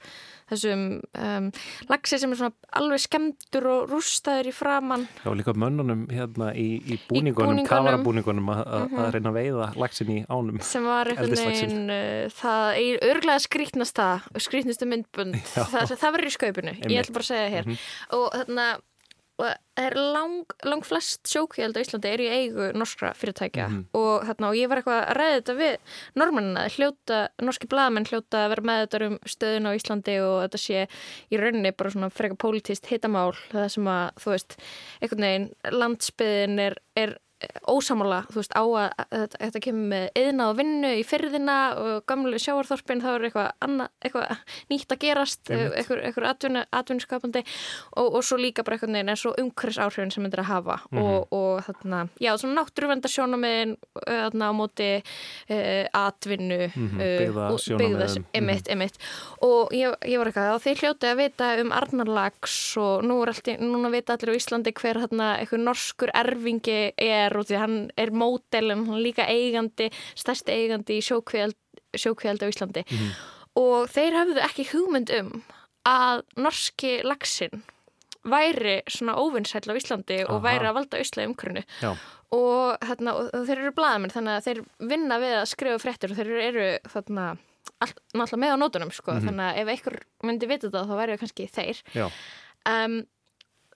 þessum 0.52 0.82
um, 1.18 1.48
lagsi 1.90 2.18
sem 2.22 2.32
er 2.34 2.40
svona 2.40 2.54
alveg 2.78 3.02
skemmtur 3.06 3.66
og 3.72 3.90
rústaður 3.90 4.50
í 4.50 4.54
framann 4.54 5.06
Já, 5.24 5.30
líka 5.38 5.54
mönnunum 5.58 6.04
hérna 6.12 6.52
í, 6.54 6.68
í 6.84 6.98
búningunum, 7.08 7.62
búningunum. 7.62 7.70
kavarabúningunum 7.72 8.52
að, 8.54 8.62
að, 8.66 8.86
Mhm. 8.92 9.00
að 9.02 9.10
reyna 9.16 9.32
að 9.32 9.38
veiða 9.40 9.66
lagsin 9.82 10.12
í 10.12 10.18
ánum. 10.28 10.62
sem 10.62 10.84
var 10.84 11.06
einhvern 11.12 11.36
veginn 11.42 11.90
uh, 11.90 12.28
það 12.38 12.78
er 12.84 13.02
örglega 13.10 13.40
skrítnasta 13.48 14.08
skrítnustu 14.38 14.86
myndbund 14.86 15.34
Já. 15.56 15.64
það, 15.64 15.96
það 15.98 16.16
verður 16.16 16.30
í 16.30 16.36
skaupinu, 16.38 16.72
ég 16.76 16.84
Einmitt. 16.86 17.04
ætla 17.06 17.14
bara 17.18 17.26
að 17.26 17.32
segja 17.32 17.50
hér 17.56 17.66
Mhm. 17.66 17.78
og 18.18 18.32
þarna 18.38 18.66
og 19.42 19.48
það 19.48 19.86
er 19.88 19.94
lang, 20.14 20.34
lang 20.68 20.82
flest 20.86 21.26
sjókvíald 21.32 21.74
á 21.74 21.82
Íslandi 21.82 22.10
er 22.12 22.22
í 22.22 22.28
eigu 22.30 22.68
norskra 22.76 23.10
fyrirtækja 23.18 23.66
Mhm. 23.68 23.80
og, 23.98 24.22
þarna, 24.28 24.48
og 24.52 24.54
ég 24.60 24.68
var 24.70 24.80
eitthvað 24.82 25.00
að 25.02 25.16
ræða 25.18 25.36
þetta 25.40 25.56
við 25.58 25.76
normannina, 26.22 26.64
hljóta, 26.76 27.20
norski 27.42 27.70
blaðamenn 27.72 28.06
hljóta 28.10 28.44
að 28.44 28.48
vera 28.54 28.66
með 28.70 28.82
þetta 28.86 29.06
um 29.08 29.18
stöðun 29.34 29.68
á 29.68 29.76
Íslandi 29.78 30.16
og 30.22 30.36
þetta 30.44 30.60
sé 30.62 30.86
í 31.32 31.40
rauninni 31.40 31.72
bara 31.76 31.90
svona 31.90 32.10
freka 32.12 32.36
pólitíst 32.36 32.86
hitamál 32.92 33.32
það 33.50 33.68
sem 33.76 33.84
að, 33.84 34.06
þú 34.22 34.30
veist, 34.36 34.56
einhvern 35.02 35.26
veginn 35.26 35.50
landsbyðin 35.82 36.58
er, 36.68 36.76
er 36.96 37.18
ósamála, 37.68 38.22
þú 38.32 38.38
veist, 38.40 38.52
á 38.54 38.62
að, 38.64 39.32
þetta 39.38 39.60
kemur 39.64 39.88
með 39.92 40.06
yðna 40.22 40.48
og 40.50 40.56
vinnu 40.58 40.90
í 40.98 41.02
fyrðina 41.06 41.56
og 41.78 42.04
gamlu 42.10 42.38
sjáarþorpin 42.42 43.02
þá 43.02 43.08
er 43.14 43.26
eitthvað, 43.28 43.50
anna, 43.66 43.88
eitthvað 44.04 44.36
nýtt 44.70 44.92
að 44.96 45.00
gerast 45.06 45.50
eitthvað, 45.52 46.02
eitthvað 46.08 46.66
atvinnuskapandi 46.72 47.42
og, 47.96 48.06
og 48.18 48.22
svo 48.26 48.38
líka 48.40 48.64
bara 48.66 48.76
einhvern 48.78 48.96
veginn 48.98 49.12
en 49.14 49.20
svo 49.20 49.34
umhverfis 49.40 49.80
áhrifin 49.82 50.12
sem 50.14 50.26
er 50.26 50.42
að 50.42 50.50
hafa 50.52 50.78
Mhm. 50.92 51.02
og, 51.02 51.32
og 51.32 51.62
þarna, 51.66 52.08
já, 52.20 52.32
svona 52.38 52.62
náttúruvendarsjónamiðin 52.62 53.76
þarna 54.06 54.48
á 54.48 54.52
móti 54.56 54.88
uh, 54.98 55.84
atvinnu 55.92 56.58
Mhm, 56.72 57.00
uh, 57.00 57.18
byggðasjónarmiðum. 57.20 57.78
byggðas, 57.82 58.16
Mhm. 58.18 58.26
emitt, 58.34 58.68
emitt 58.68 58.96
og 59.42 59.70
ég, 59.72 59.94
ég 60.06 60.18
var 60.18 60.26
eitthvað, 60.30 60.54
og 60.54 60.62
þeir 60.62 60.80
hljóti 60.82 61.10
að 61.10 61.16
vita 61.22 61.60
um 61.60 61.72
Arnarlags 61.72 62.76
og 62.76 63.02
nú 63.04 63.22
er 63.22 63.32
alltaf, 63.32 63.58
núna 63.60 63.90
vita 63.90 64.14
allir 64.16 64.34
á 64.34 64.38
Íslandi 64.38 64.72
hver 64.72 65.00
þarna 65.02 65.28
eitthvað 65.40 65.64
norskur 65.66 66.10
erfingi 66.14 66.92
er 66.98 67.31
og 67.40 67.46
því 67.48 67.58
hann 67.58 67.76
er 67.96 68.10
módelin, 68.10 68.86
hann 68.86 68.96
er 68.98 69.04
líka 69.06 69.26
eigandi, 69.28 69.90
stærsti 70.18 70.52
eigandi 70.52 70.98
í 70.98 71.04
sjókvíald, 71.06 71.56
sjókvíald 71.96 72.42
á 72.42 72.48
Íslandi 72.52 72.84
og 73.60 73.88
þeir 73.92 74.16
hafðu 74.16 74.40
ekki 74.46 74.68
hugmynd 74.72 75.10
um 75.20 75.42
að 75.88 76.22
norski 76.40 77.02
lagsin 77.04 77.62
væri 78.24 78.82
svona 78.86 79.16
óvinnsæll 79.18 79.66
á 79.66 79.74
Íslandi 79.74 80.20
og 80.28 80.38
Aha. 80.38 80.44
væri 80.46 80.68
að 80.70 80.76
valda 80.78 80.98
auslega 81.02 81.28
umkrunu 81.28 81.62
Já. 81.82 81.90
og, 82.32 82.76
þarna, 82.86 83.14
og 83.18 83.46
þeir 83.48 83.58
eru 83.64 83.72
blaðamenn 83.76 84.14
þannig 84.14 84.36
að 84.38 84.44
þeir 84.46 84.60
vinna 84.92 85.18
við 85.18 85.34
að 85.40 85.48
skrifa 85.50 85.80
fréttur 85.82 86.14
og 86.14 86.20
þeir 86.20 86.30
eru 86.46 86.68
þarna 86.92 87.24
allt, 87.82 87.98
náttúrulega 88.14 88.42
með 88.44 88.54
á 88.54 88.62
nótunum 88.62 88.92
sko, 88.94 89.12
Mhm. 89.16 89.26
þannig 89.26 89.48
að 89.48 89.58
ef 89.58 89.68
einhver 89.74 89.96
myndi 90.22 90.46
vita 90.48 90.68
þetta 90.70 90.86
þá 90.86 90.94
væri 91.00 91.12
það 91.16 91.22
kannski 91.24 91.48
þeir 91.50 91.82
um, 92.66 92.96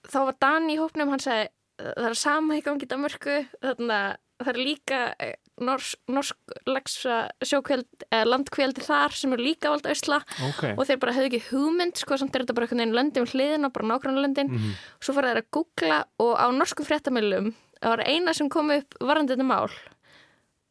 þá 0.07 0.17
var 0.25 0.35
Dan 0.39 0.69
í 0.71 0.77
hópnum 0.79 1.09
hann 1.11 1.19
sagði 1.19 1.49
það 1.77 2.07
er 2.09 2.17
sama 2.17 2.57
í 2.57 2.63
gangi 2.65 2.87
í 2.87 2.89
Danmörku 2.91 3.35
þannig 3.61 3.91
að 3.97 4.15
það 4.37 4.49
er 4.53 4.59
líka 4.61 4.97
eh, 5.19 5.35
norsk, 5.65 5.97
norsk 6.13 6.55
lagsa 6.69 7.15
eh, 7.41 8.23
landkveldi 8.29 8.83
þar 8.85 9.15
sem 9.17 9.31
eru 9.33 9.45
líka 9.47 9.71
valda 9.73 9.89
ausla 9.89 10.19
Ókei. 10.45 10.75
og 10.77 10.83
þeir 10.85 10.99
bara 11.01 11.13
hefðu 11.15 11.29
ekki 11.31 11.47
hugmynd 11.51 11.97
sko, 11.97 12.17
samt 12.21 12.35
er 12.37 12.43
þetta 12.45 12.53
bara 12.57 12.67
einhvern 12.67 12.83
veginn 12.83 12.97
löndin 12.99 13.25
við 13.25 13.33
hliðina, 13.33 13.71
bara 13.73 13.89
nákvæmlega 13.93 14.25
löndin 14.27 14.51
Mhm. 14.53 14.75
svo 15.01 15.13
fara 15.17 15.31
þeir 15.33 15.41
að 15.41 15.49
googla 15.57 15.97
og 16.21 16.33
á 16.37 16.45
norskum 16.53 16.85
fréttamilum 16.85 17.53
það 17.81 17.89
var 17.95 18.03
eina 18.05 18.33
sem 18.37 18.49
kom 18.49 18.69
upp 18.77 18.93
varandi 19.01 19.33
þetta 19.33 19.49
mál 19.49 19.69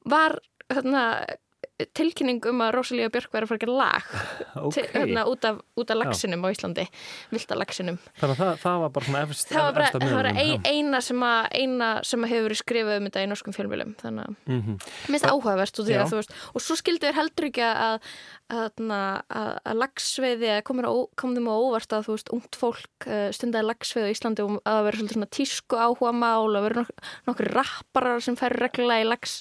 var 0.07 0.39
hérna, 0.71 1.03
tilkynning 1.97 2.41
um 2.49 2.62
að 2.64 2.70
Rosalía 2.77 3.11
Björk 3.12 3.33
væri 3.35 3.45
að 3.45 3.51
fara 3.51 3.59
að 3.59 3.64
gera 3.64 3.77
lag 3.77 4.12
Ókei. 4.66 4.85
hérna, 4.95 5.24
út 5.29 5.45
af, 5.45 5.59
út 5.77 5.93
af 5.93 5.99
lagsinum 6.01 6.47
á 6.47 6.49
Íslandi 6.49 6.87
vilda 7.33 7.59
lagsinum 7.61 7.99
Þannig 8.16 8.33
að 8.33 8.41
það, 8.41 8.53
það 8.62 8.79
var 8.85 8.95
bara 8.95 9.09
svona 9.09 9.24
efst, 9.27 9.51
það 9.51 9.66
var 9.66 9.77
bara, 9.77 9.91
það 9.93 10.14
var 10.16 10.31
ein, 10.33 10.64
eina, 10.64 11.03
sem 11.05 11.27
að, 11.29 11.51
eina 11.61 11.91
sem 12.09 12.24
að 12.24 12.33
hefur 12.33 12.49
verið 12.49 12.62
skrifað 12.62 13.01
um 13.01 13.11
þetta 13.11 13.27
í 13.27 13.29
norskum 13.33 13.57
fjölmjölum 13.57 13.93
þannig 14.01 14.24
að 14.24 14.33
já. 14.33 14.57
Mér 14.57 15.12
finnst 15.12 15.27
það 15.27 15.37
áhugavert 15.37 15.83
Já. 15.87 16.01
að 16.01 16.14
þú 16.14 16.22
veist 16.22 16.35
og 16.57 16.64
svo 16.64 16.79
skildu 16.81 17.11
þér 17.11 17.20
heldur 17.20 17.51
ekki 17.51 17.66
að 17.66 18.01
að, 18.47 18.81
að, 18.95 19.49
að 19.66 19.79
lagsveiði 19.81 20.51
að 20.55 20.61
kom 20.66 21.35
þeim 21.35 21.49
á 21.51 21.55
óvart 21.57 21.95
að 21.97 22.11
veist 22.12 22.31
ungt 22.35 22.59
fólk 22.59 23.07
uh, 23.09 23.29
stundaði 23.35 23.66
lagsveiði 23.66 24.11
á 24.11 24.14
Íslandi 24.14 24.45
og 24.45 24.59
að 24.62 24.83
vera 24.87 25.09
svona 25.11 25.29
tísku 25.35 25.79
áhuga 25.81 26.12
mál 26.14 26.55
að 26.55 26.68
vera 26.68 26.85
nok 26.85 27.07
nokkur 27.27 27.51
rapparar 27.57 28.22
sem 28.22 28.39
færi 28.39 28.61
regla 28.61 29.01
í 29.03 29.09
lags, 29.09 29.41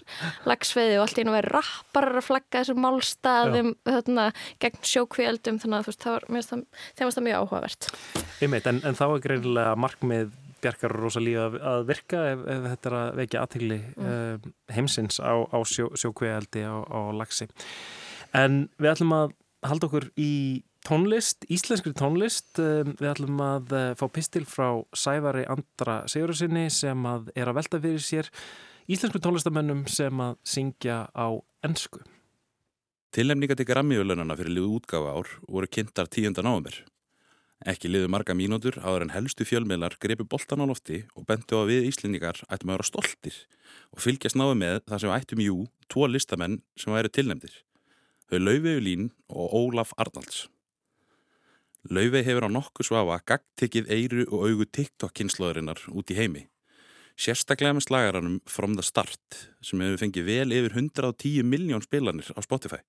lagsveiði 0.49 0.97
og 0.97 1.05
allt 1.05 1.21
einu 1.21 1.35
veri 1.35 1.53
rapparar 1.53 2.24
að 2.25 2.29
flagga 2.29 2.61
þessum 2.63 2.81
málstaðum 2.85 3.69
þarna, 3.87 4.25
gegn 4.63 4.81
sjókvíaldum 4.91 5.61
þannig 5.63 5.77
að 5.77 5.85
þú 5.85 5.93
veist 5.93 6.05
það 6.07 6.17
var, 6.17 6.25
mér 6.29 6.49
finnst 6.49 7.19
það, 7.19 7.25
mjög 7.29 7.43
áhugavert 7.43 7.89
Einmitt, 8.41 8.67
en, 8.71 8.81
en 8.83 8.97
þá 8.97 9.05
er 9.07 9.23
greinilega 9.27 9.77
markmið 9.85 10.35
Bjarkar 10.65 10.95
og 10.95 11.03
Rosalíu 11.03 11.39
að, 11.43 11.57
að 11.61 11.83
virka 11.91 12.21
ef, 12.31 12.45
ef 12.49 12.63
þetta 12.71 12.89
er 12.89 12.95
að 12.97 13.09
vekja 13.19 13.41
aðtegli 13.45 13.79
Mm. 13.95 14.53
heimsins 14.73 15.19
á, 15.21 15.33
á 15.45 15.57
sjó, 15.67 15.91
sjókvealdi 15.93 16.63
á, 16.65 16.75
á 16.89 16.99
lagsi. 17.13 17.45
En 18.33 18.65
við 18.81 18.95
ætlum 18.95 19.13
að 19.13 19.35
halda 19.65 19.87
okkur 19.87 20.07
í 20.17 20.63
tónlist, 20.85 21.45
íslenskri 21.51 21.93
tónlist. 21.97 22.57
Um, 22.61 22.93
Við 22.99 23.11
ætlum 23.13 23.41
að 23.43 23.75
uh, 23.75 23.85
fá 23.97 24.05
pistil 24.13 24.45
frá 24.49 24.83
Sævari 24.95 25.45
Andra 25.49 26.01
Sigurðarsinni 26.11 26.67
sem 26.73 27.07
að 27.09 27.31
er 27.35 27.49
að 27.51 27.59
velta 27.61 27.81
fyrir 27.81 28.03
sér 28.05 28.29
íslensku 28.91 29.21
tónlistamönnum 29.23 29.85
sem 29.89 30.21
að 30.21 30.37
syngja 30.45 31.05
á 31.13 31.27
ennsku. 31.65 32.03
Tilnefninga 33.15 33.55
til 33.55 33.63
Grammy-ulunana 33.69 34.35
fyrir 34.35 34.51
liðu 34.57 34.73
útgáfa 34.75 35.13
ár 35.15 35.29
voru 35.47 35.69
kynntar 35.71 36.09
10. 36.11 36.33
november. 36.43 36.81
Ekki 37.63 37.87
liðu 37.87 38.09
marga 38.11 38.33
mínútur 38.35 38.75
áður 38.83 39.05
en 39.05 39.13
helstu 39.13 39.45
fjölmiðlar 39.47 39.93
greipi 40.03 40.25
boltan 40.27 40.59
á 40.59 40.67
lofti 40.67 40.97
og 41.15 41.23
bentu 41.29 41.55
á 41.55 41.63
við 41.63 41.85
Íslendingar 41.87 42.41
ættum 42.51 42.73
að 42.73 42.75
vera 42.75 42.87
stoltir 42.89 43.37
og 43.95 44.01
fylgjast 44.03 44.35
náðu 44.35 44.57
með 44.59 44.81
það 44.91 44.99
sem 44.99 45.13
ættum 45.15 45.43
jú 45.45 45.55
tvo 45.87 46.09
listamenn 46.11 46.57
sem 46.75 46.91
væri 46.91 47.11
tilnefndir. 47.15 47.53
Þau 48.27 48.41
Laufey 48.41 48.81
Ulín 48.81 49.05
og 49.31 49.55
Ólaf 49.61 49.93
Arnalds. 49.95 50.49
Laufey 51.87 52.25
hefur 52.27 52.49
á 52.51 52.51
nokkuð 52.51 52.89
svafa 52.89 53.21
gagtekið 53.31 53.93
eyru 53.95 54.25
og 54.27 54.43
augu 54.49 54.67
TikTok-kynnslóðurinnar 54.75 55.85
út 55.95 56.11
í 56.11 56.19
heimi. 56.19 56.49
Sérstaklega 57.15 57.77
með 57.79 57.87
slagaranum 57.87 58.35
From 58.43 58.75
the 58.75 58.83
Start 58.83 59.39
sem 59.63 59.79
hefur 59.79 60.03
fengið 60.03 60.27
vel 60.27 60.51
yfir 60.51 60.75
110 60.83 61.47
miljón 61.47 61.87
spilanir 61.87 62.27
á 62.35 62.43
Spotify. 62.43 62.83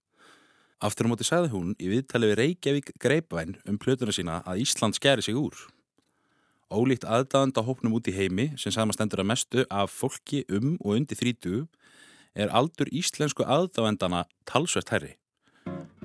Aftur 0.85 1.09
á 1.09 1.11
móti 1.11 1.25
sagði 1.25 1.49
hún 1.55 1.71
í 1.81 1.89
viðtali 1.89 2.29
við 2.29 2.39
Reykjavík 2.43 2.91
Greipvæn 3.01 3.55
um 3.65 3.79
plötuna 3.81 4.13
sína 4.13 4.43
að 4.45 4.61
Ísland 4.67 4.99
skeri 4.99 5.23
sig 5.25 5.37
úr. 5.39 5.57
Ólíkt 6.69 7.07
aðdáðanda 7.09 7.63
hópnum 7.65 7.95
út 7.97 8.11
í 8.11 8.13
heimi 8.13 8.51
sem 8.61 8.75
samastendur 8.75 9.23
að 9.23 9.31
mestu 9.31 9.65
af 9.73 9.95
fólki 9.95 10.43
um 10.53 10.75
og 10.83 10.99
undir 10.99 11.17
þrítu 11.17 11.63
er 12.37 12.53
aldur 12.53 12.91
íslensku 12.93 13.47
aðdáðandana 13.49 14.27
talsvert 14.45 14.93
herri. 14.93 15.15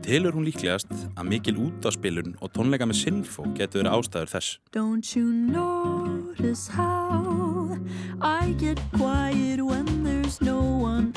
Tilur 0.01 0.37
hún 0.37 0.47
líklegast 0.47 0.93
að 1.19 1.27
mikil 1.33 1.57
útáspilun 1.65 2.37
og 2.39 2.53
tónleika 2.55 2.87
með 2.87 3.01
sinnfó 3.01 3.49
getur 3.57 3.83
verið 3.83 3.97
ástæður 3.97 4.31
þess. 4.37 4.55
Don't 4.71 5.11
you 5.17 5.27
notice 5.27 6.71
how 6.71 7.75
I 8.23 8.55
get 8.55 8.79
quiet 8.95 9.59
when 9.59 10.05
there's 10.07 10.39
no 10.39 10.63
one 10.63 11.11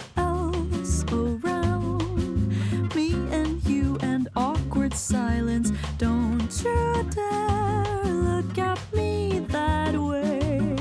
awkward 4.95 4.97
silence. 4.97 5.73
Don't 5.99 6.65
you 6.65 7.05
dare 7.11 8.05
look 8.05 8.59
at 8.59 8.79
me 8.93 9.41
that 9.49 9.95
way. 9.95 10.77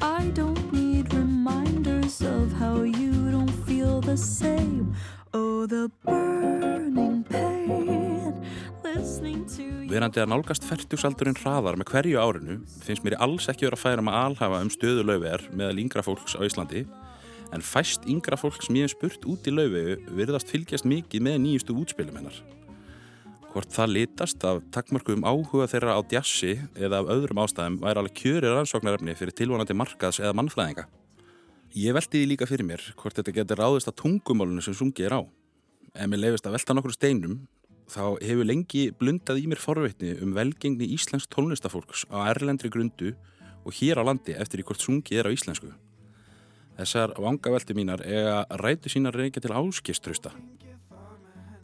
I 0.00 0.30
don't 0.34 0.72
need 0.72 1.12
reminders 1.12 2.20
of 2.22 2.52
how 2.52 2.82
you 2.82 3.30
don't 3.30 3.50
feel 3.66 4.00
the 4.00 4.16
same. 4.16 4.94
Oh, 5.34 5.66
the 5.66 5.90
burning 6.04 7.24
pain 7.24 8.34
listening 8.82 9.46
to 9.56 9.62
you. 9.62 9.90
Verandi 9.90 10.20
að 10.22 10.30
nálgast 10.32 10.64
færtugsaldurinn 10.66 11.38
hraðar 11.38 11.78
með 11.78 11.90
hverju 11.92 12.20
árinu 12.20 12.60
finnst 12.82 13.04
mér 13.06 13.18
alls 13.22 13.48
ekki 13.50 13.66
vera 13.66 13.78
að 13.78 13.84
færa 13.84 14.04
með 14.06 14.18
alhafa 14.22 14.62
um 14.64 14.70
stöðu 14.72 15.06
lauvegar 15.06 15.46
meðal 15.52 15.82
yngra 15.82 16.04
fólks 16.06 16.34
á 16.38 16.42
Íslandi 16.46 16.86
en 17.54 17.62
fæst 17.62 18.06
yngra 18.10 18.38
fólk 18.38 18.58
sem 18.66 18.78
ég 18.80 18.88
hef 18.88 18.96
spurt 18.96 19.26
út 19.30 19.46
í 19.46 19.54
lauvegu 19.54 20.00
virðast 20.18 20.50
fylgjast 20.50 20.88
mikið 20.90 21.26
með 21.28 21.42
nýjustu 21.44 21.78
útspilum 21.78 22.18
hennar. 22.18 22.55
Hvort 23.56 23.72
það 23.72 23.92
litast 23.94 24.42
af 24.44 24.58
takmörkum 24.68 25.22
áhuga 25.24 25.64
þeirra 25.72 25.94
á 25.96 26.04
djassi 26.04 26.58
eða 26.76 26.98
af 27.00 27.06
öðrum 27.14 27.38
ástæðum 27.40 27.78
væri 27.80 28.00
alveg 28.02 28.16
kjörir 28.18 28.52
rannsóknarefni 28.52 29.14
fyrir 29.16 29.32
tilvonandi 29.32 29.72
markaðs 29.72 30.18
eða 30.20 30.34
mannfræðinga. 30.36 30.84
Ég 31.72 31.96
veldi 31.96 32.20
því 32.20 32.26
líka 32.28 32.48
fyrir 32.50 32.68
mér 32.68 32.84
hvort 33.00 33.16
þetta 33.16 33.32
getur 33.38 33.62
ráðist 33.62 33.88
að 33.88 33.96
tungumálunu 34.02 34.60
sem 34.60 34.76
sungið 34.76 35.08
er 35.08 35.16
á. 35.16 35.20
Ef 35.96 36.12
mér 36.12 36.20
lefist 36.26 36.50
að 36.50 36.58
velta 36.58 36.76
nokkur 36.76 36.96
steinum 36.98 37.38
þá 37.88 38.02
hefur 38.26 38.50
lengi 38.50 38.84
blundað 39.00 39.40
í 39.40 39.48
mér 39.48 39.64
forveitni 39.64 40.12
um 40.20 40.36
velgengni 40.36 40.90
íslensk 40.92 41.32
tónlistafólks 41.32 42.04
á 42.12 42.28
erlendri 42.28 42.68
grundu 42.68 43.14
og 43.64 43.72
hér 43.80 44.04
á 44.04 44.04
landi 44.04 44.36
eftir 44.36 44.60
í 44.60 44.68
hvort 44.68 44.84
sungið 44.84 45.22
er 45.22 45.32
á 45.32 45.32
íslensku. 45.32 45.72
Þessar 46.76 47.16
vangavelti 47.16 47.72
mínar 47.72 48.04
eiga 48.04 48.42
rætu 48.60 48.92
sínar 48.92 49.16
reykja 49.16 49.40
til 49.40 49.56
áskistrausta. 49.56 50.36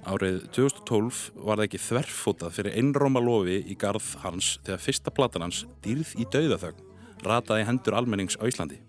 Árið 0.02 0.40
2012 0.50 1.18
var 1.46 1.60
það 1.60 1.68
ekki 1.68 1.78
þverfótað 1.78 2.54
fyrir 2.56 2.78
einróma 2.80 3.20
lofi 3.22 3.60
í 3.70 3.76
garð 3.78 4.08
hans 4.24 4.56
þegar 4.66 4.82
fyrsta 4.82 5.12
platan 5.14 5.44
hans, 5.46 5.60
Dýrð 5.84 6.16
í 6.18 6.26
dauðaþögn, 6.26 6.80
rataði 7.22 7.68
hendur 7.68 7.94
almennings 7.94 8.34
á 8.42 8.42
Íslandi. 8.50 8.80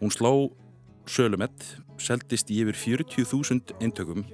Hún 0.00 0.14
sló 0.14 0.32
sölumett, 1.04 1.60
seldist 2.00 2.48
í 2.48 2.62
yfir 2.62 3.04
40.000 3.04 3.76
eintökum, 3.84 4.24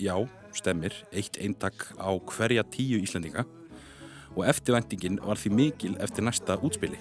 já, 0.00 0.16
stemmir, 0.56 0.96
eitt 1.12 1.36
eintak 1.36 1.90
á 2.00 2.08
hverja 2.16 2.64
tíu 2.64 3.02
Íslandinga 3.04 3.44
og 4.32 4.46
eftirvæntingin 4.48 5.20
var 5.20 5.36
því 5.36 5.52
mikil 5.60 5.96
eftir 6.00 6.24
næsta 6.24 6.56
útspili. 6.56 6.96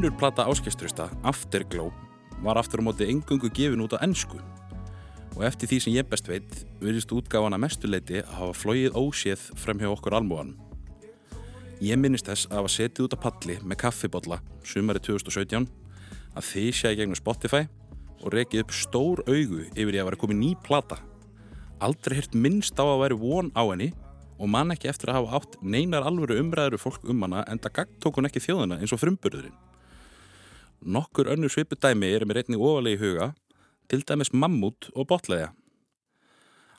Önnur 0.00 0.16
plata 0.16 0.46
áskistrusta, 0.48 1.10
Afterglow, 1.22 1.90
var 2.40 2.56
aftur 2.56 2.80
á 2.80 2.88
móti 2.88 3.04
engungu 3.04 3.50
gefin 3.52 3.82
út 3.84 3.92
á 3.92 4.00
ennsku 4.00 4.38
og 5.36 5.42
eftir 5.44 5.68
því 5.68 5.78
sem 5.84 5.92
ég 5.92 6.08
best 6.08 6.24
veit 6.24 6.54
virðist 6.80 7.12
útgáfana 7.12 7.58
mestuleiti 7.60 8.22
að 8.22 8.32
hafa 8.38 8.54
flóið 8.56 8.96
óséð 8.96 9.42
frem 9.60 9.76
hjá 9.76 9.90
okkur 9.92 10.16
almúanum. 10.16 10.56
Ég 11.84 12.00
minnist 12.00 12.32
þess 12.32 12.48
að 12.48 12.62
hafa 12.62 12.72
setið 12.78 13.04
út 13.04 13.18
á 13.20 13.24
palli 13.26 13.58
með 13.60 13.80
kaffibotla 13.84 14.40
sumari 14.64 15.04
2017 15.04 15.68
að 15.68 16.48
þýsja 16.48 16.96
í 16.96 17.00
gegnum 17.02 17.20
Spotify 17.20 17.66
og 18.24 18.32
rekið 18.32 18.64
upp 18.64 18.72
stór 18.72 19.20
augu 19.28 19.66
yfir 19.68 19.98
ég 19.98 20.00
að 20.00 20.12
vera 20.14 20.22
komið 20.24 20.40
ný 20.46 20.54
plata. 20.64 20.96
Aldrei 21.76 22.22
hirt 22.22 22.32
minnst 22.32 22.80
á 22.80 22.88
að 22.88 23.02
væri 23.04 23.20
von 23.20 23.52
á 23.52 23.68
henni 23.68 23.92
og 24.40 24.48
man 24.48 24.72
ekki 24.72 24.88
eftir 24.88 25.12
að 25.12 25.20
hafa 25.20 25.42
átt 25.42 25.60
neinar 25.60 26.08
alvöru 26.08 26.40
umræður 26.40 26.80
fólk 26.88 27.04
um 27.04 27.28
hana 27.28 27.44
en 27.52 27.60
það 27.60 27.82
gagn 27.82 27.98
tók 28.00 28.16
hún 28.16 28.32
ekki 28.32 28.48
þjóðina 28.48 28.80
eins 28.80 28.96
og 28.96 29.04
frumburðurinn. 29.04 29.66
Nokkur 30.80 31.28
önnur 31.28 31.52
svipu 31.52 31.76
dæmi 31.76 32.08
er 32.14 32.24
með 32.24 32.40
reyning 32.40 32.62
ofalega 32.62 32.96
í 32.96 33.00
huga, 33.00 33.32
til 33.90 34.04
dæmis 34.06 34.32
Mammut 34.32 34.88
og 34.94 35.08
Botlega. 35.10 35.50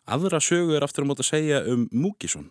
Aðra 0.10 0.40
sögu 0.42 0.74
er 0.76 0.84
aftur 0.84 1.06
á 1.06 1.10
mót 1.10 1.22
að 1.22 1.30
segja 1.30 1.62
um 1.70 1.86
Múkisson. 1.94 2.50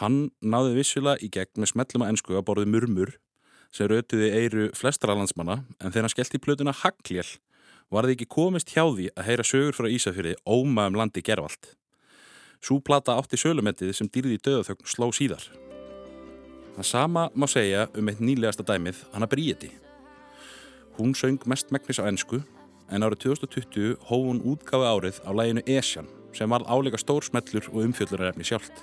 Hann 0.00 0.30
náði 0.40 0.76
vissulega 0.76 1.24
í 1.24 1.30
gegn 1.32 1.62
með 1.62 1.72
smellum 1.72 2.04
að 2.04 2.12
ennsku 2.12 2.36
að 2.36 2.46
borði 2.48 2.68
murmur 2.68 3.14
sem 3.72 3.88
rötuði 3.88 4.28
eiru 4.36 4.68
flestra 4.76 5.16
landsmanna 5.16 5.62
en 5.80 5.92
þegar 5.92 6.06
hann 6.06 6.12
skellt 6.12 6.36
í 6.36 6.40
plötuna 6.44 6.74
Hagljel 6.76 7.28
var 7.92 8.08
þið 8.08 8.16
ekki 8.16 8.28
komist 8.32 8.72
hjá 8.72 8.84
því 8.88 9.10
að 9.12 9.28
heyra 9.28 9.46
sögur 9.46 9.76
frá 9.76 9.88
Ísafjörði 9.92 10.34
óma 10.48 10.88
um 10.88 10.98
landi 11.00 11.24
gervalt. 11.24 11.74
Sú 12.62 12.78
plata 12.84 13.16
átti 13.18 13.40
sölumettið 13.40 13.92
sem 13.96 14.08
dýrði 14.08 14.38
í 14.38 14.42
döðaþögn 14.44 14.88
sló 14.88 15.08
síðar. 15.12 15.44
Það 16.76 16.88
sama 16.88 17.26
má 17.34 17.48
segja 17.50 17.88
um 17.98 18.08
eitt 18.08 18.20
nýlegasta 18.22 18.64
dæmið, 18.64 19.02
hana 19.12 19.28
Bríeti. 19.28 19.72
Hún 20.98 21.14
söng 21.16 21.40
mest 21.48 21.70
megnis 21.72 22.00
á 22.00 22.04
ennsku 22.04 22.42
en 22.92 23.04
árið 23.04 23.24
2020 23.24 23.94
hóf 24.10 24.26
hún 24.28 24.42
útgáfi 24.44 24.84
árið 24.84 25.20
á 25.24 25.30
læginu 25.32 25.62
Esjan 25.64 26.08
sem 26.36 26.50
var 26.50 26.64
áleika 26.68 27.00
stór 27.00 27.24
smellur 27.24 27.64
og 27.72 27.86
umfjöllurarefni 27.86 28.44
sjálft. 28.44 28.74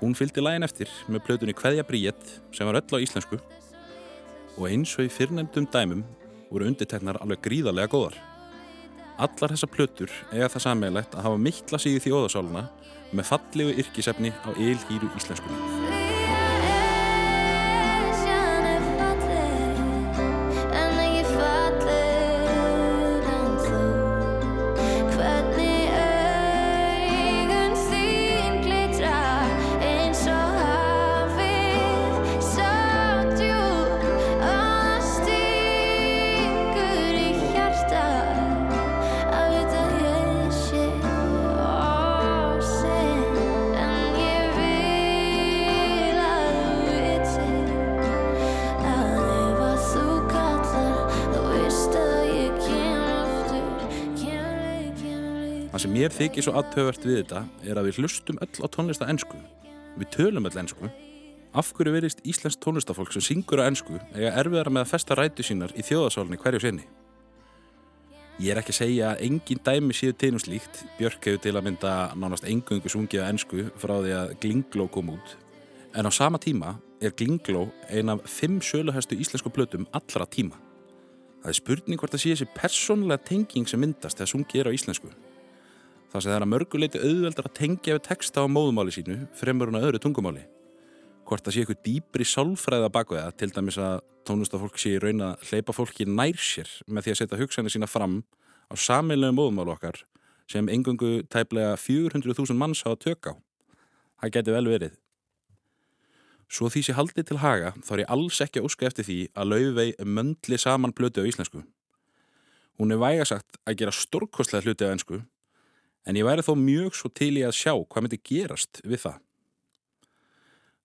Hún 0.00 0.16
fylgdi 0.16 0.40
lægin 0.40 0.64
eftir 0.64 0.88
með 1.08 1.24
plötunni 1.28 1.54
Kveðja 1.54 1.84
Bríet 1.84 2.40
sem 2.56 2.66
var 2.66 2.80
öll 2.80 2.96
á 2.96 3.04
íslensku 3.04 3.38
og 4.56 4.66
eins 4.68 4.96
og 4.96 5.06
í 5.06 5.12
fyrrnefndum 5.12 5.68
dæmum 5.72 6.04
voru 6.50 6.68
undirteknar 6.68 7.20
alveg 7.20 7.44
gríðarlega 7.44 7.92
góðar. 7.92 8.16
Allar 9.20 9.52
þessar 9.52 9.72
plötur 9.76 10.12
eiga 10.32 10.50
það 10.52 10.66
sammeilegt 10.66 11.14
að 11.14 11.28
hafa 11.28 11.44
mittla 11.46 11.80
sig 11.80 12.00
í 12.00 12.02
þjóðasáluna 12.08 12.66
með 13.12 13.28
fallegu 13.28 13.78
yrkisefni 13.84 14.32
á 14.32 14.48
ylhýru 14.56 15.12
íslenskunni. 15.20 15.81
Þykir 56.32 56.46
svo 56.46 56.52
aðtöfvert 56.56 57.02
við 57.04 57.16
þetta 57.18 57.40
er 57.68 57.76
að 57.76 57.86
við 57.90 57.96
hlustum 58.00 58.38
öll 58.40 58.64
á 58.64 58.66
tónlista 58.72 59.04
ennsku. 59.12 59.36
Við 60.00 60.08
tölum 60.14 60.46
öll 60.48 60.58
ennsku. 60.62 60.88
Af 61.52 61.72
hverju 61.76 61.92
verist 61.92 62.22
íslensk 62.24 62.60
tónlistafólk 62.64 63.10
sem 63.12 63.24
syngur 63.26 63.60
á 63.60 63.68
ennsku 63.68 63.98
eiga 64.14 64.30
erfiðara 64.40 64.72
með 64.72 64.86
að 64.86 64.92
festa 64.94 65.16
rætu 65.18 65.44
sínar 65.44 65.74
í 65.76 65.84
þjóðasálunni 65.84 66.38
hverju 66.40 66.62
sinni? 66.62 66.86
Ég 68.40 68.54
er 68.54 68.62
ekki 68.62 68.72
að 68.72 68.78
segja 68.78 69.10
að 69.10 69.26
engin 69.26 69.60
dæmi 69.66 69.96
séu 69.98 70.14
til 70.16 70.30
um 70.32 70.40
slíkt. 70.40 70.80
Björk 70.96 71.28
hefur 71.28 71.42
til 71.44 71.52
að 71.52 71.66
mynda 71.66 71.92
nánast 72.16 72.48
engungu 72.48 72.88
sungið 72.88 73.26
á 73.26 73.28
ennsku 73.28 73.66
frá 73.82 73.92
því 73.98 74.14
að 74.16 74.32
Glingló 74.40 74.86
kom 74.88 75.10
út. 75.12 75.34
En 75.92 76.08
á 76.08 76.10
sama 76.16 76.40
tíma 76.40 76.78
er 77.04 77.12
Glingló 77.12 77.66
ein 77.90 78.08
af 78.08 78.24
fimm 78.24 78.62
söluhæstu 78.64 79.18
íslensku 79.20 79.52
plötum 79.52 79.84
allra 79.92 80.24
tíma. 80.24 80.56
Það 81.42 81.52
er 81.52 81.60
spurning 81.60 82.00
hvort 82.00 82.16
það 82.16 82.24
sé 82.24 82.32
þessi 82.32 82.48
persónulega 82.56 83.20
tenging 83.28 83.68
sem 83.68 83.84
myndast 83.84 84.16
þegar 84.16 84.32
sungið 84.32 84.62
er 84.62 84.72
á 84.72 84.76
íslensku. 84.78 85.12
Það 86.12 86.20
sem 86.20 86.28
það 86.28 86.34
er 86.36 86.44
að 86.44 86.50
mörguleiti 86.52 87.00
auðveldar 87.00 87.46
að 87.48 87.54
tengja 87.56 87.94
við 87.96 88.02
texta 88.04 88.42
á 88.44 88.52
móðumáli 88.52 88.92
sínu 88.92 89.14
fremur 89.32 89.70
en 89.70 89.78
að 89.78 89.86
öðru 89.86 90.00
tungumáli. 90.04 90.42
Hvort 91.24 91.46
það 91.46 91.54
sé 91.54 91.62
eitthvað 91.62 91.78
dýbri 91.86 92.26
sálfræða 92.28 92.90
baku 92.92 93.16
það, 93.16 93.30
til 93.40 93.48
dæmis 93.56 93.78
að 93.80 94.02
tónlistafólk 94.28 94.76
sé 94.76 94.92
í 94.92 95.00
raun 95.00 95.24
að 95.24 95.46
hleypa 95.48 95.72
fólki 95.72 96.04
nær 96.04 96.36
sér 96.36 96.68
með 96.84 97.06
því 97.06 97.14
að 97.14 97.18
setja 97.22 97.40
hugsanir 97.40 97.72
sína 97.72 97.88
fram 97.88 98.20
á 98.68 98.74
sameinlega 98.76 99.38
móðumálu 99.38 99.72
okkar 99.72 100.02
sem 100.52 100.68
engungu 100.68 101.22
tæplega 101.32 101.80
400.000 101.80 102.60
manns 102.60 102.84
hafa 102.84 103.00
tök 103.08 103.32
á. 103.32 103.34
Það 104.20 104.36
geti 104.36 104.56
vel 104.58 104.64
verið. 104.68 105.02
Svo 106.52 106.68
því 106.68 106.84
sé 106.84 107.00
haldið 107.00 107.30
til 107.32 107.40
haga 107.40 107.72
þá 107.80 107.92
er 107.94 108.04
ég 108.04 108.12
alls 108.12 108.44
ekki 108.44 108.60
að 108.60 108.68
óska 108.68 108.90
eftir 108.92 109.08
því 109.08 109.20
að 109.32 109.54
laufvei 109.54 109.90
möndli 110.04 110.60
saman 110.60 110.92
plötu 110.92 111.24
á 111.24 111.28
íslensku. 111.30 111.64
Hún 112.76 112.92
er 112.92 113.00
væga 113.00 113.24
sagt 113.24 113.56
að 113.64 113.80
gera 113.80 113.94
stórkostlega 113.96 114.68
hluti 114.68 114.84
á 114.84 114.92
ennsku 114.92 115.24
en 116.06 116.18
ég 116.18 116.26
væri 116.26 116.44
þó 116.44 116.54
mjög 116.58 116.96
svo 116.98 117.10
til 117.14 117.34
í 117.38 117.44
að 117.46 117.56
sjá 117.58 117.74
hvað 117.76 118.04
myndi 118.06 118.20
gerast 118.26 118.82
við 118.84 119.04
það. 119.04 119.20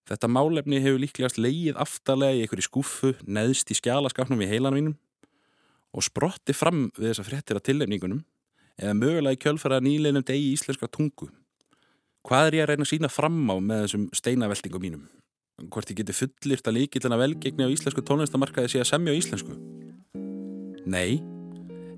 Þetta 0.07 0.30
málefni 0.32 0.80
hefur 0.80 1.01
líklegast 1.03 1.39
leið 1.41 1.80
aftarlega 1.84 2.38
í 2.38 2.45
einhverju 2.45 2.68
skúfu 2.70 3.11
neðst 3.28 3.74
í 3.74 3.76
skjálaskapnum 3.76 4.43
í 4.45 4.47
heilanum 4.47 4.80
mínum 4.80 4.95
og 5.97 6.05
sprotti 6.05 6.55
fram 6.55 6.88
við 6.95 7.11
þessa 7.11 7.26
fréttir 7.28 7.59
af 7.59 7.65
tillefningunum 7.68 8.22
eða 8.78 8.95
mögulega 8.95 9.36
í 9.36 9.41
kjölfara 9.41 9.82
nýleinum 9.84 10.24
degi 10.24 10.51
í 10.51 10.55
íslenska 10.55 10.88
tungu. 10.88 11.28
Hvað 12.28 12.49
er 12.49 12.57
ég 12.59 12.65
að 12.65 12.72
reyna 12.72 12.86
að 12.86 12.91
sína 12.91 13.11
fram 13.11 13.39
á 13.51 13.55
með 13.57 13.84
þessum 13.86 14.07
steinaveltingum 14.15 14.84
mínum? 14.84 15.05
Hvort 15.74 15.89
ég 15.91 16.01
geti 16.01 16.13
fullirt 16.13 16.70
að 16.70 16.78
líkillina 16.78 17.18
velgegni 17.20 17.65
á 17.65 17.74
íslensku 17.74 18.03
tónlistamarkaði 18.05 18.76
sé 18.76 18.84
að 18.84 18.91
semja 18.91 19.15
á 19.15 19.20
íslensku? 19.20 19.55
Nei, 20.88 21.18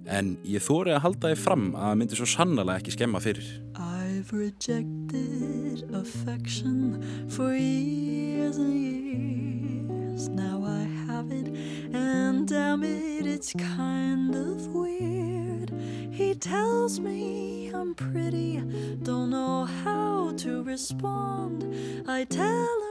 en 0.05 0.37
ég 0.47 0.63
þóri 0.63 0.93
að 0.95 1.03
halda 1.05 1.31
þið 1.31 1.41
fram 1.43 1.65
að 1.75 1.85
það 1.87 1.97
myndi 2.01 2.19
svo 2.19 2.27
sannlega 2.29 2.77
ekki 2.79 2.95
skemma 2.95 3.21
fyrir. 3.23 3.49
I've 3.75 4.31
rejected 4.33 5.83
affection 5.93 7.03
for 7.29 7.53
years 7.53 8.57
and 8.57 8.73
years. 8.73 10.27
Now 10.29 10.63
I 10.65 10.83
have 11.07 11.31
it, 11.31 11.47
and 11.93 12.47
damn 12.47 12.83
it, 12.83 13.25
it's 13.25 13.53
kind 13.53 14.35
of 14.35 14.67
weird. 14.67 15.71
He 16.11 16.35
tells 16.35 16.99
me 16.99 17.71
I'm 17.73 17.95
pretty, 17.95 18.59
don't 19.03 19.29
know 19.29 19.65
how 19.65 20.33
to 20.37 20.63
respond. 20.63 21.63
I 22.07 22.25
tell 22.25 22.47
him 22.47 22.89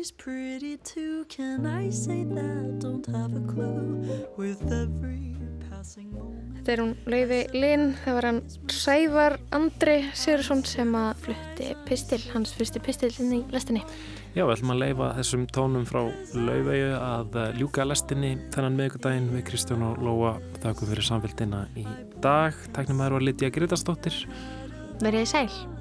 he's 0.00 0.10
pretty 0.10 0.78
too. 0.78 1.26
Can 1.28 1.66
I 1.66 1.90
say 1.90 2.24
that? 2.24 2.78
Don't 2.78 3.04
have 3.06 3.36
a 3.36 3.40
clue. 3.40 4.26
With 4.38 4.62
every. 4.72 5.39
Þetta 5.80 6.72
er 6.74 6.80
hún 6.82 6.90
Laufi 7.08 7.38
Linn, 7.56 7.94
það 8.02 8.16
var 8.18 8.26
hann 8.28 8.40
Sævar 8.68 9.36
Andri 9.56 9.94
Sigursson 10.12 10.60
sem 10.68 10.92
að 10.98 11.22
flutti 11.24 11.70
pistil, 11.88 12.20
hans 12.34 12.52
fyrsti 12.58 12.82
pistil 12.84 13.10
inn 13.22 13.32
í 13.38 13.40
lestinni. 13.54 13.80
Já, 14.36 14.44
við 14.44 14.52
ætlum 14.58 14.74
að 14.74 14.82
leifa 14.84 15.08
þessum 15.16 15.48
tónum 15.56 15.88
frá 15.88 16.02
Laufeyju 16.36 16.92
að 16.98 17.40
eh, 17.40 17.50
ljúka 17.62 17.88
lestinni 17.88 18.36
þennan 18.52 18.76
meðgudaginn 18.76 19.32
við 19.32 19.46
Kristján 19.48 19.88
og 19.88 20.04
Lóa 20.04 20.36
þakku 20.60 20.92
fyrir 20.92 21.08
samfélgina 21.08 21.64
í 21.80 21.88
dag. 22.20 22.56
Tæknum 22.76 23.00
að 23.00 23.06
það 23.06 23.16
var 23.16 23.28
Lítiða 23.30 23.54
Gretarsdóttir. 23.56 24.24
Verið 25.00 25.30
sæl. 25.32 25.79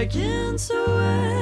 against 0.00 0.68
the 0.68 0.82
wind. 0.88 1.39